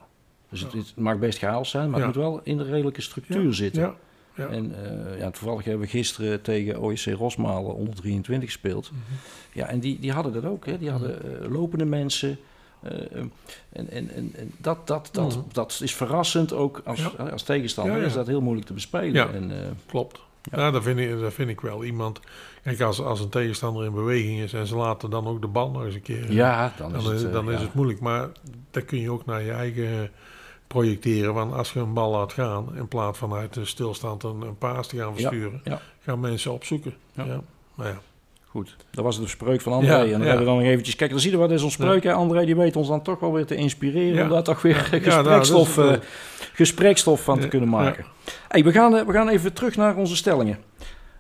Dus 0.49 0.61
het, 0.61 0.71
het 0.73 0.93
mag 0.95 1.17
best 1.19 1.37
chaos 1.39 1.69
zijn, 1.69 1.89
maar 1.89 1.99
Ja. 1.99 2.05
het 2.05 2.15
moet 2.15 2.23
wel 2.23 2.41
in 2.43 2.57
de 2.57 2.63
redelijke 2.63 3.01
structuur 3.01 3.43
Ja, 3.43 3.51
zitten. 3.51 3.81
Ja, 3.81 3.95
ja. 4.35 4.47
En 4.47 4.75
eh, 5.13 5.19
ja, 5.19 5.29
toevallig 5.31 5.63
hebben 5.63 5.81
we 5.81 5.87
gisteren 5.91 6.41
tegen 6.41 6.83
OEC 6.83 6.99
Rosmalen 7.05 7.75
onder 7.75 7.95
23 7.95 8.49
gespeeld. 8.49 8.91
Mhm. 8.91 8.99
Ja, 9.53 9.67
en 9.67 9.79
die, 9.79 9.99
die 9.99 10.11
hadden 10.11 10.33
dat 10.33 10.45
ook. 10.45 10.65
Hè. 10.65 10.77
Die 10.77 10.89
hadden 10.89 11.41
eh, 11.43 11.49
lopende 11.51 11.85
mensen. 11.85 12.37
en 12.81 13.31
en, 13.71 13.89
en, 13.89 14.09
en 14.35 14.51
dat, 14.57 14.87
dat, 14.87 15.09
dat, 15.11 15.35
Mhm. 15.35 15.43
dat 15.51 15.79
is 15.83 15.95
verrassend 15.95 16.53
ook 16.53 16.81
als, 16.85 17.17
als 17.31 17.43
tegenstander. 17.43 18.01
Is 18.01 18.13
dat 18.13 18.27
heel 18.27 18.41
moeilijk 18.41 18.67
te 18.67 18.73
bespelen. 18.73 19.13
Ja. 19.13 19.29
En, 19.29 19.51
Klopt. 19.85 20.19
Ja. 20.51 20.59
Ja, 20.59 20.71
dat, 20.71 20.83
vind 20.83 20.99
ik, 20.99 21.19
dat 21.19 21.33
vind 21.33 21.49
ik 21.49 21.61
wel. 21.61 21.83
Iemand, 21.83 22.19
kijk, 22.63 22.81
als, 22.81 23.01
als 23.01 23.19
een 23.19 23.29
tegenstander 23.29 23.85
in 23.85 23.93
beweging 23.93 24.39
is 24.39 24.53
en 24.53 24.67
ze 24.67 24.75
laten 24.75 25.09
dan 25.09 25.27
ook 25.27 25.41
de 25.41 25.47
bal 25.47 25.71
nog 25.71 25.83
eens 25.83 25.95
een 25.95 26.01
keer. 26.01 26.31
ja, 26.31 26.73
dan 26.77 26.95
is 26.95 27.03
dan, 27.03 27.11
het, 27.11 27.21
is, 27.21 27.27
eh, 27.27 27.33
dan 27.33 27.51
is 27.51 27.59
ja. 27.59 27.65
het 27.65 27.73
moeilijk. 27.73 27.99
Maar 27.99 28.29
dat 28.71 28.85
kun 28.85 28.99
je 28.99 29.11
ook 29.11 29.25
naar 29.25 29.41
je 29.41 29.51
eigen 29.51 30.11
projecteren. 30.67 31.33
Want 31.33 31.53
als 31.53 31.73
je 31.73 31.79
een 31.79 31.93
bal 31.93 32.11
laat 32.11 32.33
gaan, 32.33 32.75
in 32.75 32.87
plaats 32.87 33.17
van 33.17 33.33
uit 33.33 33.55
een 33.55 33.67
stilstand 33.67 34.23
een, 34.23 34.41
een 34.41 34.57
paas 34.57 34.87
te 34.87 34.97
gaan 34.97 35.13
versturen, 35.13 35.61
ja. 35.63 35.81
gaan 35.99 36.19
mensen 36.19 36.51
opzoeken. 36.51 36.93
Ja. 37.13 37.23
Ja. 37.25 37.41
Nou 37.75 37.89
ja, 37.89 37.99
Goed, 38.51 38.75
dat 38.91 39.03
was 39.03 39.19
de 39.19 39.27
spreuk 39.27 39.61
van 39.61 39.73
André. 39.73 39.95
Ja, 39.95 40.03
en 40.03 40.09
dan 40.09 40.19
ja. 40.19 40.25
hebben 40.25 40.45
we 40.45 40.51
dan 40.51 40.57
nog 40.59 40.67
eventjes... 40.67 40.95
Kijk, 40.95 41.11
dan 41.11 41.19
zie 41.19 41.31
je 41.31 41.37
wat 41.37 41.51
is 41.51 41.63
ons 41.63 41.73
spreuk. 41.73 42.03
hè. 42.03 42.13
André 42.13 42.45
die 42.45 42.55
weet 42.55 42.75
ons 42.75 42.87
dan 42.87 43.01
toch 43.01 43.19
wel 43.19 43.33
weer 43.33 43.45
te 43.45 43.55
inspireren... 43.55 44.23
Om 44.23 44.29
daar 44.29 44.43
toch 44.43 44.61
weer 44.61 44.75
gesprekstof, 44.85 45.75
nou, 45.75 45.89
dat 45.89 45.99
eh, 45.99 46.07
gesprekstof 46.53 47.23
van 47.23 47.39
te 47.39 47.47
kunnen 47.47 47.69
maken. 47.69 48.05
Hey, 48.47 48.63
we, 48.63 48.71
gaan, 48.71 48.97
eh, 48.97 49.05
we 49.05 49.13
gaan 49.13 49.29
even 49.29 49.53
terug 49.53 49.75
naar 49.75 49.95
onze 49.95 50.15
stellingen. 50.15 50.57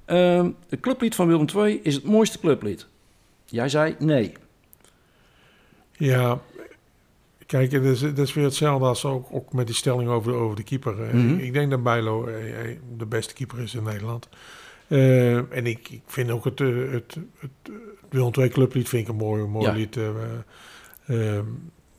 Ehm 0.05 0.49
het 0.69 0.79
clublied 0.79 1.15
van 1.15 1.27
Willem 1.27 1.45
II 1.55 1.79
is 1.83 1.95
het 1.95 2.03
mooiste 2.03 2.39
clublied. 2.39 2.87
Jij 3.45 3.69
zei 3.69 3.95
nee. 3.99 4.33
Ja, 5.91 6.39
kijk, 7.45 7.71
het 7.71 7.83
is, 7.83 8.01
het 8.01 8.17
is 8.17 8.33
weer 8.33 8.43
hetzelfde 8.43 8.85
als 8.85 9.05
ook, 9.05 9.27
ook 9.31 9.53
met 9.53 9.67
die 9.67 9.75
stelling 9.75 10.09
over 10.09 10.31
de, 10.31 10.37
over 10.37 10.55
de 10.55 10.63
keeper. 10.63 10.93
Mhm. 10.93 11.33
ik, 11.33 11.41
ik 11.41 11.53
denk 11.53 11.69
dat 11.69 11.83
Bijlo 11.83 12.25
eh, 12.25 12.77
de 12.97 13.05
beste 13.05 13.33
keeper 13.33 13.59
is 13.59 13.75
in 13.75 13.83
Nederland. 13.83 14.29
Eh, 14.89 15.35
en 15.37 15.65
ik, 15.65 15.89
ik 15.89 16.01
vind 16.05 16.29
ook 16.31 16.45
het, 16.45 16.61
eh, 16.61 16.67
het, 16.91 17.17
het, 17.39 17.51
het 17.61 17.71
Willem 18.09 18.31
II 18.39 18.49
clublied 18.49 18.89
vind 18.89 19.03
ik 19.03 19.09
een 19.09 19.15
mooi, 19.15 19.43
mooi 19.45 19.65
Ja. 19.65 19.73
lied. 19.73 19.97
eh, 19.97 20.09
ehm, 21.07 21.45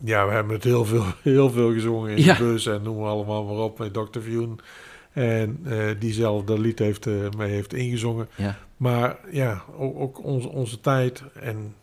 ja, 0.04 0.26
we 0.26 0.32
hebben 0.32 0.54
het 0.54 0.64
heel 0.64 0.84
veel, 0.84 1.04
heel 1.22 1.50
veel 1.50 1.72
gezongen 1.72 2.10
in 2.10 2.22
Ja. 2.24 2.34
de 2.36 2.44
bus 2.44 2.66
en 2.66 2.82
noemen 2.82 3.02
we 3.04 3.08
allemaal 3.08 3.44
maar 3.44 3.56
op 3.64 3.78
met 3.78 3.94
Dr. 3.94 4.20
Vioen. 4.20 4.60
En 5.12 5.60
eh, 5.64 5.86
die 5.98 6.12
zelf 6.12 6.44
dat 6.44 6.58
lied 6.58 6.78
heeft, 6.78 7.06
eh, 7.06 7.14
mee 7.36 7.50
heeft 7.50 7.74
ingezongen. 7.74 8.28
Ja. 8.36 8.58
Maar 8.76 9.18
ja, 9.30 9.62
ook, 9.78 9.98
ook 10.00 10.24
onze, 10.24 10.48
onze 10.48 10.80
tijd 10.80 11.22
en 11.40 11.74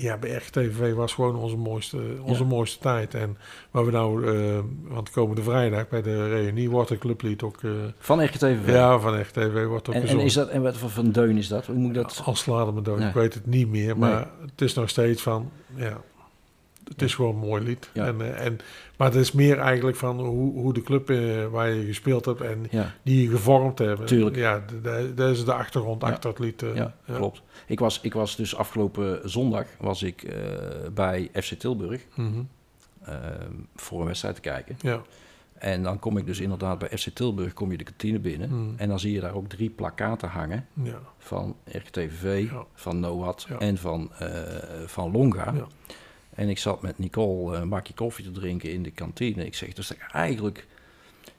ja, 0.00 0.16
bij 0.18 0.30
RTV 0.30 0.92
was 0.92 1.12
gewoon 1.12 1.36
onze 1.36 1.56
mooiste, 1.56 1.98
onze 2.22 2.42
Ja. 2.42 2.48
mooiste 2.48 2.78
tijd. 2.78 3.14
En 3.14 3.36
waar 3.70 3.84
we 3.84 3.90
nou, 3.90 4.36
eh, 4.36 4.58
want 4.82 5.10
komende 5.10 5.42
vrijdag 5.42 5.88
bij 5.88 6.02
de 6.02 6.28
reunie 6.28 6.70
wordt 6.70 6.88
het 6.90 6.98
clublied 6.98 7.42
ook, 7.42 7.62
eh, 7.62 7.70
Van 7.98 8.24
RKTV. 8.24 8.56
ja, 8.66 8.98
van 8.98 9.20
RTV 9.20 9.64
wordt 9.64 9.88
ook 9.88 9.94
En, 9.94 10.02
en, 10.06 10.20
is 10.20 10.34
dat, 10.34 10.48
en 10.48 10.62
wat 10.62 10.76
voor 10.76 10.90
van 10.90 11.10
deun 11.10 11.36
is 11.36 11.48
dat? 11.48 11.66
Hoe 11.66 11.74
moet 11.76 11.88
ik 11.88 11.94
dat... 11.94 12.22
Als 12.24 12.46
laden 12.46 12.74
me 12.74 12.82
Nee. 12.98 13.08
ik 13.08 13.14
weet 13.14 13.34
het 13.34 13.46
niet 13.46 13.68
meer, 13.68 13.86
Nee. 13.86 13.94
maar 13.94 14.30
het 14.40 14.60
is 14.60 14.74
nog 14.74 14.88
steeds 14.88 15.22
van, 15.22 15.50
ja, 15.74 16.00
het 16.88 17.02
is 17.02 17.14
gewoon 17.14 17.34
een 17.34 17.40
mooi 17.48 17.62
lied. 17.64 17.90
Ja. 17.94 18.06
En, 18.06 18.20
eh, 18.20 18.44
en, 18.46 18.58
maar 18.96 19.08
het 19.08 19.16
is 19.16 19.32
meer 19.32 19.58
eigenlijk 19.58 19.96
van 19.96 20.20
hoe, 20.20 20.52
hoe 20.60 20.72
de 20.74 20.82
club 20.82 21.10
eh, 21.10 21.46
waar 21.46 21.70
je 21.70 21.84
gespeeld 21.86 22.24
hebt 22.24 22.40
en 22.40 22.66
Ja, 22.70 22.94
die 23.02 23.22
je 23.22 23.28
gevormd 23.30 23.78
hebben. 23.78 24.06
Tuurlijk. 24.06 24.36
Ja, 24.36 24.64
dat 25.14 25.30
is 25.30 25.44
de 25.44 25.52
achtergrond 25.52 26.02
Ja. 26.02 26.08
achter 26.08 26.30
het 26.30 26.38
lied. 26.38 26.62
eh, 26.62 26.74
ja, 26.76 26.94
klopt. 27.06 27.42
Ik 27.66 27.78
was, 27.78 28.00
ik 28.00 28.12
was 28.14 28.36
dus 28.36 28.56
afgelopen 28.56 29.30
zondag 29.30 29.66
was 29.80 30.02
ik, 30.02 30.34
bij 30.94 31.30
FC 31.34 31.52
Tilburg 31.52 32.04
Mhm. 32.14 32.28
eh, 33.02 33.14
voor 33.76 34.00
een 34.00 34.06
wedstrijd 34.06 34.34
te 34.34 34.40
kijken. 34.40 34.76
Ja. 34.80 35.02
En 35.54 35.82
dan 35.82 35.98
kom 35.98 36.16
ik 36.16 36.26
dus 36.26 36.40
inderdaad 36.40 36.78
bij 36.78 36.88
FC 36.98 37.08
Tilburg, 37.14 37.52
kom 37.52 37.70
je 37.70 37.78
de 37.78 37.84
kantine 37.84 38.18
binnen. 38.18 38.48
Mhm. 38.48 38.74
En 38.76 38.88
dan 38.88 38.98
zie 39.00 39.12
je 39.12 39.20
daar 39.20 39.34
ook 39.34 39.48
drie 39.48 39.70
plakaten 39.70 40.28
hangen 40.28 40.66
ja. 40.82 40.98
van 41.18 41.56
Ja. 41.64 42.66
van 42.74 43.00
NOAD 43.00 43.46
en 43.58 43.76
van, 43.78 44.10
van 44.86 45.12
Longa. 45.12 45.54
En 46.38 46.48
ik 46.48 46.58
zat 46.58 46.82
met 46.82 46.98
Nicole 46.98 47.54
eh, 47.54 47.60
een 47.60 47.68
bakje 47.68 47.94
koffie 47.94 48.24
te 48.24 48.30
drinken 48.30 48.72
in 48.72 48.82
de 48.82 48.90
kantine. 48.90 49.46
Ik 49.46 49.54
zeg, 49.54 49.72
dus 49.72 49.92
eigenlijk, 50.12 50.66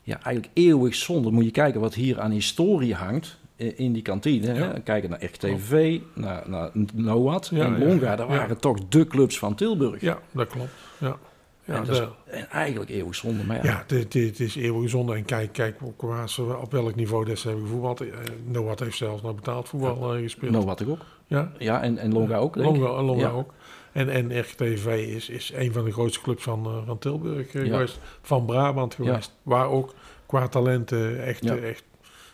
ja, 0.03 0.21
eigenlijk 0.23 0.57
eeuwig 0.57 0.95
zonde. 0.95 1.31
Moet 1.31 1.45
je 1.45 1.51
kijken 1.51 1.81
wat 1.81 1.93
hier 1.93 2.19
aan 2.19 2.31
historie 2.31 2.93
hangt 2.95 3.37
eh, 3.55 3.79
in 3.79 3.93
die 3.93 4.01
kantine. 4.01 4.53
Ja. 4.53 4.53
Hè? 4.53 4.81
Kijken 4.81 5.09
naar 5.09 5.23
RKTV, 5.23 5.99
naar, 6.13 6.43
naar 6.49 6.69
NOAD 6.93 7.49
Ja, 7.53 7.65
en 7.65 7.79
ja, 7.79 7.85
Longa. 7.85 8.15
Daar 8.15 8.27
waren 8.27 8.57
toch 8.59 8.77
de 8.89 9.07
clubs 9.07 9.39
van 9.39 9.55
Tilburg. 9.55 10.01
Ja, 10.01 10.19
dat 10.31 10.47
klopt. 10.47 10.71
Ja, 10.97 11.17
ja, 11.63 11.75
en, 11.75 11.85
dat 11.85 11.95
de- 11.95 12.37
eigenlijk 12.37 12.89
eeuwig 12.89 13.15
zonde. 13.15 13.43
Maar 13.43 13.65
ja, 13.65 13.83
het, 13.87 14.39
is 14.39 14.55
eeuwig 14.55 14.89
zonde. 14.89 15.15
En 15.15 15.25
kijk, 15.25 15.51
kijk 15.51 15.79
waar 15.97 16.29
ze, 16.29 16.57
op 16.57 16.71
welk 16.71 16.95
niveau 16.95 17.25
des 17.25 17.43
hebben 17.43 17.63
gevoetbald. 17.63 18.01
Eh, 18.01 18.07
Noah 18.45 18.77
heeft 18.79 18.97
zelfs 18.97 19.21
nog 19.21 19.35
betaald 19.35 19.69
voetbal 19.69 19.95
gespeeld. 20.21 20.51
NOAD 20.51 20.87
ook. 20.87 21.05
Ja, 21.27 21.51
Ja, 21.57 21.81
en, 21.81 21.97
en 21.97 22.13
Longa 22.13 22.37
ook, 22.37 22.53
denk. 22.53 22.65
Longa, 22.65 23.01
Longa 23.01 23.29
ook. 23.29 23.53
En, 23.91 24.09
en 24.09 24.31
is, 24.31 25.29
is 25.29 25.51
een 25.55 25.73
van 25.73 25.85
de 25.85 25.91
grootste 25.91 26.21
clubs 26.21 26.43
van, 26.43 26.65
eh, 26.65 26.85
van 26.85 26.97
Tilburg 26.97 27.53
eh, 27.53 27.65
Ja. 27.65 27.71
geweest. 27.71 27.99
Van 28.21 28.45
Brabant 28.45 28.93
geweest. 28.93 29.35
Waar 29.43 29.67
ook 29.69 29.93
qua 30.25 30.47
talenten 30.47 31.23
echt, 31.25 31.43
Ja. 31.43 31.55
eh, 31.55 31.69
echt, 31.69 31.83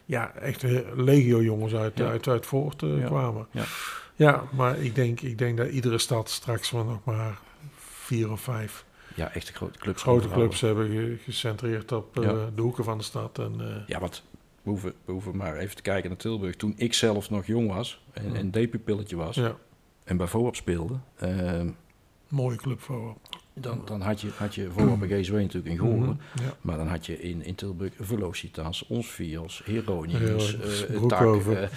ja, 0.05 0.33
echt 0.35 0.63
legio 0.95 1.41
jongens 1.41 1.75
uit, 1.75 2.01
uit, 2.01 2.27
uit 2.27 2.45
voort 2.45 2.81
Ja. 2.81 3.05
kwamen. 3.05 3.47
Ja. 3.51 3.63
Ja, 4.15 4.43
maar 4.55 4.79
ik 4.79 4.95
denk, 4.95 5.21
ik 5.21 5.37
denk 5.37 5.57
dat 5.57 5.69
iedere 5.69 5.97
stad 5.97 6.29
straks 6.29 6.71
maar 6.71 6.85
nog 6.85 7.03
maar 7.03 7.39
vier 7.77 8.31
of 8.31 8.41
vijf 8.41 8.85
Ja, 9.15 9.33
echt 9.33 9.51
grote 9.51 9.79
clubs. 9.79 10.01
grote 10.01 10.29
clubs 10.29 10.61
hebben 10.61 10.89
ge- 10.89 11.17
gecentreerd 11.23 11.91
op 11.91 12.13
de 12.55 12.61
hoeken 12.61 12.83
van 12.83 12.97
de 12.97 13.03
stad. 13.03 13.39
En, 13.39 13.83
Ja, 13.87 13.99
wat 13.99 14.23
we 14.63 14.69
hoeven, 14.69 14.93
we 15.05 15.11
hoeven 15.11 15.35
maar 15.37 15.57
even 15.57 15.75
te 15.75 15.81
kijken 15.81 16.09
naar 16.09 16.17
Tilburg. 16.19 16.55
Toen 16.55 16.73
ik 16.77 16.93
zelf 16.93 17.29
nog 17.29 17.45
jong 17.45 17.73
was 17.73 18.03
en 18.13 18.33
Ja. 18.51 18.65
D-pupilletje 18.65 19.15
was 19.15 19.35
ja, 19.35 19.55
en 20.05 20.17
bij 20.17 20.27
VOAP 20.27 20.55
speelde, 20.55 20.93
ehm, 21.19 21.67
mooie 22.27 22.57
club 22.57 22.81
voor. 22.81 23.15
dan, 23.53 23.81
dan 23.85 24.01
had 24.01 24.21
je, 24.21 24.27
had 24.37 24.55
je 24.55 24.67
VOAP 24.71 25.01
en 25.03 25.09
GSW 25.23 25.33
natuurlijk 25.33 25.65
in 25.73 25.77
Goorlen. 25.77 25.99
Mhm, 25.99 26.43
Ja. 26.45 26.53
Maar 26.61 26.77
dan 26.77 26.87
had 26.87 27.05
je 27.05 27.21
in, 27.21 27.43
in 27.43 27.55
Tilburg 27.55 27.93
Velocitas, 27.99 28.87
Ons 28.87 29.07
Vios, 29.11 29.61
Heronius, 29.65 30.57
eh 30.59 30.61
Tak, 30.61 30.85
eh, 30.85 30.97
Broekhoven, 30.97 31.69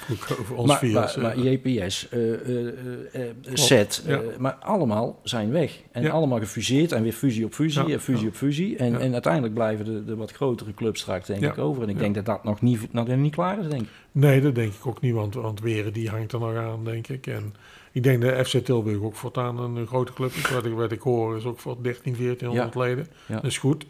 ons 0.57 0.69
maar, 0.69 0.79
Vias, 0.79 1.17
maar, 1.17 1.31
eh, 1.31 1.37
maar 1.37 1.47
JPS, 1.53 2.09
eh 2.09 2.33
eh 2.35 2.69
eh, 3.15 3.29
eh, 3.29 3.35
SET, 3.53 4.03
ja. 4.07 4.21
eh, 4.21 4.37
maar 4.39 4.53
allemaal 4.55 5.21
zijn 5.23 5.51
weg. 5.51 5.81
En 5.93 6.11
allemaal 6.11 6.39
gefuseerd 6.39 6.93
en 6.93 7.03
weer 7.03 7.13
fusie 7.13 7.45
op 7.45 7.53
fusie 7.55 7.93
en 7.93 8.01
fusie 8.01 8.29
op 8.29 8.35
fusie. 8.35 8.77
En, 8.77 9.01
en 9.01 9.13
uiteindelijk 9.13 9.55
blijven 9.55 9.85
de, 9.85 10.05
de 10.05 10.17
wat 10.17 10.33
grotere 10.33 10.75
clubs 10.75 11.01
straks 11.01 11.27
denk 11.27 11.43
ik 11.43 11.59
over. 11.59 11.83
En 11.83 11.89
ik 11.89 11.99
denk 11.99 12.15
dat 12.15 12.27
dat 12.27 12.45
nog 12.45 12.61
niet, 12.61 12.93
nog 12.93 13.07
niet 13.07 13.35
klaar 13.35 13.59
is, 13.59 13.69
denk 13.69 13.83
ik. 13.83 13.89
Nee, 14.13 14.41
dat 14.41 14.55
denk 14.55 14.73
ik 14.73 14.87
ook 14.87 15.01
niet, 15.01 15.15
want, 15.15 15.35
want 15.35 15.61
Weren 15.61 15.93
die 15.93 16.09
hangt 16.09 16.33
er 16.33 16.41
nog 16.41 16.57
aan, 16.57 16.85
denk 16.85 17.09
ik. 17.09 17.27
En 17.27 17.55
ik 17.93 18.03
denk 18.03 18.23
dat 18.23 18.49
FC 18.49 18.57
Tilburg 18.65 19.01
ook 19.03 19.15
voortaan 19.15 19.59
een, 19.59 19.87
grote 19.87 20.13
club 20.13 20.33
is. 20.33 20.51
Wat 20.51 20.65
ik, 20.65 20.73
wat 20.73 20.93
ik 20.93 21.01
hoor 21.01 21.37
is 21.37 21.45
ook 21.45 21.59
voor 21.59 21.77
13, 21.83 22.17
1400 22.17 22.75
leden. 22.75 23.07
Ja. 23.27 23.35
Dat 23.35 23.45
is 23.45 23.59
goed. 23.59 23.87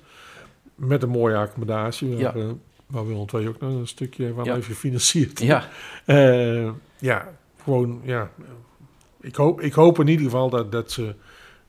Met 0.74 1.02
een 1.02 1.08
mooie 1.08 1.36
accommodatie, 1.36 2.08
waar, 2.08 2.18
Ja. 2.18 2.34
eh, 2.34 2.48
waar 2.86 3.06
Willem 3.06 3.26
II 3.34 3.48
ook 3.48 3.60
nog 3.60 3.70
een 3.70 3.86
stukje 3.86 4.32
van 4.34 4.50
heeft 4.50 4.66
gefinancierd. 4.66 5.40
Ja, 5.40 5.68
Eh, 6.04 6.70
ja, 6.98 7.32
gewoon, 7.62 8.00
ja. 8.04 8.30
Ik 9.20 9.34
hoop, 9.34 9.60
ik 9.60 9.72
hoop 9.72 9.98
in 10.00 10.08
ieder 10.08 10.24
geval 10.24 10.50
dat, 10.50 10.72
dat 10.72 10.90
ze 10.90 11.14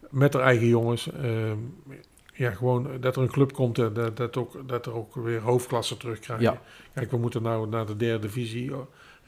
met 0.09 0.33
haar 0.33 0.43
eigen 0.43 0.67
jongens, 0.67 1.11
eh, 1.11 1.51
ja, 2.33 2.51
gewoon 2.51 2.87
dat 2.99 3.15
er 3.15 3.21
een 3.21 3.31
club 3.31 3.53
komt 3.53 3.79
en 3.79 3.93
dat, 3.93 4.17
dat, 4.17 4.37
ook, 4.37 4.67
dat 4.67 4.85
er 4.85 4.93
ook 4.93 5.15
weer 5.15 5.39
hoofdklasse 5.41 5.97
terugkrijgen. 5.97 6.45
Ja. 6.45 6.61
Kijk, 6.93 7.11
we 7.11 7.17
moeten 7.17 7.41
nou 7.41 7.69
naar 7.69 7.85
de 7.85 7.97
derde 7.97 8.27
divisie 8.27 8.71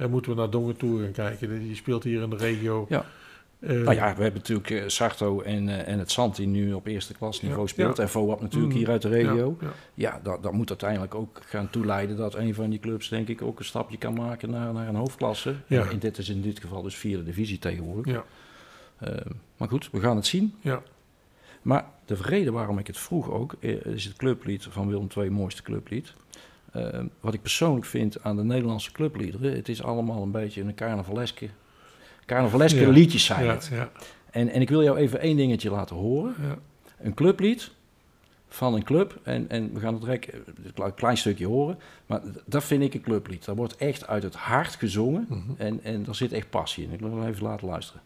en 0.01 0.09
moeten 0.09 0.31
we 0.31 0.37
naar 0.37 0.49
Dongen 0.49 0.77
toe 0.77 1.01
gaan 1.01 1.11
kijken. 1.11 1.59
Die 1.59 1.75
speelt 1.75 2.03
hier 2.03 2.21
in 2.21 2.29
de 2.29 2.35
regio. 2.35 2.85
Ja. 2.89 3.05
Eh, 3.59 3.69
nou 3.69 3.93
ja, 3.95 4.15
we 4.15 4.21
hebben 4.23 4.33
natuurlijk 4.41 4.69
eh, 4.69 4.83
Sarto 4.87 5.41
en, 5.41 5.69
eh, 5.69 5.87
en 5.93 5.99
het 5.99 6.11
Zand 6.11 6.35
die 6.35 6.47
nu 6.47 6.73
op 6.73 6.85
eerste 6.87 7.13
klasniveau 7.13 7.61
Ja, 7.61 7.67
speelt. 7.67 7.97
ja. 7.97 8.03
En 8.03 8.09
VOAP 8.09 8.41
natuurlijk 8.41 8.71
Mm, 8.73 8.77
hier 8.79 8.89
uit 8.89 9.01
de 9.01 9.07
regio. 9.09 9.57
ja. 9.61 9.67
Ja, 9.93 10.19
dat, 10.23 10.43
dat 10.43 10.51
moet 10.53 10.69
uiteindelijk 10.69 11.15
ook 11.15 11.39
gaan 11.45 11.69
toeleiden 11.69 12.17
dat 12.17 12.35
een 12.35 12.53
van 12.53 12.69
die 12.69 12.79
clubs 12.79 13.09
denk 13.09 13.27
ik 13.27 13.41
ook 13.41 13.59
een 13.59 13.65
stapje 13.65 13.97
kan 13.97 14.13
maken 14.13 14.49
naar, 14.49 14.73
naar 14.73 14.87
een 14.87 14.95
hoofdklasse. 14.95 15.55
Ja. 15.67 15.83
En 15.85 15.91
in 15.91 15.99
dit 15.99 16.17
is 16.17 16.29
in 16.29 16.41
dit 16.41 16.59
geval 16.59 16.81
dus 16.81 16.95
vierde 16.95 17.23
divisie 17.23 17.59
tegenwoordig. 17.59 18.13
Ja. 18.13 18.23
Eh, 18.97 19.15
maar 19.57 19.67
goed, 19.67 19.89
we 19.91 19.99
gaan 19.99 20.15
het 20.15 20.25
zien. 20.25 20.53
Ja. 20.61 20.81
Maar 21.61 21.85
de 22.05 22.15
reden 22.21 22.53
waarom 22.53 22.77
ik 22.79 22.87
het 22.87 22.97
vroeg 22.97 23.29
ook, 23.31 23.53
is 23.83 24.03
het 24.05 24.15
clublied 24.15 24.67
van 24.69 24.87
Willem 24.87 25.07
II 25.17 25.29
mooiste 25.29 25.61
clublied. 25.61 26.13
Eh, 26.72 26.99
wat 27.19 27.34
ik 27.34 27.41
persoonlijk 27.41 27.86
vind 27.86 28.24
aan 28.24 28.36
de 28.36 28.43
Nederlandse 28.43 28.91
clubliederen, 28.91 29.55
het 29.55 29.69
is 29.69 29.84
allemaal 29.84 30.22
een 30.24 30.32
beetje 30.32 30.61
een 30.61 30.76
carnavaleske, 30.76 31.49
carnavaleske 32.26 32.80
Ja. 32.80 32.89
liedjes 32.89 33.26
zijn 33.26 33.45
Ja, 33.45 33.51
het. 33.53 33.69
ja, 33.72 33.89
En, 34.32 34.49
en 34.49 34.61
ik 34.61 34.69
wil 34.69 34.84
jou 34.84 34.97
even 34.97 35.19
één 35.19 35.38
dingetje 35.38 35.69
laten 35.72 35.95
horen. 35.95 36.36
ja. 36.41 36.55
Een 36.99 37.13
clublied 37.13 37.72
van 38.47 38.74
een 38.74 38.84
club. 38.84 39.19
En, 39.24 39.49
en 39.49 39.74
we 39.74 39.80
gaan 39.80 39.93
het 39.93 40.01
direct 40.01 40.34
een 40.76 40.93
klein- 40.95 41.17
stukje 41.17 41.45
horen. 41.47 41.78
Maar 42.05 42.22
dat 42.45 42.63
vind 42.63 42.84
ik 42.84 42.93
een 42.93 43.01
clublied. 43.01 43.45
Dat 43.45 43.55
wordt 43.55 43.76
echt 43.76 44.07
uit 44.07 44.24
het 44.24 44.36
hart 44.36 44.76
gezongen. 44.76 45.26
Mhm. 45.30 45.39
En, 45.57 45.84
en 45.84 46.03
daar 46.03 46.15
zit 46.15 46.32
echt 46.32 46.49
passie 46.49 46.84
in. 46.84 46.91
Ik 46.91 46.99
wil 46.99 47.26
even 47.28 47.43
laten 47.43 47.67
luisteren. 47.67 48.01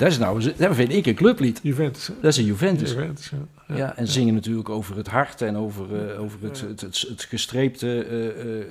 Dat 0.00 0.08
is 0.10 0.18
nou, 0.18 0.52
dat 0.56 0.74
vind 0.74 0.92
ik 0.92 1.06
een 1.06 1.14
clublied. 1.14 1.60
Juventus. 1.62 2.06
hè? 2.06 2.14
Dat 2.20 2.30
is 2.30 2.36
een 2.36 2.44
Juventus. 2.44 2.90
Juventus, 2.92 3.30
ja. 3.68 3.76
Ja, 3.76 3.96
en 3.96 4.06
zingen 4.08 4.34
natuurlijk 4.34 4.68
over 4.68 4.96
het 4.96 5.08
hart 5.08 5.40
en 5.42 5.56
over, 5.56 6.10
eh, 6.10 6.20
over 6.20 6.38
het, 6.42 6.60
het, 6.60 6.80
het, 6.80 7.04
het 7.08 7.22
gestreepte 7.22 8.04
eh, 8.04 8.26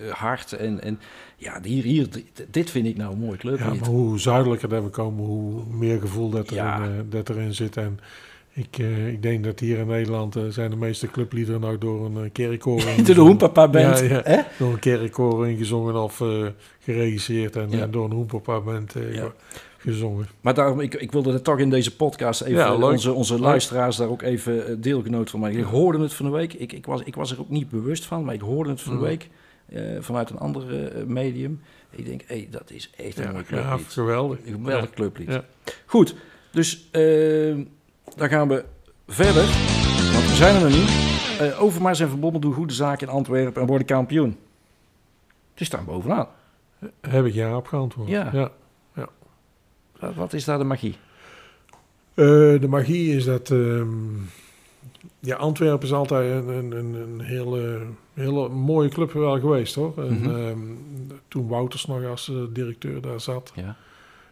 eh, 0.08 0.14
hart. 0.14 0.54
En, 0.54 0.84
en 0.84 1.00
ja, 1.38 1.60
hier, 1.64 1.84
hier, 1.84 2.08
dit, 2.50 2.70
vind 2.70 2.86
ik 2.86 2.98
nou 2.98 3.12
een 3.14 3.20
mooi 3.20 3.32
Ja, 3.32 3.38
clublied. 3.38 3.80
maar 3.80 3.90
hoe 3.90 4.20
zuidelijker 4.20 4.70
dat 4.70 4.84
we 4.84 4.90
komen, 4.90 5.26
hoe 5.26 5.62
meer 5.72 6.00
gevoel 6.00 6.30
dat, 6.30 6.52
erin, 6.52 7.06
dat 7.10 7.30
erin 7.30 7.54
zit. 7.54 7.78
En 7.78 8.00
ik, 8.54 8.78
ik 9.08 9.22
denk 9.22 9.44
dat 9.44 9.60
hier 9.60 9.78
in 9.78 9.88
Nederland 9.88 10.36
zijn 10.50 10.70
de 10.70 10.76
meeste 10.76 11.08
clubliederen 11.08 11.62
nou 11.62 11.78
door 11.78 12.06
een 12.06 12.24
uh, 12.24 12.30
kerkkoor 12.32 12.82
Door 13.06 13.16
de. 13.16 13.22
Hoenpapa 13.22 13.68
band. 13.68 14.00
Ja? 14.00 14.46
Door 14.58 14.72
een 14.74 14.80
kerkkoor 14.80 15.48
ingezongen 15.50 15.96
of 16.04 16.24
geregisseerd 16.84 17.56
en, 17.56 17.70
Ja. 17.70 17.80
en 17.82 17.92
door 17.92 18.06
een 18.06 18.12
Hoenpapa 18.12 18.60
ge- 18.88 19.32
gezongen. 19.82 20.28
Maar 20.42 20.54
daarom, 20.54 20.80
ik, 20.80 20.94
ik 20.94 21.12
wilde 21.12 21.34
het 21.34 21.44
toch 21.44 21.60
in 21.60 21.70
deze 21.70 21.96
podcast 21.96 22.42
even 22.42 22.58
Ja, 22.60 22.76
onze, 22.76 23.12
onze 23.14 23.34
Leuk. 23.34 23.42
luisteraars 23.44 23.96
daar 23.96 24.08
ook 24.10 24.22
even 24.22 24.68
eh, 24.68 24.76
deelgenoot 24.78 25.30
van 25.30 25.40
maken. 25.40 25.58
Ik 25.58 25.64
hoorde 25.64 26.00
het 26.00 26.14
van 26.14 26.26
de 26.26 26.32
week. 26.32 26.54
Ik, 26.54 26.74
ik, 26.74 26.86
was, 26.86 27.02
ik 27.04 27.16
was 27.16 27.32
er 27.32 27.40
ook 27.40 27.50
niet 27.50 27.70
bewust 27.70 28.06
van, 28.06 28.24
maar 28.26 28.34
ik 28.34 28.42
hoorde 28.42 28.70
het 28.70 28.82
van 28.82 28.92
de 28.94 28.98
Mm. 29.00 29.06
week 29.06 29.30
eh, 29.66 29.82
vanuit 30.00 30.30
een 30.30 30.38
ander 30.40 30.86
eh, 30.96 31.04
medium. 31.04 31.62
Ik 31.90 32.06
denk, 32.06 32.22
hé, 32.28 32.48
dat 32.52 32.72
is 32.72 32.90
echt 32.98 33.18
een 33.18 33.24
Ja, 33.24 33.32
mooi 33.32 33.44
ja, 33.50 33.62
clublied. 33.62 33.88
geweldig. 33.94 34.38
Een 34.46 34.54
geweldig 34.54 34.90
clublied. 34.90 35.40
Goed, 35.86 36.16
dus 36.52 36.88
eh, 36.92 37.02
dan 38.16 38.30
gaan 38.30 38.48
we 38.48 38.64
verder. 39.08 39.44
Want 40.14 40.30
we 40.30 40.36
zijn 40.36 40.56
er 40.56 40.62
nog 40.62 40.72
niet. 40.80 41.08
Eh, 41.40 41.64
Overmars 41.64 42.00
en 42.00 42.10
Verbommel 42.10 42.40
doen 42.42 42.54
goede 42.54 42.74
zaken 42.74 43.08
in 43.08 43.14
Antwerpen 43.14 43.62
en 43.62 43.68
worden 43.68 43.88
kampioen. 43.88 44.38
Die 45.54 45.66
staan 45.66 45.86
bovenaan. 45.86 46.28
Heb 47.02 47.26
ik 47.26 47.34
ja 47.34 47.58
op 47.58 47.68
geantwoord. 47.68 48.10
Ja. 48.10 48.30
ja. 48.34 48.52
Wat, 50.16 50.34
is 50.34 50.46
daar 50.46 50.58
de 50.58 50.64
magie? 50.64 50.96
Eh, 52.14 52.26
de 52.62 52.68
magie 52.70 53.16
is 53.16 53.26
dat... 53.26 53.52
ehm, 53.52 53.88
ja, 55.20 55.36
Antwerpen 55.36 55.88
is 55.88 55.94
altijd 55.94 56.32
een, 56.32 56.48
een, 56.48 56.72
een, 56.72 56.94
een 56.94 57.20
hele, 57.22 57.80
hele 58.14 58.50
mooie 58.50 58.90
club 58.90 59.12
wel 59.12 59.40
geweest, 59.40 59.76
hoor. 59.76 59.94
En, 59.98 60.20
Mhm. 60.22 60.30
ehm, 60.36 60.60
toen 61.28 61.48
Wouters 61.48 61.86
nog 61.86 62.06
als 62.06 62.30
eh, 62.30 62.36
directeur 62.54 63.02
daar 63.02 63.22
zat. 63.22 63.52
Ja. 63.56 63.76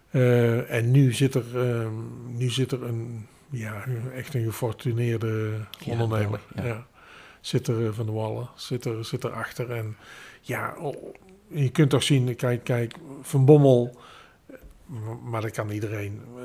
Eh, 0.10 0.72
en 0.74 0.92
nu 0.92 1.14
zit 1.14 1.34
er, 1.36 1.44
ehm, 1.56 1.94
nu 2.38 2.50
zit 2.50 2.72
er 2.72 2.84
een, 2.84 3.26
ja, 3.50 3.84
echt 4.16 4.34
een 4.34 4.44
gefortuneerde 4.44 5.52
Ja, 5.86 5.92
ondernemer. 5.92 6.40
ja. 6.56 6.66
Ja. 6.66 6.86
Zit 7.42 7.68
er 7.68 7.94
van 7.94 8.06
de 8.06 8.12
Wallen, 8.12 8.50
zit 8.56 8.86
er, 8.86 9.06
zit 9.06 9.24
er 9.24 9.32
achter. 9.32 9.72
En 9.72 9.96
ja, 10.42 10.76
oh, 10.80 10.96
je 11.48 11.70
kunt 11.70 11.90
toch 11.90 12.04
zien, 12.04 12.36
kijk, 12.36 12.64
kijk, 12.64 12.96
Van 13.22 13.46
Bommel, 13.46 13.98
maar 15.24 15.42
dat 15.42 15.52
kan 15.52 15.70
iedereen. 15.70 16.22
eh 16.38 16.44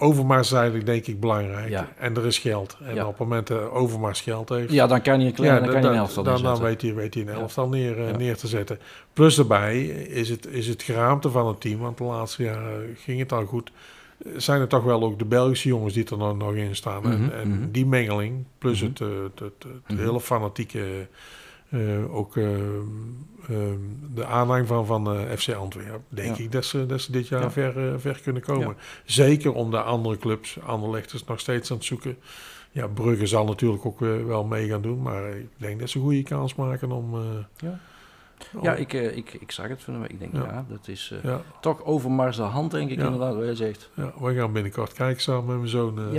Overmars 0.00 0.46
is 0.46 0.52
eigenlijk 0.52 0.86
denk 0.86 1.06
ik 1.06 1.20
belangrijk. 1.20 1.68
Ja. 1.68 1.88
En 1.96 2.16
er 2.16 2.26
is 2.26 2.38
geld. 2.38 2.76
En 2.82 2.94
Ja. 2.94 3.02
op 3.04 3.08
het 3.10 3.18
moment 3.18 3.46
dat 3.46 3.70
Overmars 3.70 4.20
geld 4.20 4.48
heeft, 4.48 4.72
ja, 4.72 4.86
dan 4.86 5.02
kan 5.02 5.20
je 5.20 5.26
een 5.26 5.32
klein, 5.32 5.54
dan 5.54 5.64
da- 5.66 5.72
kan 5.72 5.82
je 5.82 5.88
een 5.88 5.94
elftal 5.94 6.22
dan, 6.22 6.42
dan 6.42 6.60
weet 6.60 6.82
hij, 6.82 6.94
weet 6.94 7.14
hij 7.14 7.22
een 7.22 7.28
elftal 7.28 7.68
neer, 7.68 7.98
eh, 7.98 8.10
Ja. 8.10 8.16
neer 8.16 8.36
te 8.36 8.46
zetten. 8.46 8.78
Plus 9.12 9.34
daarbij 9.34 9.84
is 9.86 10.28
het, 10.28 10.46
is 10.46 10.66
het 10.66 10.82
geraamte 10.82 11.30
van 11.30 11.46
het 11.46 11.60
team, 11.60 11.78
want 11.80 11.98
de 11.98 12.04
laatste 12.04 12.42
jaren 12.42 12.96
ging 12.98 13.18
het 13.18 13.32
al 13.32 13.44
goed. 13.44 13.70
eh, 14.24 14.32
Zijn 14.36 14.60
er 14.60 14.68
toch 14.68 14.84
wel 14.84 15.02
ook 15.02 15.18
de 15.18 15.24
Belgische 15.24 15.68
jongens 15.68 15.94
die 15.94 16.10
er 16.10 16.18
nog, 16.18 16.36
nog 16.36 16.54
in 16.54 16.76
staan. 16.76 17.02
Mhm, 17.02 17.12
en, 17.12 17.32
en 17.32 17.48
mhm. 17.48 17.70
die 17.70 17.86
mengeling, 17.86 18.44
plus 18.58 18.80
Mhm. 18.82 18.90
het, 18.90 18.98
het, 18.98 19.38
het, 19.40 19.72
het 19.86 19.98
hele 19.98 20.20
fanatieke, 20.20 20.84
eh, 21.68 22.14
ook 22.14 22.36
eh, 22.36 22.54
ehm, 23.48 23.78
de 24.14 24.24
aanhang 24.26 24.66
van, 24.66 24.86
van 24.86 25.12
eh, 25.14 25.36
FC 25.36 25.48
Antwerpen, 25.52 26.04
denk 26.08 26.36
Ja. 26.36 26.44
ik 26.44 26.52
dat 26.52 26.64
ze, 26.64 26.86
dat 26.86 27.00
ze 27.00 27.12
dit 27.12 27.28
jaar 27.28 27.42
Ja. 27.42 27.50
ver, 27.50 28.00
ver 28.00 28.20
kunnen 28.22 28.42
komen. 28.42 28.66
Ja. 28.68 28.74
Zeker 29.04 29.52
om 29.52 29.70
de 29.70 29.80
andere 29.82 30.16
clubs, 30.16 30.58
Anderlecht 30.60 31.12
is 31.12 31.24
nog 31.24 31.40
steeds 31.40 31.70
aan 31.70 31.76
het 31.76 31.86
zoeken. 31.86 32.16
Ja, 32.70 32.86
Brugge 32.86 33.26
zal 33.26 33.44
natuurlijk 33.44 33.84
ook 33.86 33.98
wel 34.00 34.44
mee 34.44 34.68
gaan 34.68 34.82
doen, 34.82 35.02
maar 35.02 35.28
ik 35.36 35.48
denk 35.56 35.80
dat 35.80 35.88
ze 35.90 35.96
een 35.96 36.02
goede 36.04 36.22
kans 36.22 36.54
maken 36.54 36.90
om... 36.92 37.14
Ja. 37.56 37.78
om- 38.54 38.62
Ja, 38.62 38.74
ik, 38.74 38.92
ik, 38.92 39.32
ik 39.40 39.50
zag 39.52 39.68
het 39.68 39.82
van 39.82 40.00
week. 40.00 40.10
Ik 40.10 40.18
denk, 40.18 40.34
ja, 40.34 40.64
dat 40.68 40.88
is 40.88 41.14
ja, 41.22 41.40
toch 41.60 41.84
Overmars 41.84 42.36
de 42.36 42.42
hand, 42.42 42.70
denk 42.70 42.90
ik 42.90 42.98
inderdaad, 42.98 43.34
wat 43.34 43.56
zegt. 43.56 43.90
ja, 43.94 44.12
we 44.20 44.34
gaan 44.34 44.52
binnenkort 44.52 44.92
kijken 44.92 45.22
samen 45.22 45.46
met 45.46 45.56
mijn 45.56 45.68
zoon. 45.68 46.12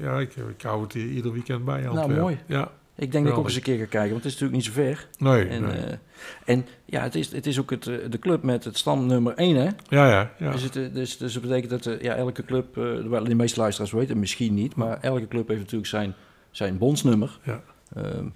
Ja. 0.00 0.18
ik, 0.18 0.36
ik 0.36 0.62
hou 0.62 0.82
het 0.82 0.92
hier 0.92 1.06
ieder 1.08 1.32
weekend 1.32 1.64
bij. 1.64 1.80
Nou, 1.80 1.88
Antwerpen. 1.88 2.20
mooi. 2.22 2.38
Ja, 2.46 2.70
Ik 2.98 3.12
denk 3.12 3.24
dat 3.24 3.32
ik 3.32 3.38
ook 3.38 3.46
eens 3.46 3.56
een 3.56 3.62
keer 3.62 3.78
ga 3.78 3.84
kijken, 3.84 4.10
want 4.10 4.24
het 4.24 4.32
is 4.32 4.40
natuurlijk 4.40 4.52
niet 4.52 4.74
zo 4.74 4.82
ver. 4.82 5.08
nee, 5.18 5.48
En, 5.48 5.62
nee. 5.62 5.76
eh, 5.76 5.96
en 6.44 6.66
ja, 6.84 7.02
het 7.02 7.14
is, 7.14 7.32
het 7.32 7.46
is 7.46 7.60
ook 7.60 7.70
het, 7.70 7.86
eh, 7.86 7.96
de 8.10 8.18
club 8.18 8.42
met 8.42 8.64
het 8.64 8.78
stamnummer 8.78 9.34
1, 9.34 9.56
hè? 9.56 9.64
ja, 9.88 10.10
ja, 10.10 10.30
ja. 10.38 10.50
Dus, 10.52 10.62
het, 10.62 10.76
eh, 10.76 10.84
dus, 10.92 11.16
dus 11.16 11.32
dat 11.32 11.42
betekent 11.42 11.84
dat 11.84 12.00
ja, 12.02 12.14
elke 12.14 12.44
club, 12.44 12.74
de 12.74 13.34
meeste 13.34 13.60
luisteraars 13.60 13.92
weten 13.92 14.18
misschien 14.18 14.54
niet, 14.54 14.74
maar 14.74 14.98
elke 15.00 15.28
club 15.28 15.48
heeft 15.48 15.60
natuurlijk 15.60 15.88
zijn, 15.88 16.14
zijn 16.50 16.78
bondsnummer. 16.78 17.38
Ja. 17.42 17.62
Ehm, 17.94 18.26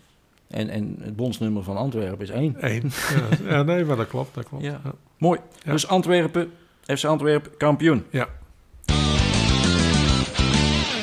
en, 0.49 0.69
en 0.69 0.97
het 1.01 1.17
bondsnummer 1.17 1.63
van 1.63 1.77
Antwerpen 1.77 2.21
is 2.21 2.31
1. 2.31 2.57
Eén. 2.59 2.91
ja, 3.45 3.53
ja, 3.57 3.63
nee, 3.63 3.85
maar 3.85 3.97
dat 3.97 4.09
klopt, 4.09 4.35
dat 4.35 4.49
klopt. 4.49 4.65
Ja. 4.65 4.81
Ja. 4.85 4.93
Mooi. 5.19 5.41
Ja. 5.65 5.73
Dus 5.73 5.89
Antwerpen, 5.89 6.51
FC 6.87 7.05
Antwerpen, 7.05 7.57
kampioen. 7.57 8.05
Ja. 8.11 8.29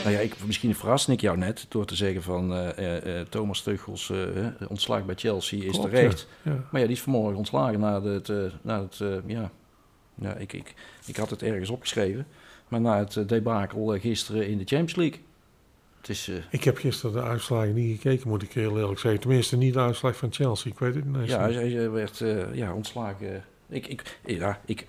Nou 0.03 0.15
ja, 0.15 0.19
ik, 0.19 0.45
misschien 0.45 0.75
verraste 0.75 1.11
ik 1.11 1.21
jou 1.21 1.37
net 1.37 1.65
door 1.69 1.85
te 1.85 1.95
zeggen 1.95 2.23
van 2.23 2.53
eh, 2.53 2.77
eh, 2.77 3.19
eh, 3.19 3.27
Thomas 3.27 3.67
eh, 3.67 4.45
ontslag 4.67 5.05
bij 5.05 5.15
Chelsea 5.15 5.63
is 5.63 5.71
Klopt, 5.71 5.89
terecht. 5.89 6.27
Ja. 6.41 6.67
Maar 6.71 6.81
ja, 6.81 6.87
die 6.87 6.95
is 6.95 7.01
vanmorgen 7.01 7.37
ontslagen 7.37 7.79
na 7.79 8.01
het, 8.01 8.31
na 8.61 8.81
het 8.81 8.97
ja, 9.25 9.51
ja 10.15 10.35
ik, 10.35 10.53
ik, 10.53 10.73
ik 11.05 11.15
had 11.15 11.29
het 11.29 11.43
ergens 11.43 11.69
opgeschreven, 11.69 12.27
maar 12.67 12.81
na 12.81 12.97
het 12.97 13.29
debakel 13.29 13.99
gisteren 13.99 14.47
in 14.47 14.57
de 14.57 14.65
Champions 14.65 14.95
League. 14.95 15.19
Het 15.97 16.09
is, 16.09 16.31
Ik 16.49 16.63
heb 16.63 16.77
gisteren 16.77 17.15
de 17.15 17.21
uitslagen 17.21 17.73
niet 17.73 18.01
gekeken, 18.01 18.29
moet 18.29 18.41
ik 18.41 18.53
heel 18.53 18.77
eerlijk 18.79 18.99
zeggen. 18.99 19.21
Tenminste, 19.21 19.57
niet 19.57 19.73
de 19.73 19.79
uitslag 19.79 20.15
van 20.15 20.33
Chelsea, 20.33 20.71
ik 20.71 20.79
weet 20.79 20.95
het 20.95 21.05
niet. 21.05 21.29
ja, 21.29 21.51
hij, 21.51 21.89
werd 21.89 22.23
ja, 22.53 22.73
ontslagen. 22.73 23.43
Ik, 23.69 23.87
ik, 23.87 24.19
ja, 24.25 24.61
ik, 24.65 24.87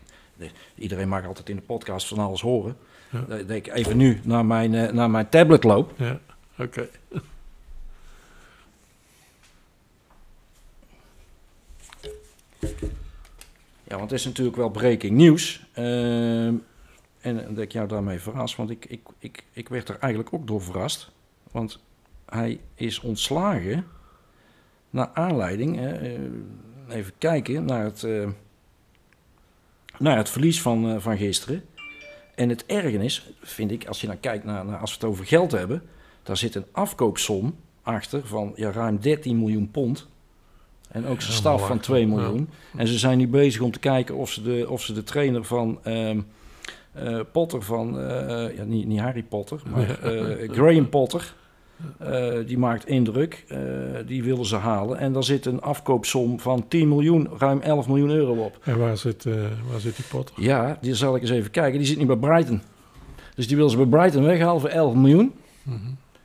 iedereen 0.75 1.09
mag 1.09 1.27
altijd 1.27 1.49
in 1.49 1.57
de 1.57 1.63
podcast 1.63 2.07
van 2.07 2.19
alles 2.19 2.41
horen. 2.41 2.77
Ja. 3.11 3.21
Dat 3.21 3.51
ik 3.51 3.67
even 3.67 3.97
nu 3.97 4.21
naar 4.23 4.47
mijn, 4.47 4.75
eh, 4.75 4.93
naar 4.93 5.11
mijn 5.11 5.29
tablet 5.29 5.65
loop. 5.65 5.93
Ja, 5.97 6.21
oké. 6.59 6.89
Ja, 13.85 13.97
want 13.97 14.11
het 14.11 14.19
is 14.19 14.27
natuurlijk 14.27 14.57
wel 14.57 14.71
breaking 14.71 15.17
nieuws. 15.17 15.67
Ehm, 15.73 16.55
en 17.21 17.55
dat 17.55 17.59
ik 17.59 17.73
jou 17.73 17.89
daarmee 17.89 18.19
verras, 18.19 18.57
want 18.57 18.71
ik, 18.71 18.85
ik, 18.85 19.01
ik, 19.19 19.45
ik 19.53 19.69
werd 19.69 19.89
er 19.89 19.99
eigenlijk 19.99 20.35
ook 20.35 20.47
door 20.47 20.63
verrast. 20.63 21.11
Want 21.51 21.81
hij 22.27 22.61
is 22.75 23.01
ontslagen 23.01 23.87
naar 24.91 25.11
aanleiding, 25.13 25.81
eh, 25.81 26.97
even 26.97 27.13
kijken, 27.19 27.65
naar 27.65 27.85
het, 27.85 28.05
eh, 28.05 28.29
naar 29.99 30.17
het 30.17 30.29
verlies 30.29 30.63
van, 30.63 31.01
van 31.01 31.17
gisteren. 31.17 31.65
En 32.41 32.49
het 32.49 32.67
ergernis, 32.67 33.31
vind 33.43 33.71
ik, 33.71 33.87
als 33.87 34.01
je 34.01 34.07
dan 34.07 34.21
kijkt 34.21 34.45
naar, 34.45 34.65
naar, 34.65 34.79
als 34.79 34.91
we 34.91 34.97
het 35.01 35.07
over 35.09 35.25
geld 35.25 35.53
hebben, 35.53 35.83
daar 36.23 36.37
zit 36.37 36.55
een 36.55 36.65
afkoopsom 36.73 37.55
achter 37.83 38.27
van 38.27 38.53
ja, 38.57 38.71
ruim 38.71 39.01
13 39.01 39.39
miljoen 39.39 39.71
pond. 39.71 40.07
En 40.89 41.07
ook 41.07 41.21
zijn 41.21 41.33
staf 41.33 41.67
van 41.67 41.69
belachelijk, 41.69 41.83
2 41.83 42.01
ja. 42.01 42.07
miljoen. 42.07 42.49
En 42.77 42.87
ze 42.87 42.99
zijn 42.99 43.19
nu 43.19 43.29
bezig 43.29 43.61
om 43.61 43.71
te 43.71 43.79
kijken 43.79 44.15
of 44.15 44.31
ze 44.31 44.43
de, 44.43 44.67
of 44.69 44.83
ze 44.83 44.93
de 44.93 45.03
trainer 45.03 45.45
van 45.45 45.79
ehm, 45.83 46.21
eh, 46.93 47.21
Potter 47.33 47.63
van, 47.63 48.01
eh, 48.01 48.57
ja, 48.57 48.65
niet, 48.65 48.87
niet 48.87 49.01
Harry 49.01 49.23
Potter, 49.23 49.63
maar 49.71 50.03
eh, 50.03 50.51
Graham 50.51 50.89
Potter, 50.89 51.35
eh, 51.99 52.47
die 52.47 52.59
maakt 52.59 52.87
indruk. 52.87 53.45
eh, 53.49 53.59
die 54.07 54.23
willen 54.23 54.47
ze 54.47 54.57
halen. 54.57 54.99
En 54.99 55.13
daar 55.13 55.25
zit 55.25 55.47
een 55.47 55.61
afkoopsom 55.61 56.41
van 56.41 56.69
10 56.69 56.89
miljoen, 56.89 57.29
ruim 57.39 57.61
11 57.61 57.89
miljoen 57.89 58.11
euro 58.11 58.33
op. 58.33 58.59
En 58.65 58.79
waar 58.79 58.97
zit, 58.97 59.27
eh, 59.27 59.35
waar 59.71 59.81
zit 59.81 59.97
die 59.97 60.05
pot? 60.05 60.33
Ja, 60.37 60.79
die 60.81 60.95
zal 60.95 61.17
ik 61.17 61.23
eens 61.23 61.31
even 61.31 61.51
kijken. 61.51 61.79
Die 61.79 61.87
zit 61.87 61.99
niet 61.99 62.07
bij 62.07 62.17
Brighton. 62.17 62.63
Dus 63.35 63.47
die 63.47 63.57
willen 63.57 63.71
ze 63.71 63.77
bij 63.77 63.87
Brighton 63.87 64.23
weghalen 64.23 64.61
voor 64.61 64.71
11 64.71 64.95
miljoen. 64.95 65.33
Mhm. 65.63 65.77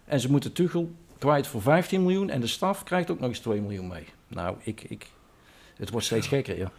En 0.05 0.19
ze 0.19 0.31
moeten 0.31 0.53
Tuchel 0.53 0.91
kwijt 1.17 1.47
voor 1.47 1.61
15 1.61 2.01
miljoen. 2.01 2.29
En 2.29 2.41
de 2.41 2.47
staf 2.47 2.83
krijgt 2.83 3.11
ook 3.11 3.19
nog 3.19 3.29
eens 3.29 3.39
2 3.39 3.61
miljoen 3.61 3.87
mee. 3.87 4.03
Nou, 4.27 4.55
ik, 4.63 4.83
ik, 4.87 5.07
het 5.75 5.89
wordt 5.89 6.05
steeds 6.05 6.27
gekker, 6.27 6.57
ja. 6.57 6.71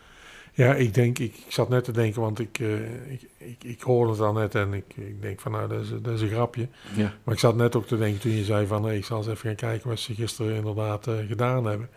Ja, 0.56 0.74
ik 0.74 0.94
denk, 0.94 1.18
ik, 1.18 1.34
ik 1.46 1.52
zat 1.52 1.68
net 1.68 1.84
te 1.84 1.92
denken, 1.92 2.20
want 2.20 2.38
ik, 2.38 2.58
eh, 2.58 3.12
ik, 3.12 3.28
ik, 3.36 3.64
ik 3.64 3.80
hoorde 3.80 4.12
het 4.12 4.20
al 4.20 4.32
net 4.32 4.54
en 4.54 4.72
ik, 4.74 4.84
ik 4.96 5.22
denk 5.22 5.40
van 5.40 5.52
nou, 5.52 5.68
dat 5.68 5.80
is, 5.82 5.88
dat 6.02 6.14
is 6.14 6.20
een 6.20 6.28
grapje. 6.28 6.68
ja. 6.94 7.12
Maar 7.24 7.34
ik 7.34 7.40
zat 7.40 7.56
net 7.56 7.76
ook 7.76 7.86
te 7.86 7.98
denken 7.98 8.20
toen 8.20 8.30
je 8.32 8.44
zei 8.44 8.66
van 8.66 8.82
nee, 8.82 8.96
ik 8.98 9.04
zal 9.04 9.16
eens 9.18 9.26
even 9.26 9.46
gaan 9.48 9.54
kijken 9.54 9.88
wat 9.88 9.98
ze 9.98 10.14
gisteren 10.14 10.54
inderdaad 10.56 11.06
eh, 11.06 11.14
gedaan 11.28 11.64
hebben. 11.64 11.88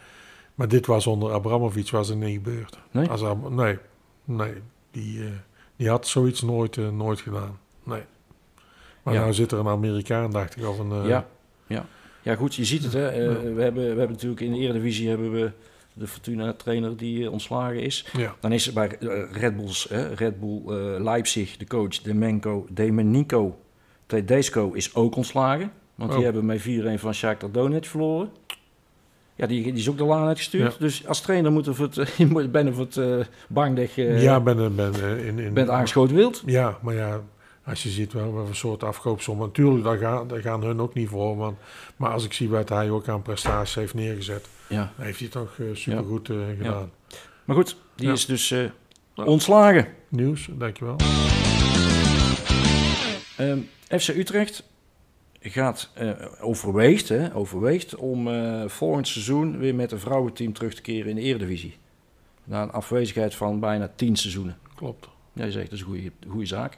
Maar 0.56 0.68
dit 0.68 0.86
was 0.86 1.08
onder 1.08 1.32
Abramovic 1.32 1.90
was 1.90 2.10
er 2.10 2.16
niet 2.16 2.34
gebeurd. 2.36 2.80
Nee? 2.92 3.08
Als 3.10 3.24
Ab- 3.24 3.50
nee, 3.50 3.78
nee, 4.24 4.54
die, 4.92 5.24
eh, 5.24 5.30
die 5.76 5.90
had 5.90 6.08
zoiets 6.08 6.42
nooit, 6.42 6.78
nooit 6.92 7.20
gedaan. 7.22 7.60
Nee. 7.84 8.02
Maar 9.04 9.14
Ja. 9.14 9.20
nou 9.20 9.34
zit 9.34 9.52
er 9.52 9.60
een 9.60 9.68
Amerikaan, 9.68 10.32
dacht 10.32 10.58
ik, 10.58 10.66
of 10.68 10.80
een... 10.80 11.08
ja, 11.08 11.28
ja. 11.68 11.86
ja, 12.22 12.36
goed, 12.36 12.56
je 12.56 12.66
ziet 12.66 12.84
het. 12.84 12.94
Hè. 12.94 13.10
We, 13.54 13.62
hebben, 13.62 13.82
we 13.84 13.88
hebben 13.88 14.10
natuurlijk 14.12 14.42
in 14.42 14.52
de 14.52 14.58
Eredivisie 14.60 15.10
hebben 15.10 15.32
we 15.32 15.52
de 16.00 16.08
Fortuna-trainer 16.08 16.98
die 16.98 17.26
eh, 17.26 17.32
ontslagen 17.32 17.82
is. 17.82 18.06
Ja. 18.18 18.36
Dan 18.40 18.52
is 18.52 18.68
er 18.68 18.74
bij 18.74 18.98
eh, 18.98 19.32
Red, 19.32 19.56
Bulls, 19.56 19.88
Red 20.16 20.40
Bull 20.40 20.62
eh, 20.66 21.04
Leipzig, 21.04 21.58
de 21.58 21.66
coach 21.68 22.02
Demenko, 22.02 22.66
Demenico 22.70 23.58
Tedesco 24.06 24.72
is 24.72 24.96
ook 24.96 25.16
ontslagen. 25.16 25.72
Want 25.96 26.10
die 26.10 26.20
Oh. 26.20 26.26
hebben 26.26 26.46
met 26.46 26.62
4-1 26.62 27.00
van 27.00 27.14
Shakhtar 27.14 27.52
Donetsk 27.52 27.92
verloren. 27.92 28.30
Ja, 29.36 29.48
die, 29.48 29.64
die 29.64 29.74
is 29.74 29.90
ook 29.90 29.98
de 29.98 30.04
laan 30.04 30.28
uitgestuurd. 30.28 30.72
Ja. 30.74 30.80
Dus 30.80 31.08
als 31.08 31.22
trainer 31.22 31.52
moet 31.52 31.68
er 31.68 31.76
voor 31.76 31.90
het, 31.94 32.10
je 32.18 32.26
moet 32.26 32.52
bijna 32.52 32.72
voor 32.72 32.86
het 32.86 32.98
eh 32.98 33.20
bang 33.48 33.76
dat 33.76 33.94
je 33.94 34.04
ja, 34.04 34.40
ben, 34.40 34.76
ben, 34.76 34.94
in, 35.26 35.40
in, 35.40 35.54
bent 35.54 35.70
aangeschoten 35.70 36.16
wild. 36.16 36.44
Ja, 36.46 36.78
maar 36.82 36.96
ja, 36.96 37.22
als 37.70 37.84
je 37.84 37.90
ziet 37.90 38.14
wel 38.14 38.32
voor 38.32 38.56
soort 38.56 38.84
afkoopsom. 38.84 39.38
Natuurlijk, 39.40 39.84
daar 39.84 39.98
gaan, 39.98 40.28
daar 40.28 40.42
gaan 40.42 40.64
hun 40.64 40.80
ook 40.82 40.94
niet 40.94 41.10
voor. 41.10 41.38
Want, 41.38 41.58
maar 41.96 42.12
als 42.12 42.26
ik 42.26 42.34
zie 42.34 42.50
wat 42.50 42.70
hij 42.70 42.90
ook 42.90 43.08
aan 43.08 43.22
prestaties 43.22 43.76
heeft 43.76 43.94
neergezet, 43.94 44.48
Ja. 44.70 44.92
dan 44.98 45.06
heeft 45.06 45.20
hij 45.20 45.30
het 45.32 45.38
toch 45.42 45.58
eh, 45.68 45.76
supergoed 45.76 46.30
eh, 46.30 46.38
gedaan. 46.58 46.92
Maar 47.46 47.56
goed, 47.56 47.76
die 47.96 48.08
Ja. 48.08 48.14
is 48.14 48.26
dus 48.26 48.52
eh, 48.52 48.64
Ja. 49.14 49.24
ontslagen. 49.24 49.88
Nieuws, 50.10 50.50
dankjewel. 50.52 50.96
Ehm, 53.38 53.60
FC 54.00 54.08
Utrecht 54.08 54.64
gaat, 55.42 55.90
overweegt, 56.42 57.10
hè, 57.10 57.36
overweegt 57.36 57.96
om 57.96 58.28
volgend 58.70 59.08
seizoen 59.08 59.58
weer 59.58 59.76
met 59.76 59.92
een 59.92 60.00
vrouwenteam 60.00 60.54
terug 60.54 60.74
te 60.76 60.82
keren 60.82 61.10
in 61.10 61.16
de 61.16 61.22
Eredivisie. 61.22 61.78
Na 62.44 62.62
een 62.64 62.72
afwezigheid 62.72 63.36
van 63.36 63.60
bijna 63.60 63.92
tien 63.96 64.16
seizoenen. 64.16 64.58
Klopt. 64.76 65.10
Ja, 65.34 65.46
je 65.46 65.52
zegt, 65.52 65.70
dat 65.70 65.74
is 65.74 65.80
een 65.80 65.86
goede, 65.92 66.12
goede 66.28 66.46
zaak. 66.46 66.78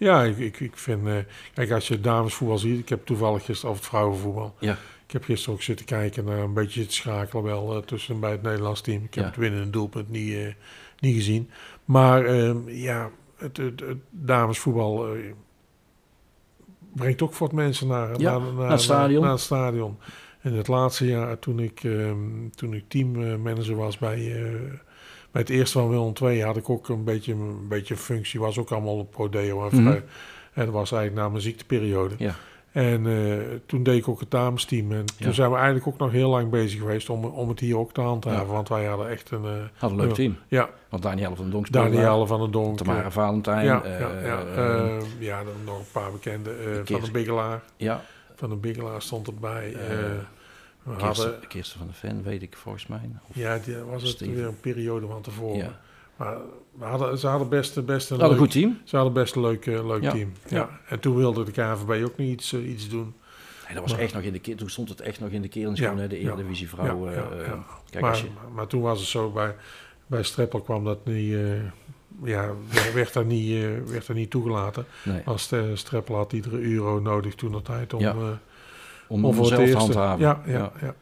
Ja, 0.00 0.22
ik, 0.24 0.38
ik, 0.38 0.60
ik 0.60 0.76
vind... 0.76 1.06
eh, 1.06 1.14
kijk, 1.54 1.70
als 1.70 1.88
je 1.88 2.00
damesvoetbal 2.00 2.58
ziet... 2.58 2.78
Ik 2.78 2.88
heb 2.88 3.06
toevallig 3.06 3.44
gisteren 3.44 3.70
over 3.70 3.82
het 3.82 3.90
vrouwenvoetbal. 3.92 4.54
Ja. 4.58 4.72
Ik 5.06 5.10
heb 5.12 5.24
gisteren 5.24 5.54
ook 5.54 5.62
zitten 5.62 5.86
kijken 5.86 6.24
naar 6.24 6.38
een 6.38 6.54
beetje 6.54 6.80
het 6.80 6.92
schakelen 6.92 7.44
wel 7.44 7.76
eh, 7.76 7.82
tussen 7.82 8.20
bij 8.20 8.30
het 8.30 8.42
Nederlands 8.42 8.80
team. 8.80 9.04
Ik 9.04 9.14
heb 9.14 9.24
Ja. 9.24 9.30
het 9.30 9.38
winnende 9.38 9.70
doelpunt 9.70 10.08
niet, 10.10 10.34
eh, 10.34 10.52
niet 10.98 11.14
gezien. 11.14 11.50
Maar 11.84 12.24
ehm, 12.24 12.68
ja, 12.68 13.10
het, 13.36 13.56
het, 13.56 13.80
het 13.80 13.98
damesvoetbal 14.10 15.06
brengt 16.92 17.22
ook 17.22 17.34
wat 17.34 17.52
mensen 17.52 17.86
naar, 17.86 18.20
Ja, 18.20 18.38
naar, 18.38 18.52
naar, 18.52 18.70
het 18.70 18.80
stadion. 18.80 19.22
Naar, 19.22 19.30
het 19.30 19.40
stadion. 19.40 19.98
En 20.40 20.52
het 20.52 20.68
laatste 20.68 21.06
jaar 21.06 21.38
toen 21.38 21.58
ik, 21.60 21.84
ehm, 21.84 22.48
toen 22.54 22.74
ik 22.74 22.84
teammanager 22.88 23.76
was 23.76 23.98
bij, 23.98 24.34
bij 25.32 25.40
het 25.40 25.50
eerste 25.50 25.78
van 25.78 25.88
Willem 25.88 26.12
II 26.22 26.42
had 26.42 26.56
ik 26.56 26.70
ook 26.70 26.88
een 26.88 27.04
beetje 27.04 27.32
een 27.32 27.68
beetje 27.68 27.96
functie. 27.96 28.40
Was 28.40 28.58
ook 28.58 28.70
allemaal 28.70 28.98
op 28.98 29.10
Prodeo 29.10 29.64
en 29.68 29.70
vrij- 29.82 30.02
En 30.52 30.64
dat 30.64 30.74
was 30.74 30.92
eigenlijk 30.92 31.22
na 31.22 31.28
mijn 31.28 31.42
ziekteperiode. 31.42 32.14
Ja. 32.18 32.34
En 32.72 33.06
eh, 33.06 33.38
toen 33.66 33.82
deed 33.82 33.96
ik 33.98 34.08
ook 34.08 34.20
het 34.20 34.30
damesteam. 34.30 34.92
En 34.92 35.04
toen 35.20 35.34
zijn 35.34 35.50
we 35.50 35.56
eigenlijk 35.56 35.86
ook 35.86 35.98
nog 35.98 36.10
heel 36.10 36.30
lang 36.30 36.50
bezig 36.50 36.78
geweest 36.80 37.10
om, 37.10 37.24
om 37.24 37.48
het 37.48 37.60
hier 37.60 37.78
ook 37.78 37.92
te 37.92 38.00
handhaven. 38.00 38.46
Ja. 38.46 38.52
Want 38.52 38.68
wij 38.68 38.84
hadden 38.84 39.08
echt 39.08 39.30
een... 39.30 39.44
eh, 39.44 39.50
Had 39.78 39.90
een 39.90 39.96
leuk 39.96 40.12
team. 40.14 40.36
ja, 40.48 40.68
Want 40.88 41.02
Danielle 41.02 41.36
van 41.36 41.50
Donk 41.50 41.66
speelde 41.66 41.88
daar, 41.90 41.96
Danielle 42.00 42.26
van 42.26 42.40
den 42.40 42.50
Donk. 42.50 42.76
Tamara 42.76 43.04
eh, 43.04 43.10
Valentijn. 43.10 43.64
ja, 43.64 43.82
eh, 43.82 44.00
ja, 44.00 44.10
ja, 44.24 44.98
ja, 45.18 45.44
dan 45.44 45.52
nog 45.64 45.78
een 45.78 45.84
paar 45.92 46.10
bekende. 46.12 46.50
van 46.84 47.00
de 47.00 47.10
Bigelaar. 47.10 47.62
ja, 47.76 48.02
Van 48.36 48.48
de 48.48 48.56
Bigelaar 48.56 49.02
stond 49.02 49.26
erbij. 49.26 49.76
Eh, 50.86 50.92
eh, 50.92 50.98
we 50.98 51.02
Kirsten, 51.04 51.30
hadden, 51.30 51.48
Kirsten 51.48 51.78
van 51.78 51.86
de 51.86 51.92
Ven, 51.94 52.22
weet 52.22 52.42
ik 52.42 52.56
volgens 52.56 52.86
mij. 52.86 53.10
Of, 53.28 53.36
ja, 53.36 53.58
die 53.58 53.76
was 53.76 54.02
het 54.02 54.10
Steven. 54.10 54.34
weer 54.34 54.46
een 54.46 54.60
periode 54.60 55.06
van 55.06 55.22
tevoren. 55.22 55.56
ja. 55.56 55.80
Maar 56.16 56.36
we 56.78 56.84
hadden, 56.84 57.18
ze 57.18 57.26
hadden 57.26 57.48
best, 57.48 57.84
best 57.84 58.10
een 58.10 58.16
Wel 58.16 58.26
een 58.26 58.32
leuk, 58.32 58.40
goed 58.42 58.50
team. 58.50 58.78
ze 58.84 58.96
hadden 58.96 59.14
best 59.14 59.34
een 59.34 59.40
leuk, 59.42 59.66
eh, 59.66 59.86
leuk 59.86 60.02
Ja, 60.02 60.10
team. 60.10 60.32
Ja. 60.48 60.56
ja. 60.56 60.80
En 60.88 61.00
toen 61.00 61.16
wilde 61.16 61.44
de 61.44 61.50
KNVB 61.50 62.04
ook 62.04 62.16
niet 62.16 62.30
iets, 62.32 62.52
eh, 62.52 62.68
iets 62.70 62.88
doen. 62.88 63.14
Nee, 63.64 63.72
dat 63.74 63.82
was 63.82 63.92
Maar- 63.92 64.00
echt 64.00 64.14
nog 64.14 64.22
in 64.22 64.32
de 64.32 64.38
keer, 64.38 64.56
toen 64.56 64.70
stond 64.70 64.88
het 64.88 65.00
echt 65.00 65.20
nog 65.20 65.30
in 65.30 65.42
de 65.42 65.48
kerens, 65.48 65.78
Ja, 65.78 65.84
gewoon, 65.88 66.00
hè, 66.00 66.08
de 66.08 66.18
Eredivisie 66.18 66.68
vrouwen. 66.68 67.14
eh. 67.44 67.52
Kijk, 67.90 68.04
maar, 68.04 68.16
je, 68.16 68.24
maar, 68.54 68.66
toen 68.66 68.80
was 68.80 68.98
het 68.98 69.08
zo, 69.08 69.30
bij, 69.30 69.56
bij 70.06 70.22
Streppel 70.22 70.60
kwam 70.60 70.84
dat 70.84 71.04
niet, 71.06 71.32
eh, 71.34 71.62
ja, 72.24 72.50
werd 72.94 73.12
dat 73.12 73.24
niet, 73.26 73.62
eh, 73.62 73.68
werd 73.90 74.06
dat 74.06 74.16
niet 74.16 74.30
toegelaten. 74.30 74.84
nee, 75.04 75.22
Als 75.24 75.50
Streppel 75.74 76.14
had 76.16 76.32
iedere 76.32 76.58
euro 76.60 77.00
nodig 77.00 77.34
toen 77.34 77.52
de 77.52 77.62
tijd 77.62 77.94
om, 77.94 78.02
eh, 78.04 78.28
om, 79.10 79.24
om 79.24 79.34
zelf 79.34 79.48
te 79.48 79.60
eerste. 79.60 79.76
handhaven. 79.76 80.20
Ja, 80.20 80.40
ja, 80.46 80.72
ja. 80.80 80.94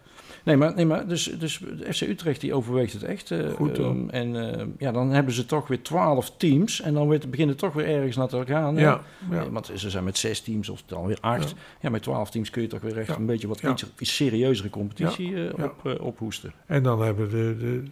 Nee, 0.44 0.56
maar, 0.56 0.74
nee, 0.74 0.86
maar 0.86 1.06
dus, 1.08 1.24
dus 1.38 1.58
de 1.78 1.92
FC 1.92 2.00
Utrecht 2.00 2.40
die 2.40 2.54
overweegt 2.54 2.92
het 2.92 3.02
echt. 3.02 3.30
eh, 3.30 3.50
Goed, 3.50 3.78
ehm, 3.78 4.08
en 4.08 4.58
eh, 4.58 4.66
ja, 4.78 4.92
dan 4.92 5.10
hebben 5.10 5.34
ze 5.34 5.46
toch 5.46 5.68
weer 5.68 5.82
twaalf 5.82 6.32
teams. 6.36 6.80
En 6.80 6.94
dan 6.94 7.08
weer, 7.08 7.22
beginnen 7.30 7.56
toch 7.56 7.72
weer 7.72 7.86
ergens 7.86 8.16
naar 8.16 8.28
te 8.28 8.42
gaan. 8.46 8.74
ja, 8.76 9.00
ja. 9.30 9.36
Eh, 9.40 9.42
Want 9.50 9.70
ze 9.74 9.90
zijn 9.90 10.04
met 10.04 10.18
zes 10.18 10.40
teams 10.40 10.68
of 10.68 10.82
dan 10.86 11.06
weer 11.06 11.18
acht. 11.20 11.48
Ja. 11.50 11.56
Ja, 11.80 11.90
met 11.90 12.02
twaalf 12.02 12.30
teams 12.30 12.50
kun 12.50 12.62
je 12.62 12.68
toch 12.68 12.80
weer 12.80 12.98
echt 12.98 13.16
een 13.16 13.26
beetje 13.26 13.48
wat 13.48 13.60
iets, 13.62 13.84
iets 13.98 14.14
serieuzere 14.16 14.70
competitie 14.70 15.34
eh, 15.34 15.52
Ja. 15.56 15.64
op, 15.64 15.86
eh, 15.86 16.00
ophoesten. 16.04 16.52
En 16.66 16.82
dan 16.82 17.02
hebben 17.02 17.30
de, 17.30 17.56
de, 17.58 17.82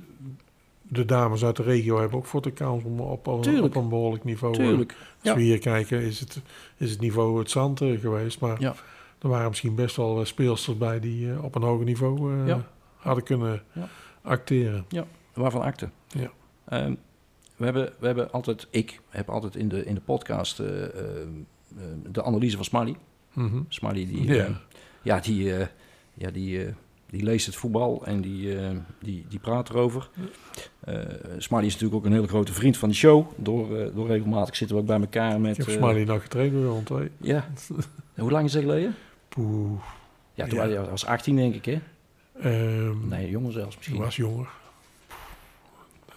de 0.83 1.05
dames 1.05 1.45
uit 1.45 1.57
de 1.57 1.63
regio 1.63 1.99
hebben 2.01 2.19
ook 2.19 2.27
voor 2.27 2.43
de 2.43 2.51
kans 2.53 2.85
om 2.85 3.01
op, 3.01 3.27
op, 3.27 3.43
Tuurlijk. 3.43 3.75
op 3.77 3.83
een 3.83 3.89
behoorlijk 3.89 4.25
niveau. 4.25 4.57
eh, 4.59 4.67
Tuurlijk. 4.67 4.95
Als 5.25 5.35
we 5.35 5.43
hier 5.43 5.59
kijken 5.59 6.01
is 6.01 6.21
het, 6.21 6.41
is 6.77 6.91
het 6.91 7.01
niveau 7.01 7.39
het 7.39 7.51
zand 7.51 7.81
eh, 7.81 8.01
geweest. 8.01 8.41
Maar 8.41 8.61
Ja. 8.61 8.75
Er 9.27 9.33
waren 9.33 9.49
misschien 9.49 9.75
best 9.75 9.97
wel 9.97 10.21
eh, 10.21 10.25
speelsters 10.27 10.79
bij 10.79 11.01
die 11.01 11.31
eh, 11.33 11.45
op 11.45 11.55
een 11.55 11.63
hoger 11.63 11.85
niveau 11.85 12.41
eh, 12.41 12.47
Ja. 12.47 12.67
hadden 12.97 13.25
kunnen 13.25 13.63
Ja. 13.73 13.89
acteren. 14.23 14.87
Waarvan 15.35 15.63
akte. 15.63 15.89
Ja. 16.09 16.31
Ehm, 16.69 16.95
we, 17.57 17.65
hebben, 17.65 17.93
we 17.99 18.07
hebben 18.07 18.33
altijd, 18.33 18.67
ik 18.71 19.01
heb 19.09 19.29
altijd 19.31 19.57
in 19.57 19.69
de, 19.69 19.85
in 19.85 19.95
de 19.95 20.01
podcast 20.01 20.61
eh, 20.61 20.83
eh, 20.85 20.89
eh, 20.91 21.83
de 22.13 22.23
analyse 22.25 22.57
van 22.57 22.65
Smiley. 22.65 22.97
Smiley 23.69 24.07
die, 24.07 24.27
Ja. 24.35 24.61
ja, 25.03 25.21
die, 25.21 25.55
eh, 25.57 25.67
ja, 26.15 26.31
die, 26.31 26.75
die 27.11 27.23
leest 27.23 27.47
het 27.47 27.57
voetbal 27.57 28.03
en 28.05 28.21
die, 28.21 28.57
die, 29.01 29.25
die 29.29 29.39
praat 29.39 29.69
erover. 29.71 30.09
Smiley 31.39 31.67
is 31.67 31.73
natuurlijk 31.73 31.95
ook 31.95 32.05
een 32.05 32.13
hele 32.13 32.29
grote 32.29 32.53
vriend 32.53 32.77
van 32.77 32.89
de 32.89 32.95
show. 32.95 33.27
Door, 33.37 33.93
door 33.95 34.07
regelmatig 34.07 34.57
zitten 34.57 34.77
we 34.77 34.83
ook 34.83 34.89
bij 34.89 35.01
elkaar 35.01 35.41
met... 35.41 35.59
Ik 35.59 35.65
heb 35.67 35.75
Smiley 35.75 36.05
nog 36.05 36.23
getraind 36.23 36.53
Willem 36.53 36.83
II. 36.91 37.11
Ja. 37.21 37.49
Hoe 38.17 38.31
lang 38.31 38.45
is 38.45 38.53
dat 38.53 38.63
geleden? 38.63 38.95
Poeh. 39.37 39.81
Ja, 40.35 40.47
toen 40.47 40.59
Ja. 40.59 40.67
was 40.67 40.75
hij 40.77 40.91
was 40.91 41.07
18 41.07 41.37
denk 41.37 41.55
ik, 41.55 41.65
hè? 41.65 41.79
Ehm, 42.41 43.09
Nee, 43.09 43.31
jonger 43.31 43.53
zelfs 43.53 43.71
Ik 43.75 43.77
misschien. 43.79 43.99
was 43.99 44.17
jonger. 44.17 44.49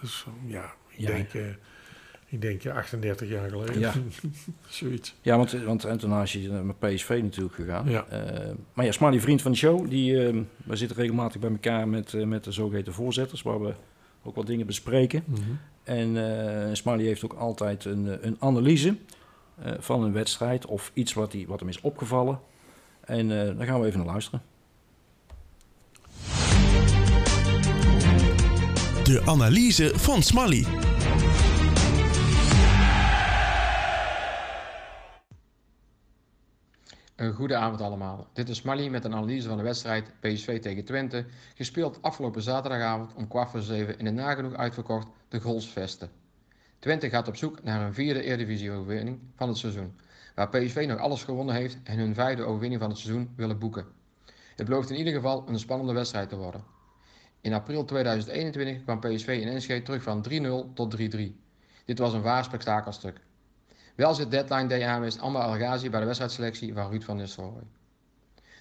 Dus 0.00 0.24
eh, 0.26 0.50
ja, 0.52 0.64
ik 0.88 0.98
Ja. 0.98 1.06
denk, 1.06 1.34
eh, 1.34 1.42
ik 2.26 2.40
denk 2.40 2.64
eh, 2.64 2.74
38 2.76 3.28
jaar 3.28 3.50
geleden. 3.50 3.78
Ja. 3.78 3.92
Zoiets. 4.68 5.14
Ja, 5.22 5.36
want, 5.36 5.52
want 5.52 5.84
en 5.84 5.98
toen 5.98 6.22
is 6.22 6.32
hij 6.32 6.48
met 6.48 6.78
PSV 6.78 7.20
natuurlijk 7.22 7.54
gegaan. 7.54 7.88
Ja. 7.90 8.06
Eh, 8.06 8.50
maar 8.72 8.84
ja, 8.84 8.92
Smiley, 8.92 9.20
vriend 9.20 9.42
van 9.42 9.50
de 9.52 9.56
show, 9.58 9.90
die, 9.90 10.26
eh, 10.28 10.36
we 10.64 10.76
zitten 10.76 10.96
regelmatig 10.96 11.40
bij 11.40 11.50
elkaar 11.50 11.88
met, 11.88 12.14
eh, 12.14 12.24
met 12.24 12.44
de 12.44 12.52
zogeheten 12.52 12.92
voorzitters, 12.92 13.42
waar 13.42 13.60
we 13.62 13.72
ook 14.22 14.34
wat 14.34 14.46
dingen 14.46 14.66
bespreken. 14.66 15.22
Mhm. 15.26 15.40
En 15.84 16.16
eh 16.68 16.74
Smiley 16.74 17.04
heeft 17.04 17.24
ook 17.24 17.32
altijd 17.34 17.84
een, 17.84 18.08
eh, 18.08 18.16
een 18.20 18.36
analyse 18.38 18.96
eh, 19.62 19.72
van 19.78 20.02
een 20.02 20.12
wedstrijd 20.12 20.66
of 20.66 20.90
iets 20.94 21.12
wat, 21.12 21.30
die, 21.30 21.46
wat 21.46 21.60
hem 21.60 21.68
is 21.68 21.80
opgevallen. 21.80 22.40
En 23.10 23.30
eh 23.30 23.56
daar 23.56 23.66
gaan 23.66 23.80
we 23.80 23.86
even 23.86 23.98
naar 23.98 24.08
luisteren. 24.08 24.42
De 29.04 29.22
analyse 29.24 29.92
van 29.94 30.22
Smally. 30.22 30.66
Een 37.16 37.32
goede 37.32 37.56
avond 37.56 37.80
allemaal. 37.80 38.28
Dit 38.32 38.48
is 38.48 38.56
Smally 38.56 38.88
met 38.88 39.04
een 39.04 39.14
analyse 39.14 39.48
van 39.48 39.56
de 39.56 39.62
wedstrijd 39.62 40.12
PSV 40.20 40.60
tegen 40.60 40.84
Twente, 40.84 41.24
gespeeld 41.54 42.02
afgelopen 42.02 42.42
zaterdagavond 42.42 43.14
om 43.14 43.28
kwart 43.28 43.50
voor 43.50 43.60
zeven 43.60 43.98
in 43.98 44.04
de 44.04 44.10
nagenoeg 44.10 44.54
uitverkocht 44.54 45.08
de 45.28 45.40
Golsvesten. 45.40 46.10
Twente 46.78 47.08
gaat 47.08 47.28
op 47.28 47.36
zoek 47.36 47.62
naar 47.62 47.86
een 47.86 47.94
vierde 47.94 48.22
Eredivisie-overwinning 48.22 49.18
van 49.36 49.48
het 49.48 49.56
seizoen, 49.56 49.94
waar 50.40 50.60
PSV 50.60 50.84
nog 50.88 50.98
alles 50.98 51.24
gewonnen 51.24 51.54
heeft 51.54 51.78
en 51.84 51.98
hun 51.98 52.14
vijfde 52.14 52.42
overwinning 52.42 52.80
van 52.80 52.90
het 52.90 52.98
seizoen 52.98 53.32
willen 53.36 53.58
boeken. 53.58 53.86
Het 54.56 54.66
belooft 54.66 54.90
in 54.90 54.96
ieder 54.96 55.12
geval 55.12 55.44
een 55.48 55.58
spannende 55.58 55.92
wedstrijd 55.92 56.28
te 56.28 56.36
worden. 56.36 56.64
In 57.40 57.52
april 57.52 57.84
2021 57.84 58.82
kwam 58.82 59.00
PSV 59.00 59.38
in 59.42 59.48
Enschede 59.48 59.82
terug 59.82 60.02
van 60.02 60.26
3-0 60.30 60.74
tot 60.74 60.96
3-3. 60.96 61.20
Dit 61.84 61.98
was 61.98 62.12
een 62.12 62.22
waar 62.22 62.44
spektakelstuk. 62.44 63.20
Wel 63.94 64.14
zit 64.14 64.30
deadline 64.30 64.66
day 64.66 64.86
aan 64.86 64.94
geweest 64.94 65.20
Amber 65.20 65.42
El 65.42 65.52
Ghazi 65.52 65.90
bij 65.90 66.00
de 66.00 66.06
wedstrijdselectie 66.06 66.74
van 66.74 66.90
Ruud 66.90 67.02
van 67.02 67.16
Nistelrooy. 67.16 67.66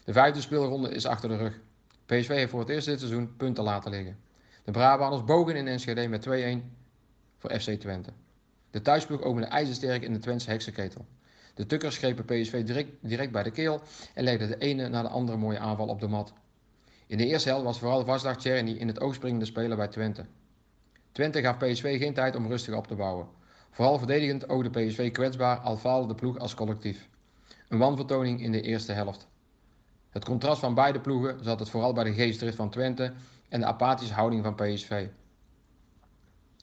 De 0.06 0.14
vijfde 0.14 0.42
speelronde 0.42 0.90
is 0.90 1.06
achter 1.06 1.30
de 1.30 1.38
rug. 1.38 1.60
PSV 2.06 2.28
heeft 2.28 2.52
voor 2.52 2.60
het 2.60 2.70
eerst 2.70 2.88
dit 2.88 3.00
seizoen 3.00 3.36
punten 3.36 3.64
laten 3.64 3.92
liggen. 3.92 4.20
De 4.64 4.72
Brabanders 4.72 5.24
bogen 5.24 5.56
in 5.56 5.68
Enschede 5.68 6.08
met 6.08 6.28
2-1 6.28 6.32
voor 7.38 7.60
FC 7.60 7.72
Twente. 7.72 8.12
De 8.72 8.82
thuisploeg 8.82 9.22
opende 9.22 9.48
ijzersterk 9.48 10.04
in 10.04 10.14
de 10.14 10.20
Twentse 10.20 10.50
heksenketel. 10.50 11.06
De 11.60 11.66
Tukkers 11.66 11.98
grepen 11.98 12.26
PSV 12.26 12.64
direct, 12.64 12.92
direct 13.02 13.32
bij 13.32 13.44
de 13.44 13.52
keel 13.52 13.82
en 14.14 14.24
legden 14.24 14.48
de 14.48 14.58
ene 14.58 14.88
na 14.88 15.02
de 15.02 15.08
andere 15.08 15.38
mooie 15.38 15.60
aanval 15.60 15.88
op 15.88 16.00
de 16.00 16.08
mat. 16.08 16.34
In 17.08 17.18
de 17.18 17.26
eerste 17.26 17.50
helft 17.50 17.64
was 17.64 17.80
vooral 17.80 18.06
Vasdag 18.06 18.38
Tjerni 18.38 18.78
in 18.78 18.88
het 18.88 19.00
oogspringende 19.00 19.46
speler 19.46 19.78
bij 19.78 19.88
Twente. 19.88 20.26
Twente 21.12 21.42
gaf 21.42 21.58
PSV 21.58 22.00
geen 22.00 22.14
tijd 22.14 22.36
om 22.36 22.48
rustig 22.48 22.76
op 22.76 22.88
te 22.88 22.96
bouwen. 22.96 23.28
Vooral 23.72 23.98
verdedigend 23.98 24.50
oogde 24.50 24.70
PSV 24.70 25.12
kwetsbaar 25.12 25.58
al 25.58 25.78
faalde 25.78 26.08
de 26.08 26.16
ploeg 26.16 26.38
als 26.38 26.54
collectief. 26.54 27.10
Een 27.68 27.78
wanvertoning 27.78 28.42
in 28.42 28.52
de 28.52 28.62
eerste 28.62 28.92
helft. 28.92 29.28
Het 30.10 30.26
contrast 30.26 30.60
van 30.60 30.74
beide 30.74 31.00
ploegen 31.00 31.44
zat 31.44 31.60
het 31.60 31.70
vooral 31.70 31.94
bij 31.94 32.04
de 32.04 32.14
geestdrift 32.14 32.56
van 32.56 32.70
Twente, 32.70 33.14
en 33.50 33.60
de 33.60 33.66
apathische 33.66 34.14
houding 34.14 34.44
van 34.44 34.56
PSV. 34.56 35.08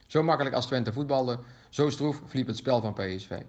Zo 0.06 0.22
makkelijk 0.22 0.54
als 0.54 0.66
Twente 0.66 0.92
voetbalde, 0.92 1.38
zo 1.68 1.90
stroef 1.90 2.22
verliep 2.26 2.46
het 2.46 2.56
spel 2.56 2.80
van 2.80 2.92
PSV. 2.92 3.40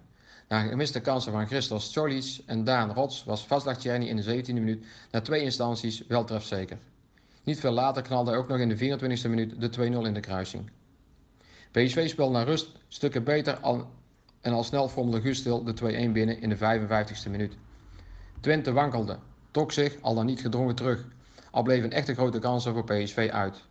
Na 0.48 0.60
gemiste 0.60 1.00
kansen 1.00 1.32
van 1.32 1.46
Christos 1.46 1.92
Solis 1.92 2.42
en 2.46 2.64
Daan 2.64 2.92
Rots 2.92 3.24
was 3.24 3.46
Vaslag 3.46 3.76
Tjerni 3.76 4.08
in 4.08 4.16
de 4.16 4.42
17e 4.44 4.52
minuut 4.52 4.86
na 5.10 5.20
twee 5.20 5.42
instanties 5.42 6.06
wel 6.06 6.24
trefzeker. 6.24 6.78
Niet 7.42 7.60
veel 7.60 7.72
later 7.72 8.02
knalde 8.02 8.36
ook 8.36 8.48
nog 8.48 8.58
in 8.58 8.68
de 8.68 8.98
24e 8.98 9.28
minuut 9.28 9.60
de 9.60 9.70
2-0 9.70 9.80
in 9.82 10.14
de 10.14 10.20
kruising. 10.20 10.70
PSV 11.70 12.08
speelde 12.08 12.32
naar 12.32 12.46
rust 12.46 12.70
stukken 12.88 13.24
beter 13.24 13.58
en 14.40 14.52
al 14.52 14.64
snel 14.64 14.88
vormde 14.88 15.20
Gustil 15.20 15.64
de 15.64 16.08
2-1 16.08 16.12
binnen 16.12 16.40
in 16.40 16.48
de 16.48 16.56
55e 16.56 17.30
minuut. 17.30 17.56
Twente 18.40 18.72
wankelde, 18.72 19.18
trok 19.50 19.72
zich 19.72 19.96
al 20.00 20.14
dan 20.14 20.26
niet 20.26 20.40
gedrongen 20.40 20.74
terug, 20.74 21.06
al 21.50 21.62
bleven 21.62 21.90
echte 21.90 22.14
grote 22.14 22.38
kansen 22.38 22.72
voor 22.72 22.84
PSV 22.84 23.28
uit. 23.32 23.64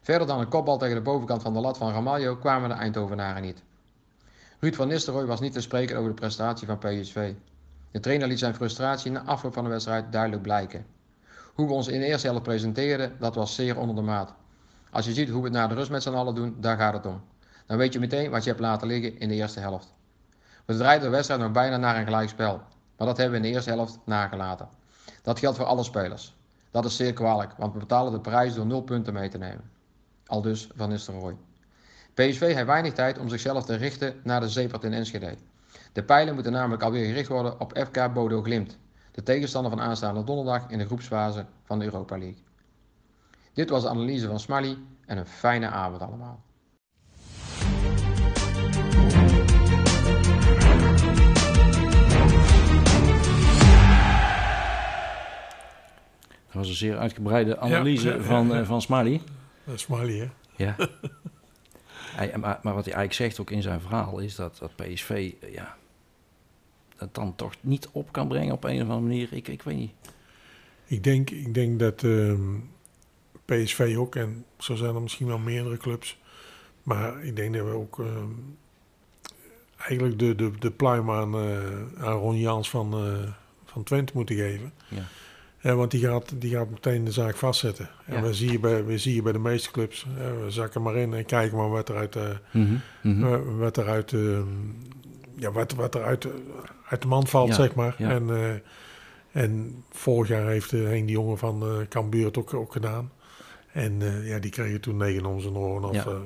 Verder 0.00 0.26
dan 0.26 0.40
een 0.40 0.48
kopbal 0.48 0.78
tegen 0.78 0.94
de 0.94 1.02
bovenkant 1.02 1.42
van 1.42 1.52
de 1.52 1.60
lat 1.60 1.78
van 1.78 1.92
Ramaljo 1.92 2.36
kwamen 2.36 2.68
de 2.68 2.74
Eindhovenaren 2.74 3.42
niet. 3.42 3.62
Ruud 4.60 4.74
van 4.74 4.88
Nistelrooy 4.88 5.26
was 5.26 5.40
niet 5.40 5.52
te 5.52 5.60
spreken 5.60 5.96
over 5.96 6.08
de 6.08 6.14
prestatie 6.14 6.66
van 6.66 6.78
PSV. 6.78 7.32
De 7.90 8.00
trainer 8.00 8.28
liet 8.28 8.38
zijn 8.38 8.54
frustratie 8.54 9.10
na 9.10 9.22
afloop 9.22 9.52
van 9.52 9.64
de 9.64 9.70
wedstrijd 9.70 10.12
duidelijk 10.12 10.42
blijken. 10.42 10.86
Hoe 11.54 11.66
we 11.66 11.72
ons 11.72 11.88
in 11.88 12.00
de 12.00 12.06
eerste 12.06 12.26
helft 12.26 12.42
presenteerden, 12.42 13.16
dat 13.18 13.34
was 13.34 13.54
zeer 13.54 13.78
onder 13.78 13.96
de 13.96 14.02
maat. 14.02 14.34
Als 14.90 15.04
je 15.04 15.12
ziet 15.12 15.28
hoe 15.28 15.42
we 15.42 15.48
het 15.48 15.56
na 15.56 15.66
de 15.66 15.74
rust 15.74 15.90
met 15.90 16.02
z'n 16.02 16.14
allen 16.14 16.34
doen, 16.34 16.56
daar 16.60 16.76
gaat 16.76 16.92
het 16.92 17.06
om. 17.06 17.22
Dan 17.66 17.76
weet 17.76 17.92
je 17.92 17.98
meteen 17.98 18.30
wat 18.30 18.44
je 18.44 18.50
hebt 18.50 18.62
laten 18.62 18.86
liggen 18.86 19.18
in 19.18 19.28
de 19.28 19.34
eerste 19.34 19.60
helft. 19.60 19.94
We 20.64 20.76
draaiden 20.76 21.04
de 21.04 21.14
wedstrijd 21.14 21.40
nog 21.40 21.52
bijna 21.52 21.76
naar 21.76 21.96
een 21.96 22.04
gelijkspel, 22.04 22.62
maar 22.96 23.06
dat 23.06 23.16
hebben 23.16 23.40
we 23.40 23.46
in 23.46 23.52
de 23.52 23.56
eerste 23.56 23.70
helft 23.70 23.98
nagelaten. 24.04 24.68
Dat 25.22 25.38
geldt 25.38 25.56
voor 25.56 25.66
alle 25.66 25.84
spelers. 25.84 26.34
Dat 26.70 26.84
is 26.84 26.96
zeer 26.96 27.12
kwalijk, 27.12 27.52
want 27.56 27.72
we 27.72 27.78
betalen 27.78 28.12
de 28.12 28.20
prijs 28.20 28.54
door 28.54 28.66
nul 28.66 28.82
punten 28.82 29.12
mee 29.12 29.28
te 29.28 29.38
nemen. 29.38 29.70
Al 30.26 30.42
dus 30.42 30.68
Van 30.76 30.88
Nistelrooy. 30.88 31.36
PSV 32.14 32.40
heeft 32.40 32.66
weinig 32.66 32.92
tijd 32.92 33.18
om 33.18 33.28
zichzelf 33.28 33.64
te 33.64 33.74
richten 33.74 34.20
naar 34.22 34.40
de 34.40 34.48
zeepert 34.48 34.84
in 34.84 34.92
Enschede. 34.92 35.36
De 35.92 36.02
pijlen 36.02 36.34
moeten 36.34 36.52
namelijk 36.52 36.82
alweer 36.82 37.06
gericht 37.06 37.28
worden 37.28 37.60
op 37.60 37.78
FK 37.78 38.12
Bodo 38.12 38.42
Glimt, 38.42 38.78
de 39.10 39.22
tegenstander 39.22 39.70
van 39.70 39.80
aanstaande 39.80 40.24
donderdag 40.24 40.70
in 40.70 40.78
de 40.78 40.86
groepsfase 40.86 41.46
van 41.64 41.78
de 41.78 41.84
Europa 41.84 42.18
League. 42.18 42.42
Dit 43.52 43.70
was 43.70 43.82
de 43.82 43.88
analyse 43.88 44.26
van 44.26 44.40
Smally 44.40 44.76
en 45.06 45.18
een 45.18 45.26
fijne 45.26 45.68
avond 45.68 46.02
allemaal. 46.02 46.42
Dat 56.46 56.62
was 56.62 56.68
een 56.68 56.74
zeer 56.74 56.98
uitgebreide 56.98 57.58
analyse 57.58 58.08
ja, 58.08 58.14
ja, 58.14 58.22
van, 58.22 58.48
ja. 58.48 58.60
eh, 58.60 58.66
van 58.66 58.82
Smiley. 58.82 59.20
Dat 59.64 59.74
is 59.74 59.80
Smiley, 59.80 60.16
hè? 60.16 60.28
Ja. 60.64 60.76
Hij- 62.16 62.38
maar, 62.38 62.58
maar 62.62 62.74
wat 62.74 62.84
hij 62.84 62.94
eigenlijk 62.94 63.12
zegt 63.12 63.40
ook 63.40 63.50
in 63.50 63.62
zijn 63.62 63.80
verhaal 63.80 64.18
is 64.18 64.34
dat, 64.34 64.56
dat 64.58 64.76
PSV 64.76 65.32
eh, 65.40 65.52
ja, 65.54 65.76
dat 66.96 67.14
dan 67.14 67.34
toch 67.36 67.54
niet 67.60 67.88
op 67.92 68.12
kan 68.12 68.28
brengen 68.28 68.52
op 68.54 68.64
een 68.64 68.74
of 68.82 68.88
andere 68.88 69.00
manier. 69.00 69.28
Ik, 69.32 69.48
ik 69.48 69.62
weet 69.62 69.76
niet. 69.76 69.92
Ik 70.86 71.04
denk, 71.04 71.30
ik 71.30 71.54
denk 71.54 71.78
dat 71.78 72.02
ehm, 72.02 72.54
PSV 73.44 73.94
ook, 73.98 74.16
en 74.16 74.44
zo 74.58 74.74
zijn 74.74 74.94
er 74.94 75.02
misschien 75.02 75.26
wel 75.26 75.38
meerdere 75.38 75.76
clubs, 75.76 76.18
maar 76.82 77.24
ik 77.24 77.36
denk 77.36 77.54
dat 77.54 77.64
we 77.66 77.72
ook 77.72 77.98
ehm, 77.98 78.30
eigenlijk 79.78 80.18
de, 80.18 80.34
de, 80.34 80.50
de 80.58 80.70
pluim 80.70 81.10
aan, 81.10 81.34
eh, 81.34 82.04
aan 82.04 82.18
Ron 82.18 82.38
Jans 82.38 82.70
van, 82.70 82.92
eh, 82.94 83.30
van 83.64 83.82
Twente 83.82 84.12
moeten 84.16 84.36
geven. 84.36 84.72
Ja. 84.88 85.02
Ja, 85.64 85.74
want 85.74 85.90
die 85.90 86.00
gaat, 86.00 86.32
die 86.40 86.50
gaat 86.54 86.70
meteen 86.70 87.04
de 87.04 87.12
zaak 87.12 87.36
vastzetten. 87.36 87.88
En 88.06 88.14
Ja. 88.14 88.22
we, 88.22 88.34
zien 88.34 88.60
bij, 88.60 88.84
we 88.84 88.98
zien 88.98 89.22
bij 89.22 89.32
de 89.32 89.38
meeste 89.38 89.70
clubs, 89.70 90.06
we 90.44 90.50
zakken 90.50 90.82
maar 90.82 90.96
in 90.96 91.14
en 91.14 91.24
kijken 91.24 91.56
maar 91.56 91.70
wat 91.70 91.88
eruit, 91.88 92.16
Mhm, 92.52 92.74
mhm. 93.02 93.24
eh, 93.24 93.38
wat 93.58 93.78
eruit, 93.78 94.12
ehm, 94.12 94.46
ja, 95.36 95.52
wat, 95.52 95.74
wat 95.74 95.94
eruit 95.94 96.24
eh, 96.24 96.30
uit 96.88 97.02
de 97.02 97.08
mand 97.08 97.30
valt, 97.30 97.48
Ja, 97.48 97.54
zeg 97.54 97.74
maar. 97.74 97.94
ja. 97.98 98.10
En, 98.10 98.30
eh, 98.30 98.52
en 99.42 99.82
vorig 99.90 100.28
jaar 100.28 100.46
heeft 100.46 100.72
uh, 100.72 100.92
een 100.92 101.06
die 101.06 101.14
jongen 101.14 101.38
van 101.38 101.86
Cambuur 101.88 102.24
het 102.26 102.38
ook, 102.38 102.54
ook 102.54 102.72
gedaan. 102.72 103.12
En 103.72 104.00
ja, 104.24 104.38
die 104.38 104.50
kregen 104.50 104.80
toen 104.80 104.96
negen 104.96 105.24
om 105.26 105.40
zijn 105.40 105.54
oren 105.56 105.88
of 105.88 105.94
Ja. 106.04 106.16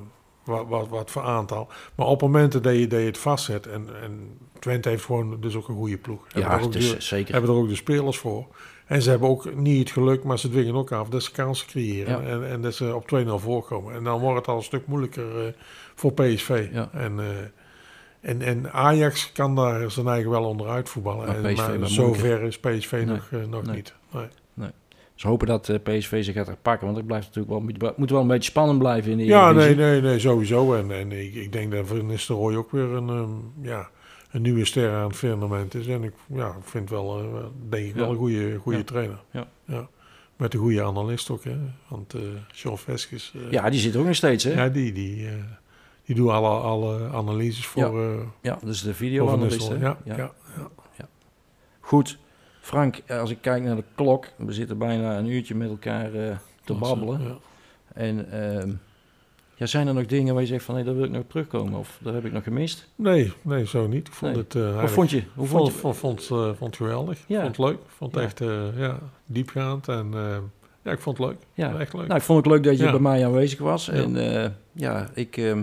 wat, 0.44 0.66
wat, 0.68 0.88
wat 0.88 1.10
voor 1.10 1.22
aantal. 1.22 1.68
Maar 1.94 2.06
op 2.06 2.20
momenten 2.20 2.62
dat 2.62 2.74
je, 2.76 2.86
dat 2.86 3.00
je 3.00 3.06
het 3.06 3.18
vastzet, 3.18 3.66
en, 3.66 3.88
en 4.02 4.38
Twente 4.58 4.88
heeft 4.88 5.04
gewoon 5.04 5.40
dus 5.40 5.54
ook 5.54 5.68
een 5.68 5.74
goede 5.76 5.98
ploeg. 5.98 6.22
Hebben 6.32 6.42
Ja, 6.50 6.58
er 6.58 6.64
ook 6.64 6.72
dus 6.72 6.90
de- 6.92 7.00
zeker. 7.00 7.32
hebben 7.32 7.50
er 7.50 7.56
ook 7.56 7.68
de 7.68 7.74
spelers 7.74 8.18
voor. 8.18 8.46
En 8.88 9.02
ze 9.02 9.10
hebben 9.10 9.28
ook 9.28 9.54
niet 9.54 9.78
het 9.78 9.90
geluk, 9.90 10.24
maar 10.24 10.38
ze 10.38 10.48
dwingen 10.50 10.74
ook 10.74 10.92
af 10.92 11.08
dat 11.08 11.22
ze 11.22 11.30
kansen 11.32 11.66
creëren. 11.66 12.22
Ja. 12.22 12.28
En, 12.28 12.48
en 12.48 12.60
dat 12.60 12.74
ze 12.74 12.94
op 12.94 13.24
2-0 13.26 13.28
voorkomen. 13.34 13.94
En 13.94 14.04
dan 14.04 14.20
wordt 14.20 14.38
het 14.38 14.48
al 14.48 14.56
een 14.56 14.62
stuk 14.62 14.86
moeilijker 14.86 15.46
eh, 15.46 15.52
voor 15.94 16.12
PSV. 16.12 16.68
Ja. 16.72 16.88
En, 16.92 17.20
eh, 17.20 17.26
en, 18.20 18.42
en 18.42 18.72
Ajax 18.72 19.32
kan 19.32 19.54
daar 19.54 19.90
zijn 19.90 20.06
eigen 20.08 20.30
wel 20.30 20.44
onderuit 20.44 20.88
voetballen. 20.88 21.26
Maar 21.26 21.36
En- 21.44 21.80
maar 21.80 21.88
zover 21.88 22.42
is 22.42 22.58
PSV 22.58 22.92
Nee. 22.92 23.04
nog, 23.04 23.28
eh, 23.30 23.38
nog 23.50 23.62
Nee. 23.66 23.74
niet. 23.76 23.94
Nee. 24.54 24.70
Ze 25.14 25.26
hopen 25.28 25.46
dat 25.46 25.70
PSV 25.82 26.24
zich 26.24 26.34
gaat 26.34 26.46
herpakken, 26.46 26.84
want 26.86 26.96
het 26.98 27.06
blijft 27.06 27.26
natuurlijk 27.26 27.54
wel, 27.80 27.92
moet, 27.96 28.10
wel 28.10 28.20
een 28.20 28.26
beetje 28.26 28.50
spannend 28.50 28.78
blijven 28.78 29.10
in 29.10 29.16
de 29.18 29.24
Ja, 29.24 29.52
nee, 29.52 29.74
nee, 29.74 30.00
nee, 30.00 30.18
sowieso. 30.18 30.74
En, 30.74 30.90
en 30.90 31.12
ik, 31.12 31.34
ik 31.34 31.52
denk 31.52 31.72
dat 31.72 31.86
Van 31.86 32.06
Nistelrooy 32.06 32.56
ook 32.56 32.70
weer 32.70 32.92
een, 32.92 33.08
ehm, 33.08 33.66
ja, 33.66 33.88
een 34.30 34.42
nieuwe 34.42 34.64
ster 34.64 34.94
aan 34.94 35.06
het 35.06 35.16
firmament 35.16 35.74
is. 35.74 35.86
En 35.86 36.02
ik 36.02 36.14
ja, 36.26 36.48
ik 36.48 36.64
vind 36.64 36.90
wel, 36.90 37.18
eh, 37.18 37.44
denk 37.68 37.86
ik 37.86 37.94
Ja. 37.94 38.00
wel 38.00 38.10
een 38.10 38.16
goede, 38.16 38.56
goede 38.56 38.78
Ja. 38.78 38.84
trainer. 38.84 39.18
Ja. 39.30 39.88
Met 40.36 40.54
een 40.54 40.60
goede 40.60 40.82
analist 40.82 41.30
ook, 41.30 41.44
hè. 41.44 41.56
Want 41.88 42.14
eh 42.14 42.20
John 42.52 42.76
Veskes... 42.76 43.32
eh, 43.34 43.50
Ja, 43.50 43.70
die 43.70 43.80
zit 43.80 43.94
er 43.94 44.00
ook 44.00 44.06
nog 44.06 44.14
steeds, 44.14 44.44
hè? 44.44 44.50
Ja, 44.52 44.62
Ja, 44.64 44.68
die, 44.68 44.92
die, 44.92 45.28
eh, 45.28 45.34
die 46.04 46.14
doen 46.16 46.30
alle, 46.30 46.48
alle 46.48 47.08
analyses 47.08 47.66
voor, 47.66 48.00
Ja. 48.42 48.54
eh 48.54 48.56
dus 48.64 48.82
de? 48.82 48.94
Nistelrooy. 49.36 49.80
Ja, 49.80 49.98
ja. 50.04 50.16
ja. 50.96 51.08
Goed. 51.80 52.18
Frank, 52.60 53.02
als 53.08 53.30
ik 53.30 53.38
kijk 53.40 53.62
naar 53.62 53.76
de 53.76 53.84
klok, 53.94 54.26
we 54.36 54.52
zitten 54.52 54.78
bijna 54.78 55.18
een 55.18 55.26
uurtje 55.26 55.54
met 55.54 55.68
elkaar 55.68 56.04
eh, 56.04 56.10
te 56.64 56.74
Klasse, 56.74 56.96
babbelen. 56.96 57.20
ja. 57.22 57.36
En 57.94 58.30
ehm, 58.32 58.72
ja, 59.58 59.66
zijn 59.66 59.86
er 59.86 59.94
nog 59.94 60.06
dingen 60.06 60.32
waar 60.34 60.42
je 60.42 60.48
zegt 60.48 60.64
van, 60.64 60.74
nee, 60.74 60.84
daar 60.84 60.94
wil 60.94 61.04
ik 61.04 61.10
nog 61.10 61.24
terugkomen 61.28 61.78
of 61.78 61.98
daar 62.02 62.14
heb 62.14 62.24
ik 62.24 62.32
nog 62.32 62.42
gemist? 62.42 62.88
Nee, 62.94 63.32
nee, 63.42 63.66
zo 63.66 63.86
niet. 63.86 64.06
Ik 64.06 64.12
vond 64.12 64.32
Nee. 64.32 64.42
het... 64.42 64.52
Hoe 64.52 64.62
eigenlijk- 64.62 64.92
vond 64.92 65.10
je? 65.10 65.22
Hoe 65.34 65.46
vond 65.46 65.66
je? 65.66 65.72
vond, 65.72 65.96
vond, 65.96 66.22
vond, 66.24 66.40
eh, 66.40 66.50
vond 66.58 66.76
geweldig. 66.76 67.18
Ja. 67.26 67.40
Vond 67.42 67.56
het 67.56 67.66
leuk. 67.66 67.78
Vond 67.86 68.14
het 68.14 68.20
Ja. 68.20 68.26
echt 68.26 68.40
eh, 68.40 68.78
ja, 68.80 68.98
diepgaand. 69.26 69.88
En 69.88 70.10
ja, 70.84 70.90
ik 70.92 71.00
vond 71.00 71.18
het 71.18 71.26
leuk. 71.26 71.36
Ja. 71.54 71.78
Echt 71.78 71.92
leuk. 71.92 72.06
Nou, 72.06 72.18
ik 72.18 72.24
vond 72.24 72.44
het 72.44 72.52
leuk 72.54 72.64
dat 72.64 72.78
je 72.78 72.84
Ja. 72.84 72.90
bij 72.90 73.00
mij 73.00 73.26
aanwezig 73.26 73.58
was. 73.58 73.88
En 73.88 74.12
ja, 74.72 75.08
ik... 75.14 75.36
ehm, 75.36 75.62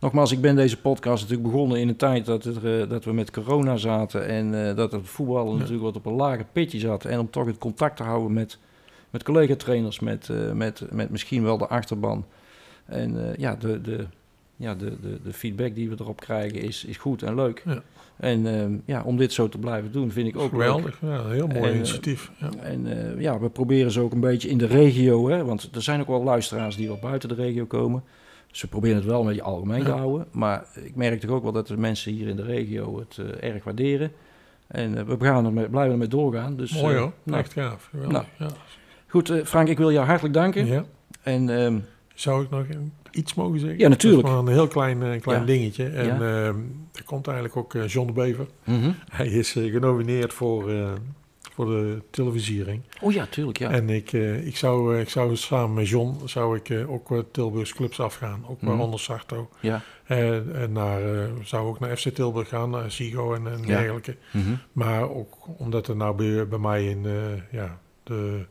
nogmaals, 0.00 0.32
ik 0.32 0.40
ben 0.40 0.56
deze 0.56 0.80
podcast 0.80 1.22
natuurlijk 1.22 1.48
begonnen 1.50 1.78
in 1.80 1.88
een 1.88 1.96
tijd 1.96 2.26
dat, 2.26 2.44
er, 2.44 2.88
dat 2.88 3.04
we 3.04 3.12
met 3.12 3.30
corona 3.30 3.76
zaten. 3.76 4.26
En 4.26 4.74
dat 4.76 4.92
het 4.92 5.00
voetballen 5.08 5.52
natuurlijk 5.56 5.82
wat 5.84 5.96
op 5.96 6.06
een 6.06 6.12
lager 6.12 6.46
pitje 6.52 6.78
zat. 6.78 7.04
En 7.04 7.18
om 7.18 7.30
toch 7.30 7.46
het 7.46 7.58
contact 7.58 7.96
te 7.96 8.02
houden 8.02 8.32
met, 8.32 8.58
met 9.10 9.22
collega-trainers, 9.22 10.00
met, 10.00 10.30
met, 10.54 10.82
met 10.90 11.10
misschien 11.10 11.42
wel 11.42 11.58
de 11.58 11.66
achterban. 11.66 12.24
En 12.86 13.28
eh, 13.30 13.36
ja, 13.36 13.54
de, 13.54 13.80
de, 13.80 14.06
ja 14.56 14.74
de, 14.74 15.00
de, 15.00 15.18
de 15.24 15.32
feedback 15.32 15.74
die 15.74 15.88
we 15.88 15.96
erop 16.00 16.20
krijgen 16.20 16.60
is, 16.60 16.84
is 16.84 16.96
goed 16.96 17.22
en 17.22 17.34
leuk. 17.34 17.62
Ja. 17.66 17.82
En 18.16 18.46
ehm, 18.60 18.72
ja, 18.84 19.02
om 19.02 19.16
dit 19.16 19.32
zo 19.32 19.48
te 19.48 19.58
blijven 19.58 19.92
doen 19.92 20.10
vind 20.10 20.28
ik 20.28 20.36
ook 20.36 20.52
leuk. 20.52 20.60
geweldig. 20.62 20.98
Ja, 21.00 21.08
een 21.18 21.32
heel 21.32 21.46
mooi 21.46 21.60
En, 21.60 21.68
eh, 21.68 21.74
initiatief. 21.76 22.30
Ja. 22.36 22.50
En 22.62 22.86
eh, 23.14 23.20
ja, 23.20 23.38
we 23.40 23.48
proberen 23.48 23.90
ze 23.90 24.00
ook 24.00 24.12
een 24.12 24.20
beetje 24.20 24.48
in 24.48 24.58
de 24.58 24.66
regio, 24.66 25.28
hè, 25.28 25.44
want 25.44 25.68
er 25.74 25.82
zijn 25.82 26.00
ook 26.00 26.06
wel 26.06 26.22
luisteraars 26.22 26.76
die 26.76 26.88
wat 26.88 27.00
buiten 27.00 27.28
de 27.28 27.34
regio 27.34 27.64
komen. 27.64 28.02
Dus 28.50 28.60
we 28.60 28.68
proberen 28.68 28.96
het 28.96 29.04
wel 29.04 29.20
een 29.20 29.26
beetje 29.26 29.42
algemeen 29.42 29.82
te 29.82 29.88
Ja. 29.90 29.96
houden. 29.96 30.26
Maar 30.30 30.64
ik 30.74 30.94
merk 30.94 31.20
toch 31.20 31.30
ook 31.30 31.42
wel 31.42 31.52
dat 31.52 31.66
de 31.66 31.76
mensen 31.76 32.12
hier 32.12 32.28
in 32.28 32.36
de 32.36 32.42
regio 32.42 32.98
het 32.98 33.18
erg 33.40 33.64
waarderen. 33.64 34.10
En 34.66 35.06
we 35.06 35.24
gaan 35.24 35.44
er 35.46 35.52
mee, 35.52 35.68
blijven 35.68 35.92
ermee 35.92 36.08
doorgaan. 36.08 36.56
Dus, 36.56 36.80
mooi 36.82 36.96
hoor. 36.96 37.12
nou, 37.22 37.38
Echt 37.40 37.52
gaaf. 37.52 37.88
Geweldig. 37.90 38.24
ja. 38.38 38.48
goed, 39.06 39.32
Frank, 39.44 39.68
ik 39.68 39.78
wil 39.78 39.92
jou 39.92 40.06
hartelijk 40.06 40.34
danken. 40.34 40.66
Ja. 40.66 40.84
En 41.22 41.48
ehm, 41.60 41.78
Zou 42.16 42.42
ik 42.44 42.50
nog 42.50 42.64
iets 43.10 43.34
mogen 43.34 43.60
zeggen? 43.60 43.78
Ja, 43.78 43.88
natuurlijk. 43.88 44.22
Dat 44.22 44.30
is 44.36 44.40
maar 44.42 44.48
een 44.48 44.58
heel 44.58 44.68
klein, 44.68 45.02
eh, 45.02 45.20
klein 45.20 45.40
Ja. 45.40 45.46
dingetje. 45.46 45.84
En 45.88 46.06
Ja. 46.06 46.12
ehm, 46.14 46.56
er 46.94 47.04
komt 47.04 47.26
eigenlijk 47.26 47.56
ook 47.56 47.74
eh, 47.74 47.86
John 47.88 48.06
de 48.06 48.12
Bever. 48.12 48.46
mhm. 48.64 48.90
Hij 49.10 49.26
is 49.26 49.56
eh, 49.56 49.72
genomineerd 49.72 50.32
voor, 50.32 50.70
eh, 50.70 50.92
voor 51.54 51.66
de 51.66 52.02
televisiering. 52.10 52.82
Oh 53.00 53.12
ja, 53.12 53.26
tuurlijk, 53.30 53.58
ja. 53.58 53.70
En 53.70 53.90
ik, 53.90 54.12
eh, 54.12 54.46
ik, 54.46 54.56
zou, 54.56 54.94
eh, 54.94 55.00
ik 55.00 55.08
zou 55.08 55.36
samen 55.36 55.74
met 55.74 55.88
John 55.88 56.16
zou 56.24 56.56
ik, 56.56 56.68
eh, 56.70 56.90
ook 56.90 57.24
Tilburgs 57.32 57.74
clubs 57.74 58.00
afgaan. 58.00 58.44
Ook 58.48 58.60
Mhm. 58.60 58.70
waaronder 58.70 59.00
Sarto. 59.00 59.48
ja. 59.60 59.82
En, 60.04 60.54
en 60.54 60.72
naar, 60.72 61.14
eh, 61.14 61.28
zou 61.44 61.66
ook 61.68 61.80
naar 61.80 61.96
FC 61.96 62.08
Tilburg 62.08 62.48
gaan, 62.48 62.70
naar 62.70 62.90
Sigo 62.90 63.34
en, 63.34 63.46
en 63.46 63.58
Ja. 63.58 63.66
dergelijke. 63.66 64.16
Mhm. 64.32 64.54
Maar 64.72 65.10
ook 65.10 65.34
omdat 65.58 65.88
er 65.88 65.96
nou 65.96 66.16
bij, 66.16 66.48
bij 66.48 66.58
mij 66.58 66.84
in 66.88 67.06
eh, 67.06 67.12
ja, 67.52 67.78
de, 68.02 68.44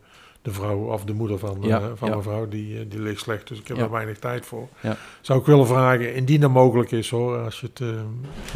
de 0.46 0.52
vrouw 0.52 0.78
of 0.92 1.04
de 1.04 1.14
moeder 1.14 1.40
van, 1.40 1.58
Ja, 1.62 1.78
eh, 1.80 1.86
van 1.96 2.08
ja. 2.08 2.14
mijn 2.14 2.24
vrouw, 2.24 2.48
die, 2.48 2.80
eh, 2.80 2.86
die 2.90 3.00
ligt 3.00 3.20
slecht. 3.22 3.48
Dus 3.48 3.60
ik 3.60 3.68
heb 3.68 3.78
Ja. 3.78 3.84
er 3.84 3.92
weinig 3.92 4.20
tijd 4.20 4.46
voor. 4.46 4.68
Ja. 4.82 4.98
Zou 5.22 5.40
ik 5.40 5.46
willen 5.46 5.68
vragen, 5.68 6.16
indien 6.16 6.40
dat 6.42 6.52
mogelijk 6.52 6.92
is 6.92 7.10
hoor, 7.10 7.38
als 7.38 7.60
je 7.60 7.68
het 7.68 7.80
eh, 7.82 7.88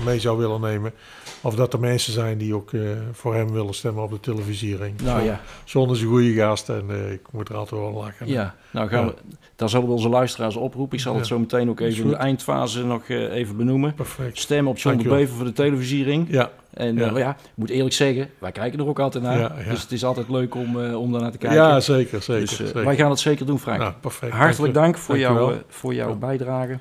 mee 0.05 0.19
zou 0.19 0.37
willen 0.37 0.61
nemen. 0.61 0.93
Of 1.41 1.55
dat 1.55 1.73
er 1.73 1.79
mensen 1.79 2.13
zijn 2.13 2.37
die 2.37 2.55
ook 2.55 2.71
voor 3.11 3.35
hem 3.35 3.51
willen 3.51 3.73
stemmen 3.73 4.03
op 4.03 4.09
de 4.11 4.19
televisiering. 4.19 5.01
Nou 5.01 5.23
ja, 5.23 5.41
John 5.65 5.91
is 5.91 6.01
een 6.01 6.07
goede 6.07 6.33
gast 6.33 6.69
en 6.69 7.11
ik 7.11 7.21
moet 7.31 7.49
er 7.49 7.55
altijd 7.55 7.81
wel 7.81 7.91
lachen. 7.93 8.27
ja. 8.27 8.55
Nou 8.71 8.89
gaan 8.89 9.05
we, 9.07 9.13
daar 9.55 9.69
zullen 9.69 9.85
we 9.87 9.91
onze 9.91 10.09
luisteraars 10.09 10.55
oproepen. 10.55 10.97
Ik 10.97 11.03
zal 11.03 11.15
het 11.15 11.27
zo 11.27 11.39
meteen 11.39 11.69
ook 11.69 11.79
even 11.79 12.03
in 12.03 12.09
de 12.09 12.15
eindfase 12.15 12.85
nog 12.85 13.09
even 13.09 13.57
benoemen. 13.57 13.93
Perfect. 13.93 14.37
Stem 14.37 14.67
op 14.67 14.77
John 14.77 14.97
de. 14.97 15.09
Bever 15.09 15.35
voor 15.35 15.45
de 15.45 15.53
televisiering. 15.53 16.27
Ja, 16.29 16.51
En 16.79 16.95
Ja. 16.95 17.05
ja. 17.05 17.17
ja, 17.17 17.29
ik 17.29 17.51
moet 17.55 17.69
eerlijk 17.69 17.95
zeggen, 17.95 18.29
wij 18.37 18.51
kijken 18.51 18.79
er 18.79 18.87
ook 18.87 18.99
altijd 18.99 19.23
naar. 19.23 19.37
Ja, 19.39 19.55
ja. 19.63 19.69
Dus 19.69 19.81
het 19.81 19.91
is 19.91 20.03
altijd 20.05 20.29
leuk 20.29 20.55
om, 20.55 20.83
eh 20.83 20.99
om 20.99 21.11
daar 21.11 21.21
naar 21.21 21.31
te 21.31 21.37
kijken. 21.37 21.57
ja 21.59 21.79
zeker, 21.79 22.21
zeker. 22.21 22.41
dus, 22.41 22.59
eh, 22.59 22.65
zeker. 22.65 22.83
wij 22.83 22.95
gaan 22.95 23.09
het 23.09 23.19
zeker 23.19 23.45
doen, 23.45 23.59
Frank. 23.59 23.79
Nou, 23.79 23.93
perfect. 23.93 24.33
Hartelijk 24.33 24.73
dank 24.73 24.97
voor, 24.97 25.17
jou, 25.17 25.53
eh, 25.53 25.59
voor 25.67 25.93
jouw 25.93 26.09
Ja. 26.09 26.15
bijdrage. 26.15 26.79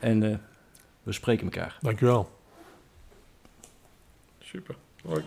En 0.00 0.22
eh, 0.22 0.36
we 1.02 1.12
spreken 1.12 1.44
elkaar. 1.44 1.76
Dankjewel. 1.80 2.30
Super. 4.38 4.74
Leuk. 5.02 5.24